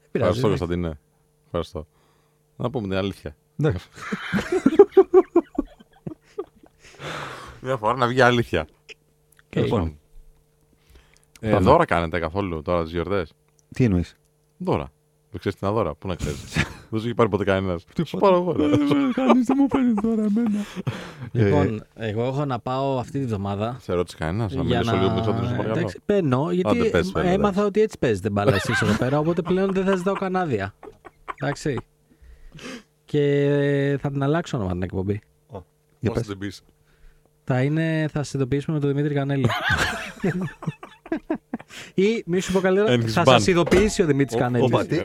[0.00, 0.38] Δεν πειράζει.
[0.38, 0.98] Ευχαριστώ, δεν- Κωνσταντίνε.
[1.44, 1.86] Ευχαριστώ.
[2.56, 3.36] Να πούμε την αλήθεια.
[3.58, 3.88] Εντάξει.
[7.60, 8.66] Μια φορά να βγει αλήθεια.
[9.56, 9.62] Οκ.
[9.62, 9.96] Λοιπόν,
[11.40, 11.64] Ε, Πάμε.
[11.64, 13.32] δώρα κάνετε καθόλου τώρα τις γιορτές;
[13.74, 14.16] τι εννοείς;
[14.56, 14.92] Δώρα.
[15.30, 15.94] Δεν ξέρεις την δώρα.
[15.94, 16.52] Πού να ξέρεις.
[16.90, 17.84] Δεν σου έχει πάρει ποτέ κανένας.
[18.04, 18.52] Σου πάρω εγώ.
[18.52, 18.66] ρε.
[19.12, 20.60] Κανείς δεν μου παίρνει τώρα εμένα.
[21.32, 23.76] Λοιπόν, εγώ έχω να πάω αυτή τη βδομάδα.
[23.80, 24.52] Σε ρώτησε κανένας.
[24.54, 25.78] Να για μιλήσω λίγο περισσότερο, σε παρακαλώ.
[25.78, 27.66] Εντάξει, παίρνω, γιατί Άντε, πες, βέβαια, έμαθα εντάξει.
[27.66, 30.74] ότι έτσι παίζετε μπάλα εσείς εδώ πέρα, οπότε πλέον δεν θα ζητάω κανάδια.
[31.34, 31.76] Εντάξει.
[33.04, 35.20] Και θα την αλλάξω όνομα την εκπομπή.
[35.98, 36.26] Για Πώς πες.
[36.26, 36.62] την πεις;
[37.44, 39.46] Θα, είναι, θα συνειδητοποιήσουμε με τον Δημήτρη Κανέλη.
[41.94, 43.26] Ή, μη σου πω καλύτερα, And his θα band.
[43.26, 44.66] σας ειδοποιήσει ο Δημήτρης Κανέλης.
[44.66, 45.00] Όπα, τι.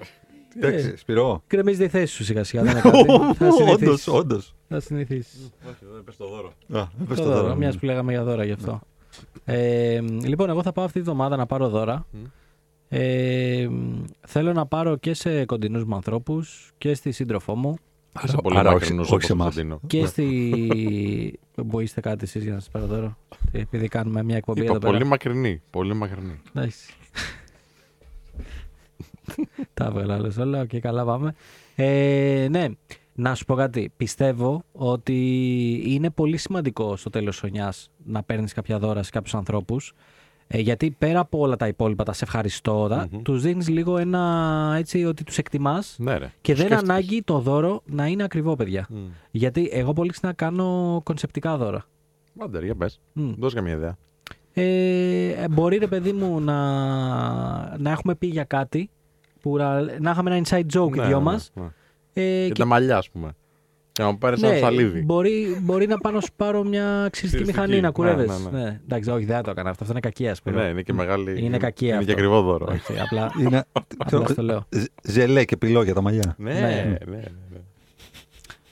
[0.58, 1.44] Εντάξει, Σπυρό.
[1.48, 2.64] Κρεμίζει τη θέση σου σιγά σιγά.
[2.64, 3.06] Δεν είναι κάτι.
[3.06, 4.08] θα Όντως, συνηθίσεις.
[4.08, 4.56] όντως.
[4.68, 5.52] Θα συνηθίσεις.
[5.68, 6.48] Όχι, δεν πες το δώρο.
[6.48, 7.56] Α, δεν πες Το το δώρο, δώρο.
[7.56, 8.80] μιας που λέγαμε για δώρα γι' αυτό.
[9.46, 12.06] Ε, λοιπόν, εγώ θα πάω αυτή τη βδομάδα να πάρω δώρα.
[12.12, 12.18] Μμ.
[12.90, 13.68] Ε,
[14.28, 17.76] θέλω να πάρω και σε κοντινούς μου ανθρώπους και στη σύντροφό μου
[18.26, 19.44] Είσαι πολύ άρα όχι- μακρινός όχι όπως σε εμάς.
[19.46, 19.80] Κωνσταντίνο.
[19.88, 21.40] και στη...
[21.70, 23.18] Που είστε κάτι εσείς για να σας πάρω δώρο.
[23.52, 24.92] Επειδή κάνουμε μια εκπομπή Είπα εδώ πέρα.
[24.92, 25.62] πολύ μακρινή.
[25.70, 26.42] Πολύ μακρινή.
[26.54, 26.94] Εντάξει.
[29.74, 31.36] Τα έβγαλα όλες όλα και καλά πάμε.
[31.76, 32.68] Ε, ναι,
[33.14, 33.92] να σου πω κάτι.
[33.98, 35.16] Πιστεύω ότι
[35.86, 39.94] είναι πολύ σημαντικό στο τέλος της χρονιάς να παίρνεις κάποια δώρα σε κάποιους ανθρώπους.
[40.50, 43.22] Ε, γιατί πέρα από όλα τα υπόλοιπα, τα σε ευχαριστώ, τα, Μμμ.
[43.22, 46.32] τους δίνεις λίγο ένα έτσι ότι τους εκτιμάς Ναι, ρε.
[46.42, 46.90] και Το δεν σκέφτηκες.
[46.90, 48.88] ανάγκη το δώρο να είναι ακριβό, παιδιά.
[48.90, 48.98] Μμ.
[49.32, 51.86] Γιατί εγώ πολύ συχνά κάνω κονσεπτικά δώρα.
[52.40, 53.00] Άντε, ρε, για πες.
[53.14, 53.32] Μμ.
[53.38, 53.98] Δώσε καμία ιδέα.
[54.54, 56.56] Ε, μπορεί ρε παιδί μου να,
[57.78, 58.90] να έχουμε πει για κάτι
[59.42, 61.66] που να, να είχαμε ένα inside joke οι Ναι, δυο ναι, μας ναι.
[62.14, 63.32] ε, Για τα μαλλιά, ας πούμε.
[63.98, 65.02] Και να μου πάρεις ναι, ένα ψαλίδι.
[65.04, 68.44] μπορεί, μπορεί να πάω να σου πάρω μια ξυριστική Ξυριστική, μηχανή να ναι, κουρεύεις.
[68.52, 68.64] ναι, ναι.
[68.64, 69.84] Ναι, εντάξει, όχι, δεν θα το έκανα αυτό.
[69.84, 70.64] Αυτό είναι κακία, ας πούμε.
[70.64, 71.46] Ναι, είναι και μεγάλη.
[71.46, 72.06] Είναι κακή Είναι αυτό.
[72.06, 72.68] και ακριβό δώρο.
[72.72, 73.64] Όχι, απλά, Είναι
[73.98, 74.66] απλά στο λέω.
[74.70, 76.36] ζ- ζελέ και πυλό για τα μαλλιά.
[76.38, 76.60] Ναι, Ναι.
[76.60, 77.16] ναι, ναι.
[77.18, 77.24] ναι.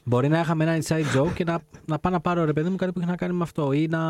[0.04, 2.76] Μπορεί να είχαμε ένα inside joke και να, να πάω να πάρω ρε παιδί μου
[2.76, 3.72] κάτι που έχει να κάνει με αυτό.
[3.72, 4.02] Ή να,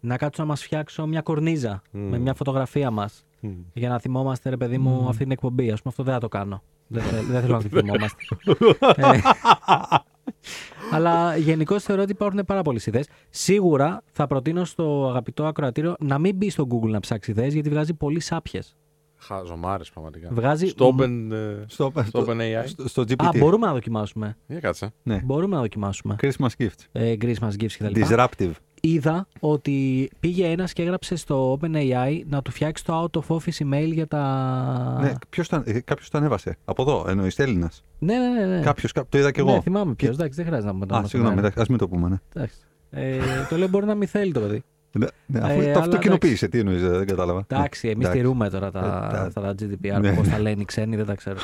[0.00, 2.00] να κάτσω να μας φτιάξω μια κορνίζα Μμ.
[2.08, 3.24] με μια φωτογραφία μας.
[3.40, 3.50] Μμ.
[3.72, 5.62] Για να θυμόμαστε, ρε παιδί μου, αυτή την εκπομπή.
[5.64, 6.62] Α πούμε, αυτό δεν θα το κάνω.
[6.86, 8.22] δεν, θέλ- δεν θέλω να τη θυμόμαστε.
[10.24, 10.32] Ε,
[10.96, 13.08] αλλά γενικώς θεωρώ ότι υπάρχουν πάρα πολλές ιδέες.
[13.30, 17.68] Σίγουρα θα προτείνω στο αγαπητό ακροατήριο να μην μπει στο Google να ψάξει ιδέες, γιατί
[17.68, 18.76] βγάζει πολύ σάπιες.
[19.16, 20.28] Χαζομάρες πραγματικά.
[20.32, 20.66] Βγάζει.
[20.66, 22.62] Στο Open, ε, Στο, στο OpenAI.
[22.64, 23.38] στο, στο Α, GPT.
[23.38, 24.36] μπορούμε να δοκιμάσουμε.
[24.46, 24.92] Για κάτσε.
[25.02, 25.20] Ναι.
[25.24, 26.16] Μπορούμε να δοκιμάσουμε.
[26.22, 26.68] Christmas gift.
[26.92, 28.00] Ε, Christmas gifts κτλ.
[28.00, 28.50] Disruptive.
[28.86, 33.62] Είδα ότι πήγε ένας και έγραψε στο OpenAI να του φτιάξει το out of office
[33.66, 34.98] email για τα.
[35.02, 36.56] Ναι, ποιος το, ε, κάποιος το ανέβασε.
[36.64, 37.84] Από εδώ, εννοείς Έλληνας.
[37.98, 38.28] ναι, ναι.
[38.46, 38.60] ναι, ναι.
[38.62, 39.52] Κάποιος, κά- το είδα κι εγώ.
[39.52, 40.14] Ναι, θυμάμαι ποιος.
[40.14, 41.54] Εντάξει, δεν χρειάζεται να πούμε το Α, όνομα συγγνώμη, στον αέρα.
[41.56, 42.16] εντάξει, ας μην το πούμε, ναι.
[42.34, 42.56] Εντάξει.
[42.90, 44.62] Ε, το λέω μπορεί να μην θέλει το παιδί.
[44.92, 47.44] Ναι, ναι, αφού Ε, το αλλά αυτό κοινοποίησε, τι εννοείς, ε, δεν κατάλαβα.
[47.48, 48.20] Εντάξει, εμείς εντάξει.
[48.22, 50.14] τηρούμε τώρα τα, Ε, τα- αυτά τα GDPR, Ναι.
[50.14, 51.38] πώς τα λένε οι ξένοι, δεν τα ξέρω.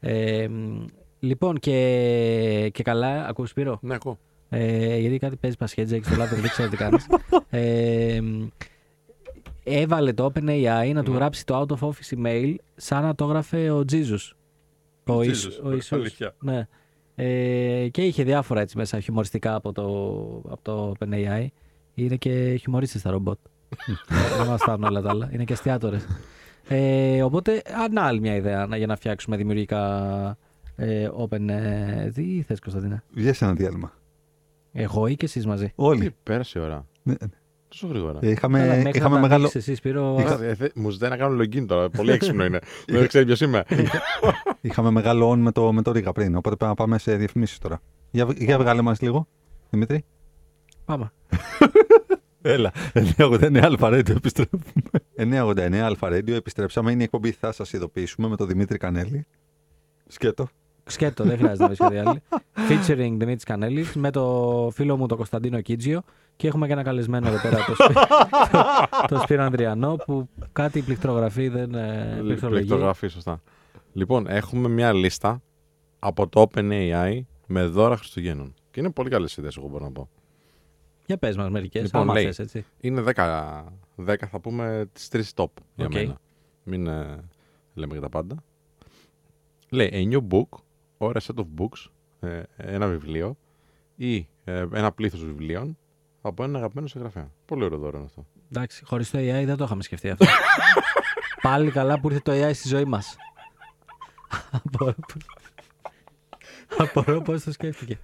[0.00, 0.84] Ε, μ,
[1.18, 4.18] λοιπόν, και, και καλά, ακούς Σπύρο, Ναι, ακούω.
[4.56, 7.06] Ε, γιατί κάτι παίζει πασχέτζα, έχεις το λάθος, δεν ξέρω τι κάνεις.
[7.50, 8.46] Ε, μ,
[9.64, 11.16] έβαλε το OpenAI να του Ναι.
[11.16, 14.30] γράψει το out of office email σαν να το έγραφε ο Jesus.
[15.06, 15.92] Ο, Jesus, Ισ- ο Ιησούς.
[15.92, 16.34] αλήθεια.
[16.40, 16.66] Ναι.
[17.14, 19.82] Ε, και είχε διάφορα έτσι μέσα χιουμοριστικά από το,
[20.52, 21.46] από το OpenAI.
[21.94, 23.38] Είναι και χιουμορίστες τα ρομπότ.
[24.38, 25.30] Δεν μας φτάνουν όλα τα άλλα.
[25.32, 26.06] Είναι και αστιάτορες.
[26.68, 30.36] Ε, οπότε, αν άλλη μια ιδέα να- για να φτιάξουμε δημιουργικά
[30.76, 31.48] ε, open.
[31.48, 33.92] Ε, τι θες Κωνσταντίνα; Βγες ένα διάλειμμα.
[34.76, 36.14] Εγώ ή και εσείς μαζί; Τι Όλοι.
[36.22, 36.86] πέρασε η ώρα.
[37.02, 37.14] Ναι.
[37.68, 38.18] Τόσο γρήγορα.
[38.22, 39.34] Ε, Είχαμε, Καλά, μέχρι είχαμε να τα μεγάλο.
[39.40, 41.90] ανοίξεις Εσύ, Σπύρο, Ε, ε, θε- Μου ζητάει να κάνω login τώρα.
[41.90, 42.58] Πολύ έξυπνο είναι.
[42.86, 43.64] Δεν ξέρει ποιος είμαι.
[44.60, 47.58] Είχαμε μεγάλο on με το, με το Ρίγα πριν, οπότε πρέπει να πάμε σε διαφημίσεις
[47.58, 47.80] τώρα.
[48.10, 49.26] Για, για βγάλε μας λίγο,
[49.70, 50.04] Δημήτρη.
[50.84, 51.12] Πάμε.
[52.42, 52.72] Έλα,
[53.16, 54.62] 989 Αλφα Radio επιστρέφουμε.
[55.16, 56.90] 989 Αλφα Radio επιστρέψαμε.
[56.92, 59.26] Είναι η εκπομπή θα σας ειδοποιήσουμε με τον Δημήτρη Κανέλη.
[60.06, 60.48] Σκέτο.
[60.86, 62.20] Σκέτο, δεν χρειάζεται να βρει κάτι άλλο.
[62.68, 66.02] Featuring Δημήτρης Κανέλης με το φίλο μου τον Κωνσταντίνο Κίτζιο
[66.36, 67.94] και έχουμε και ένα καλεσμένο εδώ πέρα, το, Σπύ...
[69.14, 72.64] το Σπύρο Ανδριανό που κάτι πληκτρογραφεί δεν ε, πληκτρολογεί.
[72.64, 73.42] Πληκτρογραφεί, σωστά.
[73.92, 75.42] Λοιπόν, έχουμε μια λίστα
[75.98, 78.54] από το OpenAI με δώρα Χριστουγέννων.
[78.70, 80.08] Και είναι πολύ καλές ιδέες, εγώ μπορώ να πω.
[81.06, 82.24] Για πες μας μερικές, Λοιπόν, άμα λέει.
[82.24, 82.64] θες, έτσι.
[82.80, 83.64] Είναι 10,
[84.06, 85.92] 10 θα πούμε τις τρεις top για Οκ.
[85.92, 86.18] μένα.
[86.62, 87.24] Μην ε,
[87.74, 88.36] λέμε για τα πάντα.
[89.70, 90.58] Λέει a new book
[91.04, 91.90] or a set of books,
[92.20, 93.36] ε, ένα βιβλίο
[93.96, 95.78] ή ε, ένα πλήθος βιβλίων
[96.22, 97.30] από έναν αγαπημένο συγγραφέα.
[97.46, 98.26] Πολύ ωραίο δώρο είναι αυτό.
[98.52, 100.24] Εντάξει, χωρίς το AI δεν το είχαμε σκεφτεί αυτό.
[101.42, 103.16] Πάλι καλά που ήρθε το AI στη ζωή μας.
[104.50, 105.26] Απορώ πώς-
[106.78, 107.98] Απορώ πώς το σκέφτηκε.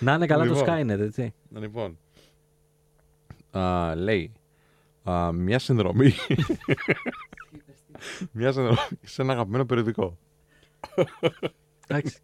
[0.00, 0.66] Να είναι καλά το Λοιπόν.
[0.68, 1.34] Skynet, έτσι.
[1.50, 1.98] Λοιπόν,
[3.50, 4.32] α, λέει
[5.10, 6.12] α, μια συνδρομή.
[8.32, 10.18] μια συνδρομή σε ένα αγαπημένο περιοδικό.
[11.96, 12.16] Εντάξει.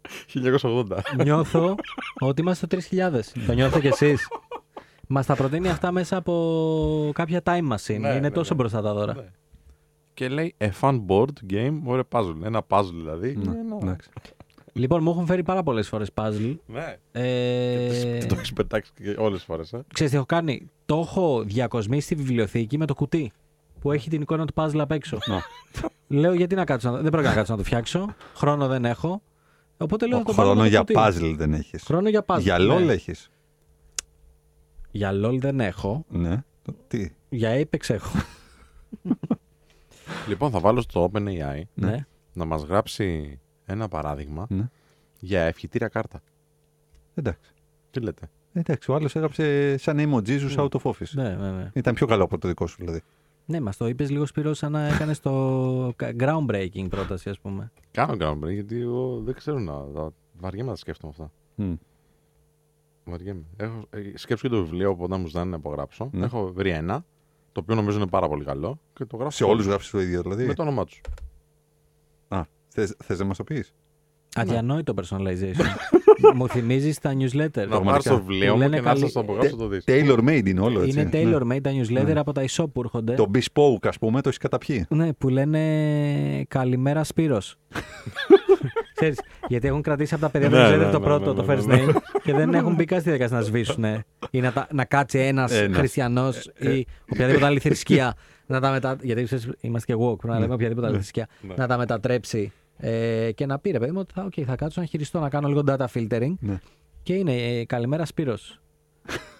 [0.61, 1.23] 1980.
[1.23, 1.75] Νιώθω
[2.19, 3.21] ότι είμαστε στο 3000.
[3.47, 4.27] Το νιώθω κι εσείς.
[5.07, 7.99] Μας τα προτείνει αυτά μέσα από κάποια time machine.
[7.99, 8.59] Ναι, Είναι ναι, τόσο ναι.
[8.59, 9.13] μπροστά τα δώρα.
[9.13, 9.25] Ναι.
[10.13, 12.35] Και λέει a fun board game or a puzzle.
[12.43, 13.35] Ένα puzzle δηλαδή.
[13.35, 14.09] Ναι, Είναι ένα- εντάξει.
[14.73, 16.55] Λοιπόν, μου έχουν φέρει πάρα πολλές φορές puzzle.
[16.65, 16.97] Ναι.
[17.11, 19.73] Ε, Το έχεις πετάξει και όλες τις φορές.
[19.73, 19.81] Ε.
[19.93, 23.31] Ξέρεις τι έχω κάνει; Το έχω διακοσμήσει στη βιβλιοθήκη με το κουτί
[23.79, 25.17] που έχει την εικόνα του puzzle απ' έξω.
[26.07, 26.97] λέω γιατί να κάτσω, να...
[27.01, 28.15] δεν πρέπει να κάτσω να το φτιάξω.
[28.35, 29.21] Χρόνο δεν έχω.
[29.81, 30.93] Οπότε λέω θα το πάρω Χρόνο με το για κουτί.
[30.97, 31.83] puzzle δεν έχεις.
[31.83, 32.39] Χρόνο για puzzle.
[32.39, 32.75] Για ναι.
[32.75, 33.29] LOL έχεις.
[34.91, 36.05] Για LOL δεν έχω.
[36.09, 36.43] Ναι.
[36.63, 38.17] Το- Τι; Για Apex έχω.
[40.27, 42.05] Λοιπόν, θα βάλω στο OpenAI ναι.
[42.33, 44.69] να μας γράψει ένα παράδειγμα Ναι.
[45.19, 46.21] για ευχητήρια κάρτα.
[47.15, 47.51] Εντάξει.
[47.91, 51.09] Τι λέτε; Εντάξει, ο άλλος έγραψε σαν name ο Jesus out of office.
[51.11, 51.69] Ναι, ναι, ναι.
[51.73, 53.01] Ήταν πιο καλό από το δικό σου δηλαδή.
[53.49, 57.71] Ναι, μας το είπες λίγο Σπύρος σαν να έκανες το groundbreaking πρόταση, ας πούμε.
[57.91, 59.73] Κάνω groundbreak γιατί εγώ δεν ξέρω να.
[59.93, 61.31] τα- Βαριέμαι να τα σκέφτομαι αυτά.
[61.55, 61.73] Μμ.
[63.05, 63.43] Βαριέμαι.
[63.57, 66.09] Έχω, ε, σκέψου και το βιβλίο που όταν μου ζητάνε να υπογράψω.
[66.13, 66.25] Ναι.
[66.25, 67.05] Έχω βρει ένα,
[67.51, 70.21] το οποίο νομίζω είναι πάρα πολύ καλό και το γράφω Σε όλους γράψεις το ίδιο
[70.21, 71.01] δηλαδή; με το όνομά τους.
[72.27, 73.73] Α, θες, θες να μας το πεις;
[74.35, 75.65] Αδιανόητο personalization.
[76.35, 77.67] Μου θυμίζεις τα newsletter.
[77.69, 79.83] Να πάρει το Που βιβλίο μου λένε και να καλή- σας το απογράψω το δεις.
[79.87, 80.99] Tailor made είναι όλο έτσι.
[80.99, 82.19] Είναι tailor made τα newsletter Ναι.
[82.19, 83.13] από τα e-shop που έρχονται.
[83.13, 84.85] Το bespoke ας πούμε το έχεις καταπιεί.
[84.89, 85.59] Ναι, που λένε
[86.47, 87.55] Καλημέρα Σπύρος.
[88.95, 91.41] Ξέρεις, γιατί έχουν κρατήσει από τα παιδιά του Ναι, newsletter ναι, το ναι, πρώτο, ναι,
[91.41, 91.83] το ναι, first ναι.
[91.87, 93.83] name και δεν έχουν μπει καν στη διαδικασία να σβήσουν.
[94.31, 95.77] Ή να, τα- να κάτσει ένας Ένας.
[95.77, 98.13] χριστιανός ή οποιαδήποτε άλλη θρησκεία.
[98.47, 98.97] να τα μετα...
[99.01, 101.27] Γιατί ξέρεις, είμαστε και woke, πρέπει να λέμε οποιαδήποτε άλλη θρησκεία.
[101.41, 101.53] Ναι.
[101.57, 102.51] Να τα μετατρέψει
[102.81, 105.29] ε, και να πει ρε παιδί μου ότι θα, okay, θα κάτσω να χειριστώ, να
[105.29, 106.33] κάνω λίγο data filtering.
[106.39, 106.59] Ναι.
[107.03, 108.59] Και είναι ε, Καλημέρα Σπύρος.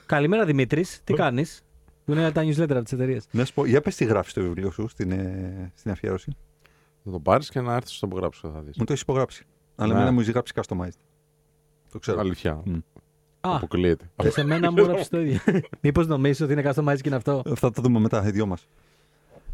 [0.06, 1.64] Καλημέρα Δημήτρης, τι κάνεις;
[2.06, 3.20] Που είναι τα newsletter από τι εταιρείε.
[3.32, 6.36] Να σου πω, για πες τι γράφεις στο βιβλίο σου στην, ε, στην αφιέρωση.
[7.04, 8.78] Να το πάρεις και να έρθεις στο υπογράψω και θα δεις.
[8.78, 9.46] Μου το έχεις υπογράψει.
[9.76, 10.00] Αλλά Ναι.
[10.00, 11.00] εμένα μου έχει γράψει customized.
[11.92, 12.20] Το ξέρω.
[12.20, 12.62] Αλήθεια.
[12.66, 12.74] Μμ.
[13.42, 14.10] Α, Αποκλείεται.
[14.16, 15.40] και σε μένα μου έγραψες το ίδιο.
[15.82, 18.46] Μήπως νομίζεις ότι είναι customized και είναι αυτό; Ε, Θα το δούμε μετά, οι δυο
[18.46, 18.68] μας.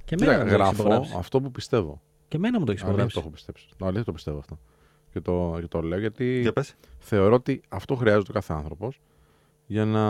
[0.05, 1.13] Και Κοίτα, εμένα μου το έχεις γράφω υπογράψει.
[1.17, 2.01] αυτό που πιστεύω.
[2.27, 3.19] Και εμένα μου το έχεις Αλήθεια το υπογράψει.
[3.19, 3.67] έχω πιστέψει.
[3.79, 4.59] Αλήθεια το πιστεύω αυτό.
[5.11, 6.75] Και το, και το λέω γιατί Για πες.
[6.99, 8.99] θεωρώ ότι αυτό χρειάζεται ο κάθε άνθρωπος
[9.67, 10.03] για να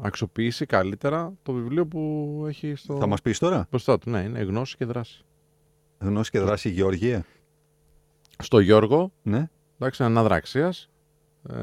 [0.00, 4.10] αξιοποιήσει καλύτερα το βιβλίο που έχει στο Θα μας πεις τώρα; μπροστά του.
[4.10, 5.24] Ναι, είναι γνώση και δράση.
[5.98, 7.24] Γνώση και δράση Γεωργία.
[8.38, 9.48] Στο Γιώργο, Ναι.
[9.78, 10.90] εντάξει, αναδραξίας.
[11.48, 11.56] Ε,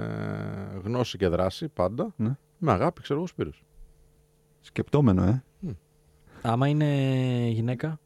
[0.84, 2.14] γνώση και δράση πάντα.
[2.16, 2.38] Ναι.
[2.58, 3.64] Με αγάπη, ξέρω εγώ, Σπύρος.
[4.62, 5.44] Σκεπτόμενο, ε.
[6.42, 6.86] Άμα είναι
[7.48, 8.00] γυναίκα.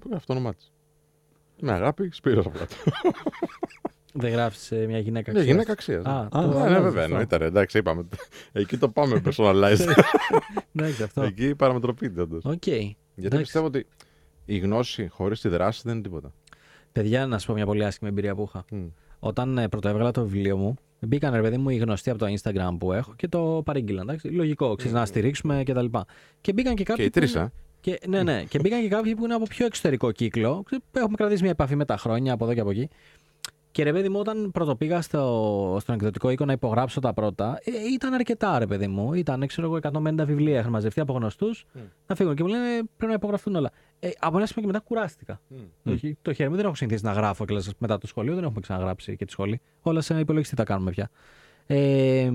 [0.00, 0.64] Πού είναι αυτό το όνομά τη.
[1.60, 2.74] Με αγάπη, Σπύρος από κάτω.
[4.12, 5.32] Δεν γράφεις μια γυναίκα.
[5.32, 5.44] Ναι, αξίας.
[5.44, 6.04] γυναίκα αξίας.
[6.04, 7.00] Α, Α, το Ναι, ναι, αλλάζεις βέβαια, αυτό.
[7.00, 7.36] εννοείται.
[7.36, 8.04] ρε, Εντάξει, είπαμε.
[8.52, 9.86] Εκεί το πάμε personalized.
[10.74, 11.22] Εντάξει, αυτό.
[11.22, 12.44] Εκεί παραμετροποιείται όντως.
[12.44, 12.66] Οκ.
[12.66, 13.42] Γιατί Εντάξει.
[13.42, 13.86] πιστεύω ότι
[14.44, 16.32] η γνώση χωρίς τη δράση δεν είναι τίποτα.
[16.92, 18.64] Παιδιά, να σου πω μια πολύ άσχημη εμπειρία που είχα.
[18.70, 18.86] Μμ.
[19.18, 22.76] Όταν ε, πρωτοέβγαλα το βιβλίο μου, μπήκαν ρε παιδί μου οι γνωστοί από το Instagram
[22.78, 24.08] που έχω και το παρήγγειλαν.
[24.08, 25.84] Εντάξει, λογικό, ξέρεις να στηρίξουμε κτλ.
[26.40, 27.04] Και μπήκαν και Και κάποιοι.
[27.08, 27.50] οι που τρεις, είναι- ε.
[27.80, 28.44] Και, ναι, ναι.
[28.44, 30.62] και μπήκαν και κάποιοι που είναι από πιο εξωτερικό κύκλο.
[30.92, 32.88] Έχουμε κρατήσει μια επαφή με τα χρόνια από εδώ και από εκεί.
[33.72, 37.70] Και ρε παιδί μου, όταν πρωτοπήγα στο, στον εκδοτικό οίκο να υπογράψω τα πρώτα, ε,
[37.94, 39.14] ήταν αρκετά ρε παιδί μου.
[39.14, 41.64] Ήταν, ξέρω εγώ, 150 βιβλία είχαν μαζευτεί από γνωστούς
[42.06, 42.34] να φύγουν.
[42.34, 43.70] Και μου λένε πρέπει να υπογραφούν όλα.
[44.00, 45.40] Ε, από ένα σημείο και μετά κουράστηκα.
[45.84, 48.44] Το, χει- το χέρι μου δεν έχω συνηθίσει να γράφω και μετά το σχολείο, δεν
[48.44, 49.60] έχουμε ξαναγράψει και τη σχολή.
[49.80, 51.10] Όλα σε υπολογιστή τα κάνουμε πια.
[51.66, 52.30] Ε,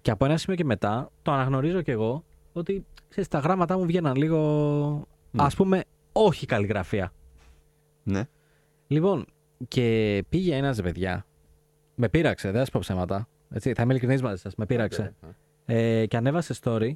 [0.00, 2.24] και από ένα σημείο και μετά το αναγνωρίζω κι εγώ
[2.58, 7.12] ότι ξέρεις, τα γράμματά μου βγαίναν λίγο, ας πούμε, όχι καλλιγραφία.
[8.02, 8.28] Ναι.
[8.86, 9.26] Λοιπόν,
[9.68, 11.26] και πήγε ένας παιδιά.
[11.94, 13.28] Με πείραξε, δεν θα σα πω ψέματα.
[13.50, 14.54] Έτσι, θα είμαι ειλικρινής μαζί σας.
[14.54, 15.14] Με πείραξε.
[15.66, 16.92] Ε, και ανέβασε story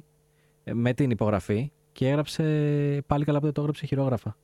[0.63, 2.43] ε, με την υπογραφή και έγραψε
[3.07, 4.37] πάλι καλά που δεν το έγραψε χειρόγραφα.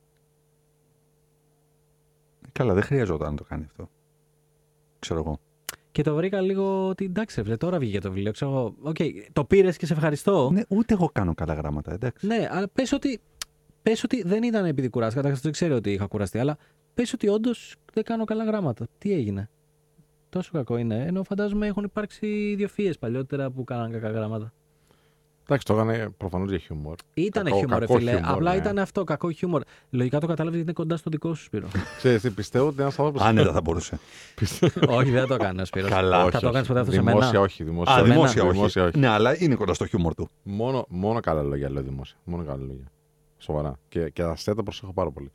[2.52, 3.90] Καλά, δεν χρειαζόταν να το κάνει αυτό.
[5.00, 5.40] Ξέρω εγώ.
[5.98, 8.32] Και το βρήκα λίγο ότι εντάξει, ρε, τώρα βγήκε το βιβλίο.
[8.32, 8.96] Ξέρω, εγώ, οκ,
[9.34, 10.50] το πήρες και σε ευχαριστώ.
[10.54, 12.28] Ναι, ούτε εγώ κάνω καλά γράμματα, εντάξει.
[12.28, 13.20] Ναι, αλλά πες ότι,
[13.82, 15.22] πες ότι δεν ήταν επειδή κουράστηκα.
[15.22, 16.58] Καταρχάς δεν ξέρω ότι είχα κουραστεί, αλλά
[16.94, 18.88] πες ότι όντως δεν κάνω καλά γράμματα.
[18.98, 19.50] Τι έγινε;
[20.30, 21.06] Τόσο κακό είναι.
[21.06, 24.54] Ενώ φαντάζομαι έχουν υπάρξει ιδιοφυίε παλιότερα που κάναν κακά γράμματα.
[25.50, 26.96] Εντάξει, το έκανε προφανώς για χιούμορ.
[27.14, 28.12] Ήταν Κακό- χιούμορ, ρε κακό φίλε.
[28.12, 28.58] χιούμορ, Απλά ναι.
[28.58, 29.62] ήταν αυτό, κακό χιούμορ.
[29.90, 31.68] Λογικά το κατάλαβες γιατί είναι κοντά στο δικό σου Σπύρο.
[31.98, 33.24] Ξέρεις, τι, πιστεύω ότι ένας άνθρωπο.
[33.24, 34.00] Άνετα θα μπορούσε.
[34.88, 35.88] όχι, δεν θα το έκανε ο Σπύρο.
[35.90, 36.30] Καλά.
[36.30, 37.40] Θα το έκανες ποτέ αυτό σε Δημόσια μένα.
[37.40, 37.64] όχι.
[37.64, 38.10] Δημόσια, Α, όχι.
[38.12, 38.52] δημόσια όχι.
[38.52, 39.00] Δημόσια όχι.
[39.00, 40.30] Ναι, αλλά είναι κοντά στο χιούμορ του.
[40.44, 42.18] Μόνο, μόνο καλά λόγια λέω δημόσια.
[42.24, 42.92] Μόνο καλά λόγια.
[43.38, 43.80] Σοβαρά.
[43.90, 45.32] Και, και αστεία τα προσέχω πάρα πολύ.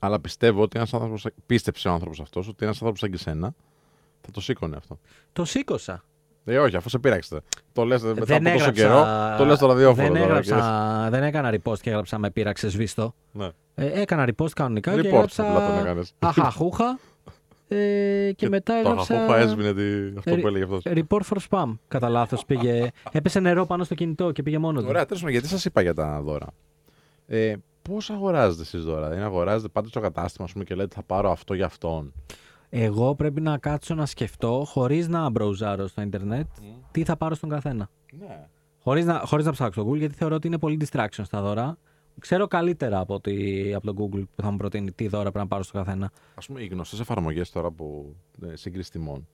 [0.00, 1.14] Αλλά πιστεύω ότι ένας άνθρωπο.
[1.46, 3.54] Πίστεψε ο άνθρωπος αυτός ότι ένας άνθρωπος σαν και σένα
[4.20, 4.98] θα το σήκωνε αυτό.
[5.32, 6.04] Το σήκωσα.
[6.48, 7.40] Ε, όχι, αφού σε πείραξε.
[7.72, 9.36] Το λες μετά δεν από τόσο έγραψα, καιρό.
[9.38, 10.12] Το λες στο ραδιόφωνο.
[10.12, 13.14] Δεν, τώρα, έγραψα, δεν έκανα repost και έγραψα με πείραξες σβήστο.
[13.32, 13.48] και- Ναι.
[13.74, 15.50] Ε, έκανα repost κανονικά και Report έγραψα.
[15.50, 16.12] απλά τον έκανες.
[16.18, 16.98] Αχαχούχα.
[17.68, 19.14] Ε, και, μετά Το έγραψα.
[19.14, 20.82] αχαχούχα έσβηνε τι- αυτό Ε, που έλεγε αυτός.
[20.86, 21.74] Report for spam.
[21.88, 22.90] Κατά λάθος πήγε.
[23.12, 24.88] Έπεσε νερό πάνω στο κινητό και πήγε μόνος του.
[24.88, 26.46] Ωραία, τέλος πάντων, γιατί σας είπα για τα δώρα;
[27.26, 31.02] Ε, Πώς αγοράζετε εσείς δώρα, Δηλαδή, αγοράζετε πάτε στο κατάστημα ας πούμε, και λέτε θα
[31.02, 32.12] πάρω αυτό για αυτόν.
[32.70, 36.46] Εγώ πρέπει να κάτσω να σκεφτώ χωρίς να μπροουζάρω στο Ιντερνετ
[36.90, 37.90] τι θα πάρω στον καθένα.
[38.18, 38.46] Ναι.
[38.82, 41.78] Χωρίς να, χωρίς να ψάξω στο Google, γιατί θεωρώ ότι είναι πολύ distraction στα δώρα.
[42.20, 45.46] Ξέρω καλύτερα από, ότι, από το Google που θα μου προτείνει τι δώρα πρέπει να
[45.46, 46.10] πάρω στο καθένα.
[46.34, 48.14] Α πούμε, οι γνωστές εφαρμογές τώρα που
[48.46, 49.26] ε, σύγκριση τιμών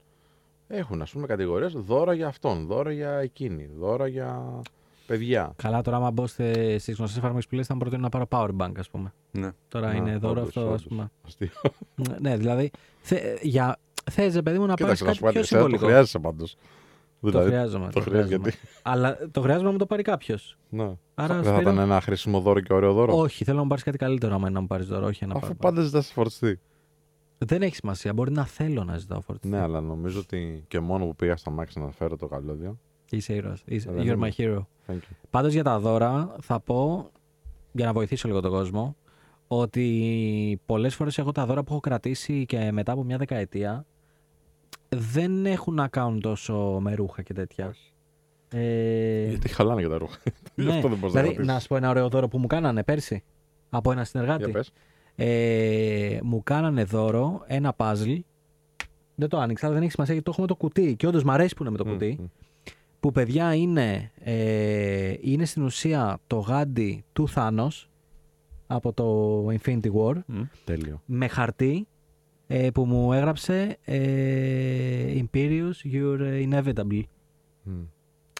[0.68, 4.60] έχουν ας πούμε κατηγορίες δώρα για αυτόν, δώρα για εκείνη, δώρα για
[5.06, 5.52] παιδιά.
[5.56, 8.72] Καλά, τώρα, άμα μπω στις γνωστές εφαρμογές που λες, θα μου προτείνω να πάρω Powerbank,
[8.78, 9.12] ας πούμε.
[9.30, 9.50] Ναι.
[9.68, 10.84] Τώρα Να, είναι δώρο όντως, αυτό, ας όντως.
[10.86, 11.10] πούμε.
[11.26, 11.48] Αστείο.
[12.20, 12.70] ναι, δηλαδή.
[13.00, 13.78] Θε, για,
[14.10, 15.66] θες, ρε παιδί μου, να πάρεις Κοίταξε να κάτι σου πω πιο κάτι, εσένα το
[15.68, 15.86] συμβολικό.
[15.86, 16.56] χρειάζεσαι πάντως.
[17.32, 17.88] Το χρειάζομαι.
[17.92, 18.58] το χρειάζεται γιατί.
[18.82, 20.56] Αλλά το χρειάζομαι να μου το πάρει κάποιος.
[20.68, 20.82] Ναι.
[21.14, 23.68] Άρα, δεν θα Σπύρο- ήταν ένα χρήσιμο δώρο και ωραίο δώρο; Όχι, θέλω να μου
[23.68, 25.06] πάρεις κάτι καλύτερο άμα είναι να μου πάρεις δώρο.
[25.06, 25.56] Όχι ένα Αφού Powerbank.
[25.58, 26.60] πάντα ζητά φορτιστή.
[27.38, 28.12] Δεν έχει σημασία.
[28.12, 29.56] Μπορεί να θέλω να ζητάω φορτιστή.
[29.56, 32.78] Ναι, αλλά νομίζω ότι και μόνο που πήγα στα μάξι να φέρω το καλώδιο.
[33.10, 33.62] Είσαι ήρωας.
[33.64, 34.32] Είσαι, Δεν You're είμαι.
[34.36, 34.58] my hero.
[34.86, 35.16] Thank you.
[35.30, 37.10] Πάντως για τα δώρα θα πω,
[37.72, 38.96] για να βοηθήσω λίγο τον κόσμο,
[39.48, 43.86] ότι πολλές φορές έχω τα δώρα που έχω κρατήσει και μετά από μια δεκαετία
[44.88, 47.74] δεν έχουν να κάνουν τόσο με ρούχα και τέτοια.
[48.48, 50.18] Ε, Γιατί χαλάνε και τα ρούχα.
[50.54, 50.74] Γι' ναι.
[50.74, 51.62] αυτό δεν μπορεί να δηλαδή, να ρωτήσεις.
[51.62, 53.22] σου πω ένα ωραίο δώρο που μου κάνανε πέρσι
[53.70, 54.50] από ένα Για συνεργάτη.
[54.50, 54.72] πες.
[55.16, 58.18] Ε, μου κάνανε δώρο ένα puzzle.
[59.14, 60.96] Δεν το άνοιξα, αλλά δεν έχει σημασία γιατί το έχω με το κουτί.
[60.96, 62.18] Και όντως μου αρέσει που είναι με το κουτί.
[62.20, 62.24] μμ.
[63.04, 67.90] Που παιδιά είναι, ε, είναι στην ουσία το γάντι του Θάνος
[68.66, 70.14] από το Infinity War
[70.64, 71.02] Τέλειο.
[71.06, 71.86] με χαρτί
[72.46, 77.02] ε, που μου έγραψε ε, Imperius, you're inevitable.
[77.62, 77.82] Μμ.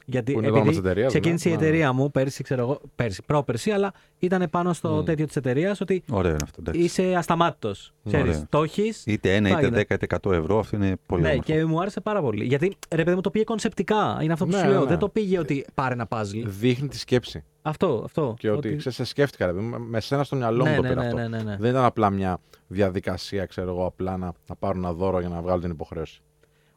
[0.07, 1.59] Γιατί Που είναι το όνομα επειδή της εταιρείας, ξεκίνησε η ναι.
[1.59, 5.05] εταιρεία μου πέρσι, ξέρω εγώ, πέρσι, πρόπερσι, αλλά ήταν πάνω στο Μμ.
[5.05, 6.57] τέτοιο της εταιρείας ότι Ωραίο είναι αυτό.
[6.61, 6.81] εντάξει.
[6.81, 7.93] είσαι ασταμάτητος.
[8.07, 8.47] Ξέρεις, Ωραία.
[8.49, 9.81] το έχεις, Είτε ένα, είτε Πάγεται.
[9.81, 11.53] 10, είτε 100 ευρώ, αυτό είναι πολύ ναι, όμορφο.
[11.53, 12.45] και μου άρεσε πάρα πολύ.
[12.45, 14.19] Γιατί ρε παιδί μου το πήγε κονσεπτικά.
[14.23, 14.81] Είναι αυτό που Ναι, σου λέω.
[14.81, 14.87] ναι.
[14.87, 16.43] Δεν το πήγε ότι πάρε ένα puzzle.
[16.45, 17.45] Δείχνει τη σκέψη.
[17.63, 18.35] Αυτό, αυτό.
[18.39, 20.83] Και ότι, ξέρεις, σε σκέφτηκα, ρε παιδί μου, με σένα στο μυαλό μου ναι, το
[20.83, 21.19] ναι, πήρα ναι, αυτό.
[21.19, 21.57] ναι, ναι, ναι.
[21.61, 25.41] Δεν ήταν απλά μια διαδικασία, ξέρω εγώ, απλά να, να πάρω ένα δώρο για να
[25.43, 26.21] βγάλω την υποχρέωση.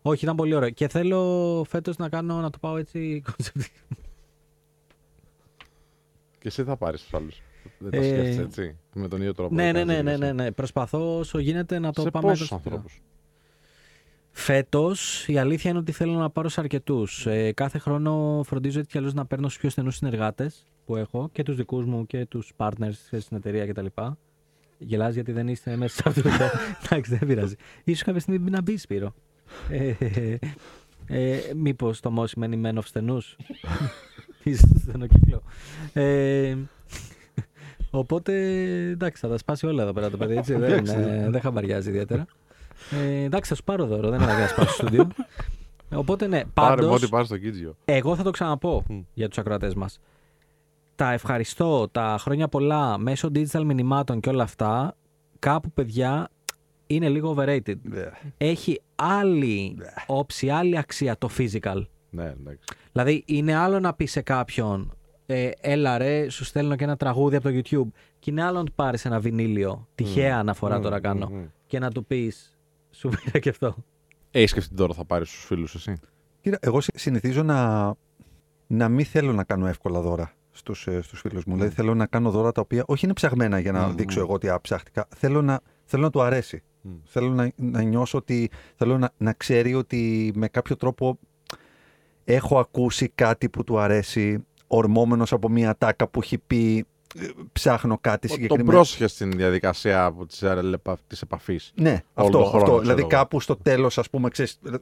[0.07, 0.69] Όχι, ήταν πολύ ωραίο.
[0.69, 3.79] Και θέλω φέτος να κάνω, να το πάω έτσι κονσεπτικά.
[6.39, 7.41] Και εσύ θα πάρεις τους άλλους.
[7.79, 8.77] Δεν τα Ε, σκέφτεσαι έτσι.
[8.93, 9.55] Με τον ίδιο τρόπο.
[9.55, 10.33] ναι, δεν ναι, κάνεις ναι, ναι, δήλωση.
[10.35, 10.51] ναι, ναι.
[10.51, 12.53] Προσπαθώ όσο γίνεται να το Σε πάμε πόσους έτσι.
[12.53, 13.01] ανθρώπους;
[14.31, 17.25] Φέτος η αλήθεια είναι ότι θέλω να πάρω σε αρκετούς.
[17.25, 21.29] Ε, κάθε χρόνο φροντίζω έτσι κι αλλιώς να παίρνω στους πιο στενούς συνεργάτες που έχω
[21.31, 23.85] και τους δικούς μου και τους partners στην εταιρεία κτλ.
[24.77, 26.29] Γελάς γιατί δεν είστε μέσα σε αυτό.
[26.85, 27.55] Εντάξει, δεν πειράζει.
[27.83, 29.13] Ίσως κάποια στιγμή να μπεις, Σπύρο.
[29.69, 30.37] Ε, ε,
[31.07, 33.37] ε, Μήπως το μό σημαίνει men of στενούς;
[34.43, 35.41] Είσαι στο στενό κύκλο.
[35.93, 36.55] Ε,
[37.91, 38.33] οπότε,
[38.89, 40.53] εντάξει, θα τα σπάσει όλα εδώ πέρα το παιδί, έτσι.
[40.53, 42.25] δεν, ε, δεν χαμπαριάζει ιδιαίτερα.
[42.91, 45.07] Ε, εντάξει, θα σου πάρω δώρο, δεν είναι ανάγκη να σπάσει στο στούντιο.
[45.95, 47.75] Οπότε, ναι, Πάρε με πάντως, ό,τι πάρει στο Κίτζιο.
[47.85, 48.99] εγώ θα το ξαναπώ Μμ.
[49.13, 49.99] για τους ακροατές μας.
[50.95, 54.95] τα ευχαριστώ, τα χρόνια πολλά μέσω digital μηνυμάτων και όλα αυτά,
[55.39, 56.29] κάπου παιδιά
[56.87, 57.75] είναι λίγο overrated.
[57.81, 58.09] Ναι.
[58.37, 59.77] Έχει άλλη
[60.07, 61.81] όψη, άλλη αξία το physical.
[62.09, 62.59] Ναι, εντάξει.
[62.91, 64.91] Δηλαδή είναι άλλο να πεις σε κάποιον
[65.25, 68.63] ε, έλα ρε, σου στέλνω και ένα τραγούδι από το YouTube και είναι άλλο να
[68.63, 71.45] του πάρεις ένα βινίλιο, τυχαία αναφορά Μμ, τώρα κάνω, μμ, μμ.
[71.67, 72.57] και να του πεις
[72.91, 73.75] σου πήρα και αυτό.
[74.31, 75.93] Έχεις σκεφτεί τώρα θα πάρεις στους φίλους εσύ;
[76.41, 77.93] Κοίτα, εγώ συ- συνηθίζω να,
[78.67, 81.55] να μην θέλω να κάνω εύκολα δώρα στους, ε, στους φίλους μου.
[81.55, 83.95] Δηλαδή θέλω να κάνω δώρα τα οποία όχι είναι ψαγμένα για να Μμμ.
[83.95, 85.07] δείξω εγώ ότι αψάχτηκα.
[85.15, 86.63] Θέλω να, θέλω να του αρέσει.
[86.81, 86.91] Μμ.
[87.05, 91.19] Θέλω να, να νιώσω ότι, θέλω να, να ξέρει ότι με κάποιο τρόπο
[92.23, 96.85] έχω ακούσει κάτι που του αρέσει, ορμόμενος από μια τάκα που έχει πει,
[97.19, 98.71] ε, ψάχνω κάτι Τον συγκεκριμένο.
[98.71, 100.15] πρόσεχε στην διαδικασία
[101.07, 101.71] της επαφής.
[101.75, 102.31] Ναι, Όλο αυτό.
[102.37, 102.63] τον χρόνο, αυτό.
[102.63, 103.09] ξέρω Δηλαδή εγώ.
[103.09, 104.75] κάπου στο τέλος, ας πούμε, ξέρεις, ε,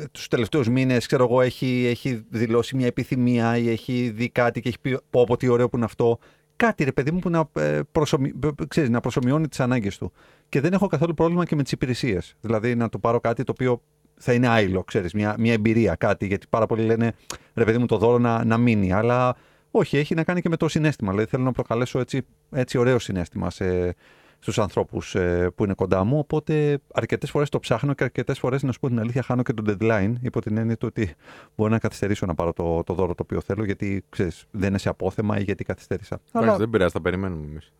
[0.00, 4.60] ε, τους τελευταίους μήνες, ξέρω εγώ, έχει, έχει δηλώσει μια επιθυμία ή έχει δει κάτι
[4.60, 6.18] και έχει πει πω, πω τι ωραίο που είναι αυτό.
[6.56, 8.32] Κάτι ρε παιδί μου που να, ε, προσωμι...
[8.44, 10.12] ε, ξέρεις, να προσωμιώνει τις ανάγκες του.
[10.48, 12.36] Και δεν έχω καθόλου πρόβλημα και με τις υπηρεσίες.
[12.40, 13.82] Δηλαδή να του πάρω κάτι το οποίο
[14.18, 16.26] θα είναι άειλο, ξέρεις, μια, μια εμπειρία, κάτι.
[16.26, 17.12] Γιατί πάρα πολλοί λένε,
[17.54, 18.92] ρε παιδί μου, το δώρο να, να μείνει.
[18.92, 19.36] Αλλά
[19.70, 21.10] όχι, έχει να κάνει και με το συνέστημα.
[21.10, 23.94] Δηλαδή θέλω να προκαλέσω έτσι, έτσι ωραίο συνέστημα σε,
[24.38, 26.18] στους ανθρώπους ε, που είναι κοντά μου.
[26.18, 29.52] Οπότε αρκετές φορές το ψάχνω και αρκετές φορές, να σου πω την αλήθεια, χάνω και
[29.52, 31.14] το deadline υπό την έννοια του ότι
[31.56, 34.78] μπορεί να καθυστερήσω να πάρω το, το δώρο το οποίο θέλω γιατί ξέρεις, δεν είναι
[34.78, 36.20] σε απόθεμα ή γιατί καθυστέρησα.
[36.32, 37.72] Εντάξει, δεν πειράζει, τα περιμένουμε εμείς.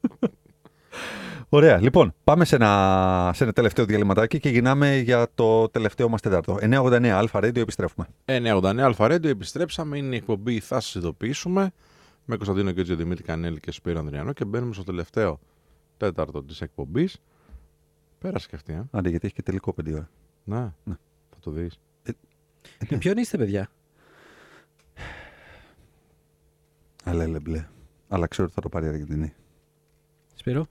[1.56, 1.66] Ε, πάμε.
[1.72, 1.80] Ωραία.
[1.80, 6.58] Λοιπόν, πάμε σε ένα, σε ένα τελευταίο διαλυματάκι και γυρνάμε για το τελευταίο μας τέταρτο.
[6.60, 8.06] 989 Αλφα Radio, επιστρέφουμε.
[8.24, 9.96] 989 Αλφα Radio, επιστρέψαμε.
[9.98, 11.70] Είναι η εκπομπή Θα σας ειδοποιήσουμε.
[12.24, 15.40] Με Κωνσταντίνο και Δημήτρη Κανέλη και Σπύρο Ανδριανό και μπαίνουμε στο τελευταίο
[15.96, 17.16] τέταρτο της εκπομπής.
[18.18, 18.84] Πέρασε και αυτή, ε.
[18.90, 20.08] Άντε, γιατί έχει και τελικό πέντε ώρα.
[20.44, 20.94] Ναι, Ναι.
[21.30, 21.78] θα το δεις.
[22.90, 23.68] Με ποιον είστε παιδιά;
[27.04, 27.66] Αλλά έλε μπλε.
[28.08, 29.34] Αλλά ξέρω ότι θα το πάρει η Αργεντινή.
[30.34, 30.66] Σπύρο;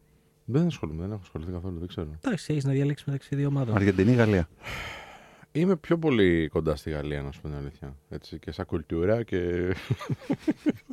[0.46, 2.08] Δεν ασχολούμαι, δεν έχω ασχοληθεί καθόλου, δεν ξέρω.
[2.26, 3.76] Εντάξει, έχεις να διαλέξεις μεταξύ δύο ομάδων.
[3.76, 4.48] Αργεντινή, Γαλλία.
[5.52, 7.96] Είμαι πιο πολύ κοντά στη Γαλλία, να σου πω την αλήθεια.
[8.10, 9.38] Έτσι, και σαν κουλτούρα και.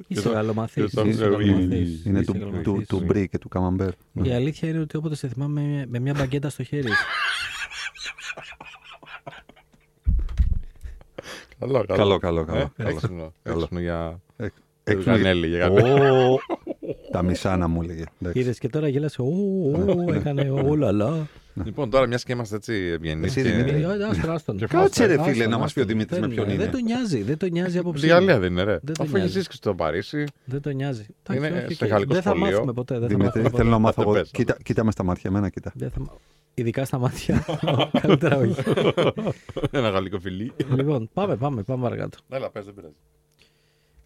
[0.07, 2.65] Είσαι το- γαλλομαθής, και το- είσαι ε, γαλλομαθής, Είναι είσαι του, γαλλομαθής.
[2.65, 3.91] του, του μπρι και του καμαμπέρ.
[4.23, 6.89] Η αλήθεια είναι ότι όποτε σε θυμάμαι με- με μια μπαγκέτα στο χέρι.
[11.59, 12.59] Καλό, Καλό, καλό, καλό.
[12.61, 12.89] Ε, καλό.
[12.89, 13.33] Έξυπνο.
[13.43, 13.57] Καλό.
[13.59, 14.21] Έξυπνο για.
[14.37, 14.61] Εξ-
[17.21, 17.49] Για έξυπνο- Κανέλη, για Κανέλη.
[17.49, 18.05] Ω, Τα μισά να μου έλεγε.
[18.21, 18.39] Εντάξει.
[18.41, 19.23] Είδες και τώρα γέλασε.
[19.23, 19.27] Ω,
[20.09, 21.27] ω, έκανε όλα, λα.
[21.65, 23.37] Λοιπόν, τώρα μιας και είμαστε έτσι ευγενείς.
[23.37, 23.55] Εσύ, Και...
[23.57, 23.83] Δημήτρη.
[23.83, 24.57] Ε, άστον, άστον.
[24.57, 25.87] Και Κάτσε ρε Άστον, φίλε να μας πει ο άστον.
[25.97, 26.63] Δημήτρης με Δεν- ποιον είναι.
[26.63, 28.79] Δεν τον νοιάζει, δεν τον νοιάζει από Στη Γαλλία δεν είναι, ρε.
[28.83, 29.33] Δεν τον Αφού έχεις νοιάζει.
[29.33, 30.25] ζήσει και στο Παρίσι.
[30.45, 31.07] Δεν τον νοιάζει.
[31.35, 31.93] Είναι Εντάξει, όχι, σε όχι.
[31.93, 32.51] γαλλικό Δεν θα σχολείο.
[32.55, 32.95] μάθουμε ποτέ.
[32.99, 33.83] Δεν θα Δημήτρη, μάθουμε θέλω να ποτέ.
[33.87, 34.21] μάθω Άντε, εγώ.
[34.21, 35.73] πες, Κοίτα, κοίτα με στα μάτια, εμένα κοίτα.
[35.75, 36.07] Δεν θα μ-
[36.55, 37.45] Ειδικά στα μάτια.
[38.03, 38.63] Καλύτερα όχι.
[39.71, 40.53] Ένα γαλλικό φιλί.
[40.77, 42.19] λοιπόν, πάμε, πάμε, πάμε παρακάτω.
[42.29, 42.95] Έλα, πες, δεν πειράζει.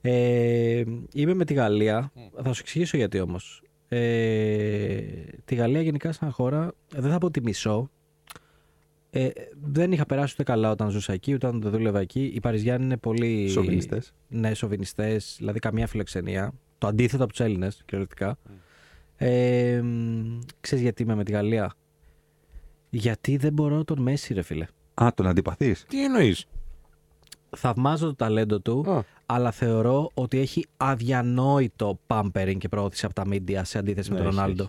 [0.01, 0.83] Ε,
[1.13, 2.13] είμαι με τη Γαλλία.
[2.43, 3.63] Θα σου εξηγήσω γιατί όμως.
[3.89, 4.99] Ε,
[5.45, 7.91] τη Γαλλία γενικά σαν χώρα δεν θα πω τη μισώ.
[9.11, 9.29] Ε,
[9.63, 12.25] δεν είχα περάσει ούτε καλά όταν ζούσα εκεί, ούτε όταν δούλευα εκεί.
[12.35, 13.49] Οι Παριζιάνοι είναι πολύ.
[13.49, 14.13] Σοβινιστές.
[14.29, 16.53] Ναι, σοβινιστές, δηλαδή καμία φιλοξενία.
[16.79, 18.39] Το αντίθετο από τους Έλληνες, κυριολεκτικά.
[19.17, 21.75] Ε, μ, ξέρεις γιατί είμαι με τη Γαλλία;
[22.91, 24.67] Γιατί δεν μπορώ τον Μέση, ρε φίλε.
[24.95, 25.85] Α, τον αντιπαθείς.
[25.89, 26.47] Τι εννοείς;
[27.57, 29.05] Θαυμάζω το ταλέντο του, Α.
[29.27, 34.25] αλλά θεωρώ ότι έχει αδιανόητο pampering και προώθηση από τα media σε αντίθεση Ναι, με
[34.25, 34.69] τον Ρονάλντο.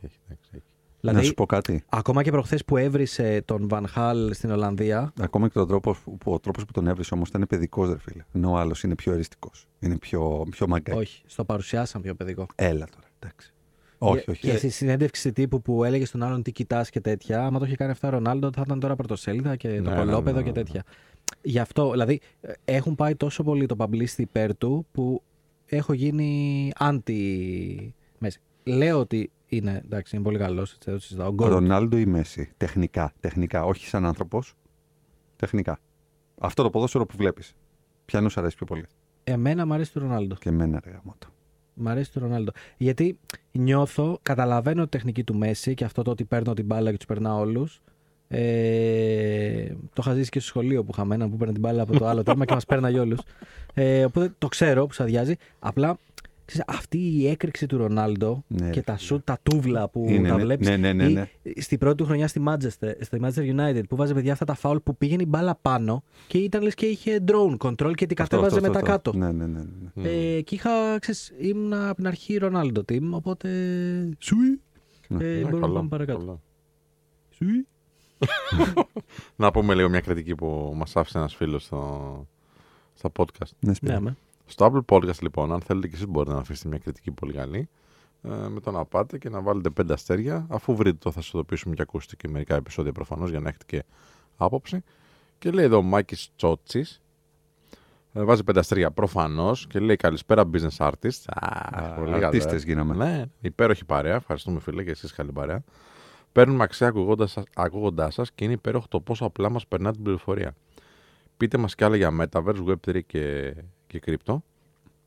[1.02, 1.84] Να Δηλαδή, σου πω κάτι.
[1.90, 6.32] ακόμα και προχθές που έβρισε τον Van Hal στην Ολλανδία, Ακόμα και τον τρόπο που,
[6.32, 8.24] ο τρόπος που τον έβρισε όμως ήταν παιδικός, ρε φίλε.
[8.34, 9.66] Ενώ ο άλλος είναι πιο εριστικός.
[9.80, 10.98] Είναι πιο, πιο μαγκάκι.
[11.00, 12.46] όχι, στο παρουσιάσαν πιο παιδικό.
[12.56, 13.54] Έλα τώρα, εντάξει.
[13.98, 14.40] Όχι, Και- όχι.
[14.42, 17.66] Και Ε, στη συνέντευξη τύπου που έλεγε στον άλλον τι κοιτάς και τέτοια, άμα το
[17.66, 20.50] είχε κάνει αυτό ο Ρονάλντο, θα ήταν τώρα πρωτοσέλιδα και το Ναι, κολόπεδο ναι, και
[20.50, 20.84] ναι, τέτοια.
[21.42, 25.22] Γι' αυτό, δηλαδή, ε, έχουν πάει τόσο πολύ το publicity υπέρ του που
[25.66, 27.14] έχω γίνει anti
[28.18, 28.40] Μέση.
[28.64, 30.74] Λέω ότι είναι, εντάξει, είναι πολύ καλός.
[30.74, 31.30] Έτσι, δεν το συζητάω.
[31.30, 31.48] Ο Goat.
[31.48, 32.52] Ρονάλντο ή Μέση.
[32.58, 33.14] Τεχνικά.
[33.20, 33.66] Τεχνικά.
[33.66, 34.54] Όχι σαν άνθρωπος.
[35.36, 35.80] Τεχνικά.
[36.40, 37.56] Αυτό το ποδόσφαιρο που βλέπεις.
[38.06, 38.86] Ποιανού σου αρέσει πιο πολύ;
[39.24, 40.36] Εμένα μου αρέσει το Ρονάλντο.
[40.36, 41.28] Και εμένα, ρε γαμώτο.
[41.74, 42.52] Μ' αρέσει το Ρονάλντο.
[42.78, 43.20] Γιατί
[43.52, 47.06] νιώθω, καταλαβαίνω τη τεχνική του Μέση και αυτό το ότι παίρνω την μπάλα και τους
[47.06, 47.82] περνάω όλους.
[48.30, 52.00] Ε, το είχα ζήσει και στο σχολείο που είχαμε έναν που παίρνει την μπάλα από
[52.00, 53.16] το άλλο τέρμα και μας πέρναγε όλου.
[53.74, 55.36] Ε, οπότε το ξέρω που σα αδειάζει.
[55.60, 55.98] Απλά
[56.46, 60.30] ξέρεις, αυτή η έκρηξη του Ρονάλντο Ναι, και ρε, τα σουτ, τα τούβλα που Είναι,
[60.30, 60.68] τα ναι, βλέπεις.
[60.68, 61.30] ναι, ναι, ναι, ναι.
[61.56, 64.78] Στην πρώτη του χρονιά στη Manchester, στη Manchester United που βάζε παιδιά αυτά τα φάουλ
[64.78, 68.36] που πήγαινε η μπάλα πάνω και ήταν λες και είχε drone control και την Αυτό,
[68.36, 68.92] κατέβαζε αυτό, μετά αυτό.
[68.92, 69.14] κάτω.
[69.18, 69.62] Ναι, ναι, ναι.
[69.94, 70.10] ναι.
[70.10, 73.50] Ε, και είχα, ξέρεις, ήμουν από την αρχή Ρονάλντο team, οπότε
[74.20, 74.62] σουί.
[75.08, 75.24] Ναι.
[75.26, 76.42] Ε, μπορούμε να πάμε παρακάτω.
[77.30, 77.68] Σουί.
[79.36, 82.28] Να πούμε λίγο μια κριτική που μας άφησε ένας φίλος στο,
[82.94, 83.50] στο podcast.
[83.60, 83.94] Ναι, Σπύρο.
[83.94, 84.18] Ναι, με.
[84.46, 87.70] Στο Apple Podcast, λοιπόν, αν θέλετε και εσείς μπορείτε να αφήσετε μια κριτική πολύ καλή,
[88.22, 90.46] ε, με το να πάτε και να βάλετε πέντε αστέρια.
[90.50, 93.66] Αφού βρείτε το, θα σας ειδοποιήσουμε και ακούσετε και μερικά επεισόδια προφανώς για να έχετε
[93.68, 93.84] και
[94.38, 94.84] άποψη.
[95.38, 96.86] Και λέει εδώ ο Μάκης Τσότσι.
[98.14, 101.22] Ε, βάζει πέντε αστέρια προφανώς και λέει καλησπέρα business artist.
[102.24, 102.96] Αρτίστε γίναμε.
[102.96, 104.16] Ναι, υπέροχη παρέα.
[104.16, 105.64] Ευχαριστούμε φίλε και εσείς καλή παρέα.
[106.32, 106.94] Παίρνουμε αξία
[107.54, 110.56] ακούγοντάς σας και είναι υπέροχο το πόσο απλά μας περνά την πληροφορία.
[111.38, 113.56] Πείτε μας κι άλλα για Metaverse, Web3 και,
[113.88, 114.38] και Crypto.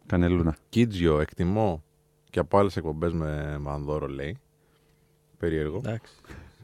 [0.07, 0.57] Κανελούνα.
[0.69, 1.83] Κίτζιο, εκτιμώ
[2.31, 4.39] και από άλλες εκπομπές με Μανδόρο λέει.
[5.39, 5.77] Περίεργο.
[5.77, 6.13] Εντάξει.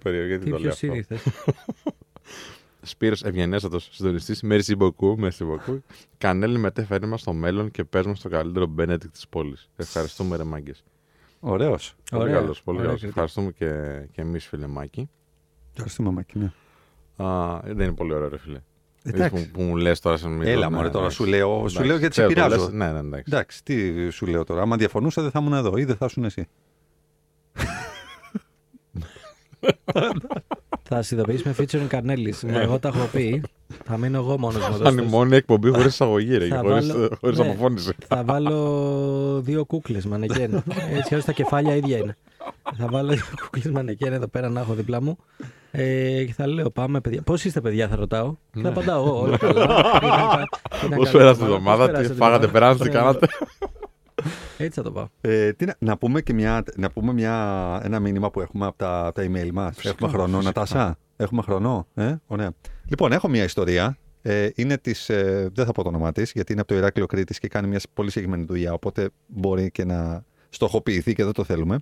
[0.03, 0.87] Περίεργο γιατί Τι το πιο λέω αυτό.
[0.87, 1.19] σύνηθε.
[2.83, 4.43] Σπύρος ευγενέστατος συντονιστής.
[4.45, 5.79] Merci beaucoup, merci beaucoup.
[6.19, 9.69] Κανέλη μετέφερε μας στο μέλλον και πες μας το καλύτερο Μπένετικ της πόλης.
[9.77, 10.85] Ευχαριστούμε ρε μάγκες.
[11.49, 11.95] Ωραίος.
[12.11, 12.35] Πολύ Ωραία.
[12.35, 13.01] καλός, πολύ Ωραία καλός.
[13.03, 13.21] κριτική.
[13.21, 15.11] Ευχαριστούμε και, και εμείς φίλε Μάκη.
[15.73, 16.39] Ευχαριστούμε, Μάκη.
[16.39, 16.53] Ναι.
[17.27, 18.61] Α, δεν είναι πολύ ωραίο ρε φίλε.
[19.03, 19.45] Εντάξει.
[19.45, 20.49] Που, που μου λες τώρα σε μικρό.
[20.51, 21.17] Έλα, ναι, μωρέ, τώρα εντάξει.
[21.17, 21.85] σου λέω, σου Εντάξει.
[21.85, 22.65] λέω γιατί σε Ξέρω, το πειράζω.
[22.65, 22.73] λες.
[22.73, 23.25] Ναι, ναι, εντάξει.
[23.27, 24.63] Εντάξει, τι σου λέω τώρα.
[24.63, 26.47] Άμα διαφωνούσα, δεν θα ήμουν εδώ ή δεν θα ήσουν εσύ.
[30.89, 32.45] Θα σε ειδοποιήσουμε featuring Καρνέλης.
[32.45, 33.43] Εγώ τα έχω πει.
[33.85, 34.77] Θα μείνω εγώ μόνος μου.
[34.77, 37.49] Θα είναι η μόνη εκπομπή χωρίς εισαγωγή ρε, και Θα χωρίς, βάλω- χωρίς ναι.
[37.49, 37.93] αποφώνηση.
[38.09, 40.63] Θα βάλω δύο κούκλες μανεκέν.
[40.97, 42.17] Έτσι ώστε τα κεφάλια ίδια είναι.
[42.79, 45.19] θα βάλω δύο κούκλες μανεκέν εδώ πέρα να έχω δίπλα μου.
[45.71, 47.23] Ε, και θα λέω πάμε παιδιά.
[47.23, 48.35] Πώς είστε παιδιά, θα ρωτάω.
[48.53, 49.21] Και θα απαντάω εγώ.
[49.21, 49.67] Όλα καλά.
[50.01, 50.49] Τι να κα-
[50.81, 52.51] τι να Πώς κάνω, πέρασε τη πώς εβδομάδα, πέρασε τι τη φάγατε, εβδομάδα.
[52.53, 53.27] περάσατε, τι Ναι, κάνατε.
[54.59, 55.09] Έτσι θα το πάω.
[55.21, 58.79] Ε, τι να, να πούμε και μια, να πούμε μια, ένα μήνυμα που έχουμε από
[58.79, 59.85] τα, από τα email μας.
[59.85, 60.45] Έχουμε χρόνο, φυσικά.
[60.45, 61.87] Νατάσα; Έχουμε χρόνο.
[61.95, 62.53] Ε; Ωραία.
[62.89, 63.99] Λοιπόν, έχω μια ιστορία.
[64.23, 67.07] Ε, είναι της, ε, δεν θα πω το όνομά της, γιατί είναι από το Ηράκλειο
[67.07, 68.73] Κρήτης και κάνει μια πολύ συγκεκριμένη δουλειά.
[68.73, 71.79] Οπότε μπορεί και να στοχοποιηθεί και δεν το θέλουμε.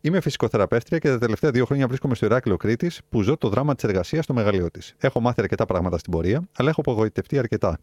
[0.00, 3.74] Είμαι φυσικοθεραπεύτρια και τα τελευταία δύο χρόνια βρίσκομαι στο Ηράκλειο Κρήτης που ζω το δράμα
[3.74, 4.94] της εργασίας στο μεγαλείο της.
[4.98, 7.78] Έχω μάθει αρκετά πράγματα στην πορεία, αλλά έχω απογοητευτεί αρκετά.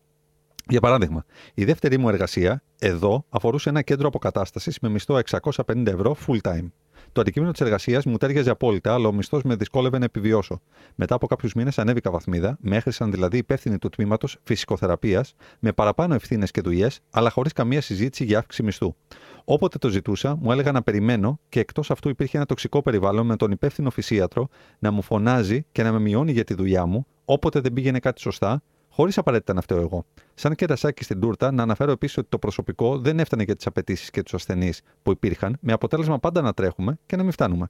[0.70, 6.16] Για παράδειγμα, η δεύτερη μου εργασία εδώ αφορούσε ένα κέντρο αποκατάστασης με μισθό 650 ευρώ
[6.28, 6.68] full time.
[7.12, 10.62] Το αντικείμενο της εργασίας μου τέριαζε απόλυτα, αλλά ο μισθός με δυσκόλευε να επιβιώσω.
[10.96, 16.14] Μετά από κάποιους μήνες ανέβηκα βαθμίδα, με έχρισαν δηλαδή υπεύθυνοι του τμήματος φυσικοθεραπείας, με παραπάνω
[16.14, 18.96] ευθύνες και δουλειές, αλλά χωρίς καμία συζήτηση για αύξηση μισθού.
[19.44, 23.36] Όποτε το ζητούσα, μου έλεγα να περιμένω και εκτός αυτού υπήρχε ένα τοξικό περιβάλλον με
[23.36, 24.48] τον υπεύθυνο φυσίατρο
[24.80, 28.22] να μου φωνάζει και να με μειώνει για τη δουλειά μου, όποτε δεν πήγαινε κάτι
[28.22, 28.62] σωστά,
[28.98, 30.06] χωρίς απαραίτητα να φταίω εγώ.
[30.34, 34.10] Σαν κερασάκι στην τούρτα, να αναφέρω επίσης ότι το προσωπικό δεν έφτανε για τις απαιτήσεις
[34.10, 37.68] και τους ασθενείς που υπήρχαν, με αποτέλεσμα πάντα να τρέχουμε και να μην φτάνουμε.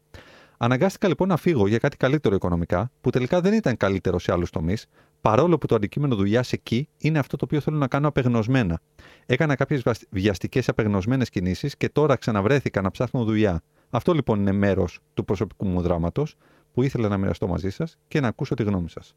[0.58, 4.50] Αναγκάστηκα λοιπόν να φύγω για κάτι καλύτερο οικονομικά, που τελικά δεν ήταν καλύτερο σε άλλους
[4.50, 4.86] τομείς,
[5.22, 8.80] παρόλο που το αντικείμενο δουλειά εκεί είναι αυτό το οποίο θέλω να κάνω απεγνωσμένα.
[9.26, 13.62] Έκανα κάποιες βιαστικές απεγνωσμένες κινήσεις και τώρα ξαναβρέθηκα να ψάχνω δουλειά.
[13.90, 16.36] Αυτό λοιπόν είναι μέρος του προσωπικού μου δράματος
[16.74, 19.16] που ήθελα να μοιραστώ μαζί σας και να ακούσω τη γνώμη σας.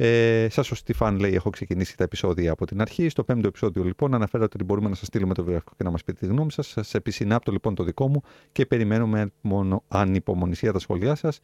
[0.00, 3.08] Ε, Σα ο Στιφάν λέει: Έχω ξεκινήσει τα επεισόδια από την αρχή.
[3.08, 6.04] Στο πέμπτο επεισόδιο, λοιπόν, αναφέρω ότι μπορούμε να σας στείλουμε το βιογραφικό και να μας
[6.04, 6.66] πείτε τη γνώμη σας.
[6.66, 8.22] Σας επισυνάπτω λοιπόν το δικό μου
[8.52, 11.40] και περιμένουμε μόνο ανυπομονησία τα σχόλιά σας.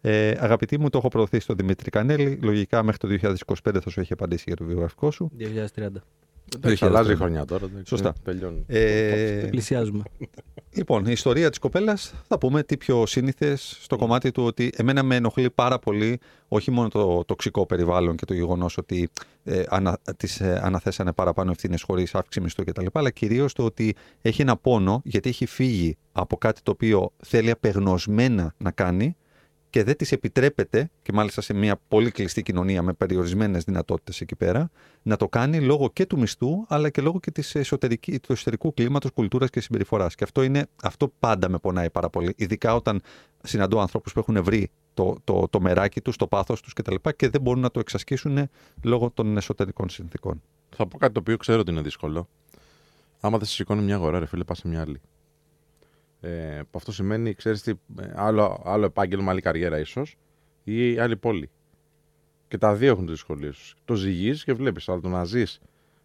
[0.00, 2.38] Ε, αγαπητοί μου, το έχω προωθήσει στο Δημήτρη Κανέλη.
[2.42, 5.30] Λογικά μέχρι το 2025 θα σου έχει απαντήσει για το βιογραφικό σου.
[5.74, 5.88] 2030.
[6.56, 7.64] Εντάξει, αλλάζει η χρονιά τώρα.
[7.64, 8.14] εντάξει, Σωστά.
[8.24, 8.64] Τελειώνει.
[8.66, 10.02] Ε, Πλησιάζουμε.
[10.76, 15.02] Λοιπόν, η ιστορία της κοπέλας θα πούμε τι πιο σύνηθες στο κομμάτι του ότι εμένα
[15.02, 19.08] με ενοχλεί πάρα πολύ όχι μόνο το τοξικό περιβάλλον και το γεγονός ότι
[19.44, 22.86] ε, ανα, της ε, αναθέσανε παραπάνω ευθύνες χωρίς αύξηση μισθού κτλ.
[22.92, 27.50] Αλλά κυρίως το ότι έχει ένα πόνο γιατί έχει φύγει από κάτι το οποίο θέλει
[27.50, 29.16] απεγνωσμένα να κάνει
[29.74, 34.36] και δεν της επιτρέπεται, και μάλιστα σε μια πολύ κλειστή κοινωνία με περιορισμένες δυνατότητες εκεί
[34.36, 34.70] πέρα,
[35.02, 38.74] να το κάνει λόγω και του μισθού, αλλά και λόγω και της εσωτερική, του εσωτερικού
[38.74, 40.14] κλίματος, κουλτούρας και συμπεριφοράς.
[40.14, 43.02] Και αυτό, είναι, αυτό πάντα με πονάει πάρα πολύ, ειδικά όταν
[43.42, 46.94] συναντώ ανθρώπους που έχουν βρει το, το, το μεράκι τους, το πάθος τους κτλ.
[46.94, 48.48] Και, και δεν μπορούν να το εξασκήσουν
[48.82, 50.42] λόγω των εσωτερικών συνθήκων.
[50.76, 52.28] Θα πω κάτι το οποίο ξέρω ότι είναι δύσκολο.
[53.20, 55.00] Άμα δεν σε σηκώνει μια αγορά, ρε φίλε, πας σε μια άλλη.
[56.24, 57.70] Ε, που αυτό σημαίνει, ξέρεις τι,
[58.00, 60.16] ε, άλλο, άλλο επάγγελμα, άλλη καριέρα ίσως
[60.64, 61.50] ή άλλη πόλη.
[62.48, 63.74] Και τα δύο έχουν τι δυσκολίε τους.
[63.84, 65.60] Το ζυγίζει και βλέπεις, αλλά το να ζεις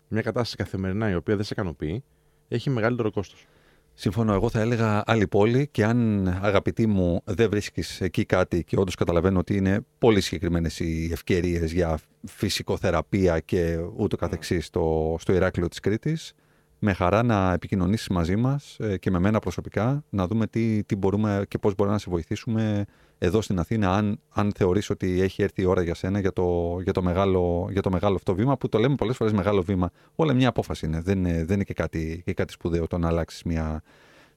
[0.08, 2.04] μια κατάσταση καθημερινά η οποία δεν σε ικανοποιεί,
[2.48, 3.48] έχει μεγαλύτερο κόστος.
[3.94, 4.34] Συμφωνώ.
[4.34, 8.96] Εγώ θα έλεγα άλλη πόλη και αν αγαπητή μου δεν βρίσκεις εκεί κάτι και όντως
[8.96, 15.68] καταλαβαίνω ότι είναι πολύ συγκεκριμένες οι ευκαιρίες για φυσικοθεραπεία και ούτω καθεξής στο, στο Ηράκλειο
[15.68, 16.34] της Κρήτης,
[16.80, 20.96] με χαρά να επικοινωνήσεις μαζί μας ε, και με μένα προσωπικά να δούμε τι, τι
[20.96, 22.86] μπορούμε και πώς μπορούμε να σε βοηθήσουμε
[23.18, 26.78] εδώ στην Αθήνα αν, αν θεωρείς ότι έχει έρθει η ώρα για σένα για το,
[26.84, 29.92] για το, μεγάλο, για το μεγάλο αυτό βήμα που το λέμε πολλές φορές μεγάλο βήμα.
[30.16, 31.02] Όλα μια απόφαση είναι.
[31.02, 33.84] Δεν είναι, δεν είναι και, κάτι, και κάτι σπουδαίο το να αλλάξεις, μια,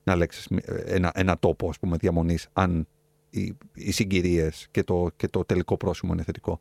[0.03, 0.49] να αλλάξεις
[0.85, 2.87] ένα, ένα τόπο ας πούμε, διαμονής αν
[3.31, 6.61] οι, οι συγκυρίες και το, και το τελικό πρόσημο είναι θετικό.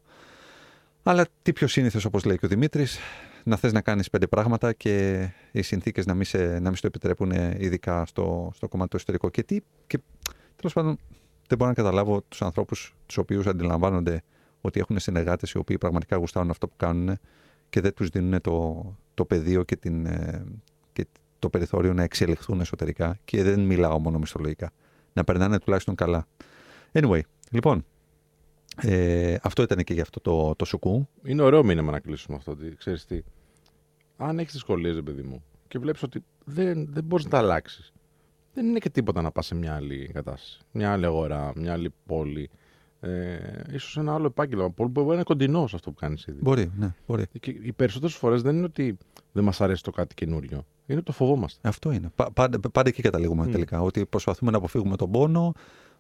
[1.04, 3.00] Αλλά τι πιο σύνηθες, όπως λέει και ο Δημήτρης,
[3.44, 6.88] να θες να κάνεις πέντε πράγματα και οι συνθήκες να μην, σε, να μην στο
[6.88, 9.30] επιτρέπουν ειδικά στο, στο κομμάτι το εσωτερικό.
[9.30, 10.00] Και τι, και
[10.56, 10.98] τέλος πάντων
[11.48, 14.24] δεν μπορώ να καταλάβω τους ανθρώπους τους οποίους αντιλαμβάνονται
[14.62, 17.20] ότι έχουν συνεργάτες οι οποίοι πραγματικά γουστάρουν αυτό που κάνουν
[17.70, 20.44] και δεν τους δίνουν το, το πεδίο και, την, ε,
[20.94, 21.08] και
[21.40, 24.72] το περιθώριο να εξελιχθούν εσωτερικά και δεν μιλάω μόνο μισθολογικά.
[25.14, 26.28] Να περνάνε τουλάχιστον καλά.
[26.92, 27.20] Anyway,
[27.52, 27.86] λοιπόν,
[28.82, 31.08] ε, αυτό ήταν και για αυτό το, το σουκού.
[31.24, 32.52] Είναι ωραίο μήνυμα να κλείσουμε αυτό.
[32.52, 33.22] Ότι, ξέρεις τι,
[34.18, 37.92] αν έχεις δυσκολίες, ρε παιδί μου, και βλέπεις ότι δεν, δεν μπορείς να τα αλλάξεις,
[38.54, 40.60] δεν είναι και τίποτα να πας σε μια άλλη κατάσταση.
[40.72, 42.50] Μια άλλη αγορά, μια άλλη πόλη.
[43.04, 43.38] Ε,
[43.72, 44.68] ίσως ένα άλλο επάγγελμα.
[44.68, 46.40] Μπορεί μπορεί να είναι κοντινός αυτό που κάνεις ήδη.
[46.42, 47.26] Μπορεί, ναι, μπορεί.
[47.40, 48.98] Και οι περισσότερες φορές δεν είναι ότι
[49.32, 50.66] δεν μας αρέσει το κάτι καινούριο.
[50.86, 51.68] Είναι ότι το φοβόμαστε.
[51.68, 52.12] Αυτό είναι.
[52.16, 53.52] Πα- Πάντα, πάντα εκεί καταλήγουμε Μμ.
[53.52, 53.82] τελικά.
[53.82, 55.54] Ότι προσπαθούμε να αποφύγουμε τον πόνο.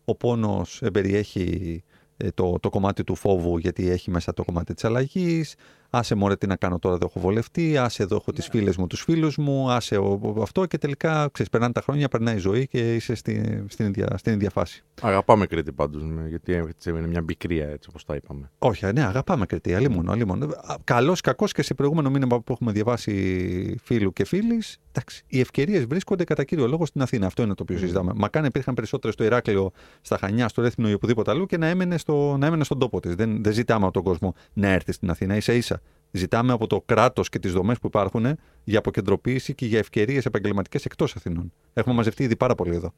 [0.05, 2.00] Ο πόνος εμπεριέχει ε,
[2.33, 5.55] το, το κομμάτι του φόβου γιατί έχει μέσα το κομμάτι της αλλαγής.
[5.93, 7.77] Άσε μωρέ τι να κάνω τώρα, δεν έχω βολευτεί.
[7.77, 9.69] Άσε εδώ έχω τις φίλες μου, τους φίλους μου.
[9.71, 13.15] Άσε ο- ο- αυτό και τελικά ξέρεις, περνάνε τα χρόνια, περνάει η ζωή και είσαι
[13.15, 14.83] στη, στην, ίδια, στην ίδια φάση.
[15.01, 18.51] Αγαπάμε Κρήτη πάντως, γιατί έτσι είναι μια πικρία έτσι όπως τα είπαμε.
[18.59, 19.73] Όχι, ναι, αγαπάμε Κρήτη.
[19.73, 20.55] Αλλήμον, αλλήμον.
[20.83, 24.77] Καλός, κακός και σε προηγούμενο μήνυμα που έχουμε διαβάσει φίλου και φίλης.
[24.93, 27.25] Εντάξει, οι ευκαιρίες βρίσκονται κατά κύριο λόγο στην Αθήνα.
[27.25, 28.11] Αυτό είναι το οποίο συζητάμε.
[28.15, 31.67] Μακάρι να υπήρχαν περισσότερες στο Ηράκλειο, στα Χανιά, στο Ρέθινο ή οπουδήποτε αλλού και να
[31.67, 33.15] έμενε, στο, να έμενε στον τόπο της.
[33.15, 35.39] Δεν, δεν ζητάμε από τον κόσμο να έρθει στην Αθήνα.
[35.41, 35.80] σα ίσα.
[36.11, 38.25] Ζητάμε από το κράτος και τις δομές που υπάρχουν
[38.63, 41.53] για αποκεντροποίηση και για ευκαιρίες επαγγελματικές εκτός Αθηνών.
[41.73, 42.93] Έχουμε μαζευτεί ήδη πάρα πολύ εδώ.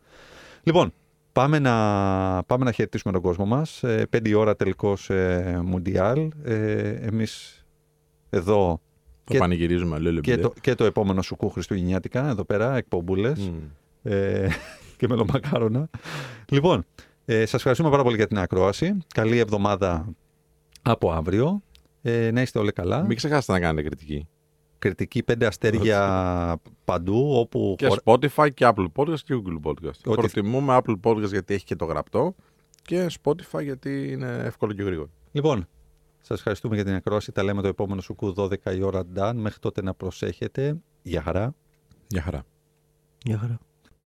[0.64, 0.94] Λοιπόν,
[1.32, 1.74] Πάμε να,
[2.44, 3.84] πάμε να χαιρετήσουμε τον κόσμο μας.
[3.84, 6.30] Ε, πέντε η ώρα τελικός ε, Μουντιάλ.
[6.44, 7.64] Ε, εμείς
[8.30, 8.82] εδώ
[9.24, 13.52] Το Και- πανηγυρίζουμε, λέω και το, και το επόμενο σουκού Χριστουγεννιάτικα, εδώ πέρα, εκπομπούλες
[14.04, 14.48] ε,
[14.98, 15.90] και μελομακάρονα.
[16.50, 16.86] Λοιπόν,
[17.26, 18.98] ε, σας ευχαριστούμε πάρα πολύ για την ακρόαση.
[19.14, 20.14] Καλή εβδομάδα
[20.82, 21.62] από αύριο.
[22.06, 23.04] Ε, να είστε όλοι καλά.
[23.04, 24.28] Μην ξεχάσετε να κάνετε κριτική.
[24.80, 27.76] Κριτική πέντε αστέρια παντού, όπου...
[27.78, 30.00] Και Spotify και Apple Podcast και Google Podcast.
[30.06, 32.36] Ότι- Προτιμούμε Apple Podcast γιατί έχει και το γραπτό
[32.82, 35.10] και Spotify γιατί είναι εύκολο και γρήγορο.
[35.32, 35.68] Λοιπόν,
[36.22, 37.32] σας ευχαριστούμε για την ακρόαση.
[37.32, 39.32] Τα λέμε το επόμενο σουκού 12 η ώρα, Dan.
[39.36, 40.78] Μέχρι τότε να προσέχετε.
[41.02, 41.56] Γεια χαρά.
[42.08, 42.44] Γεια χαρά.
[43.24, 43.60] Γεια χαρά.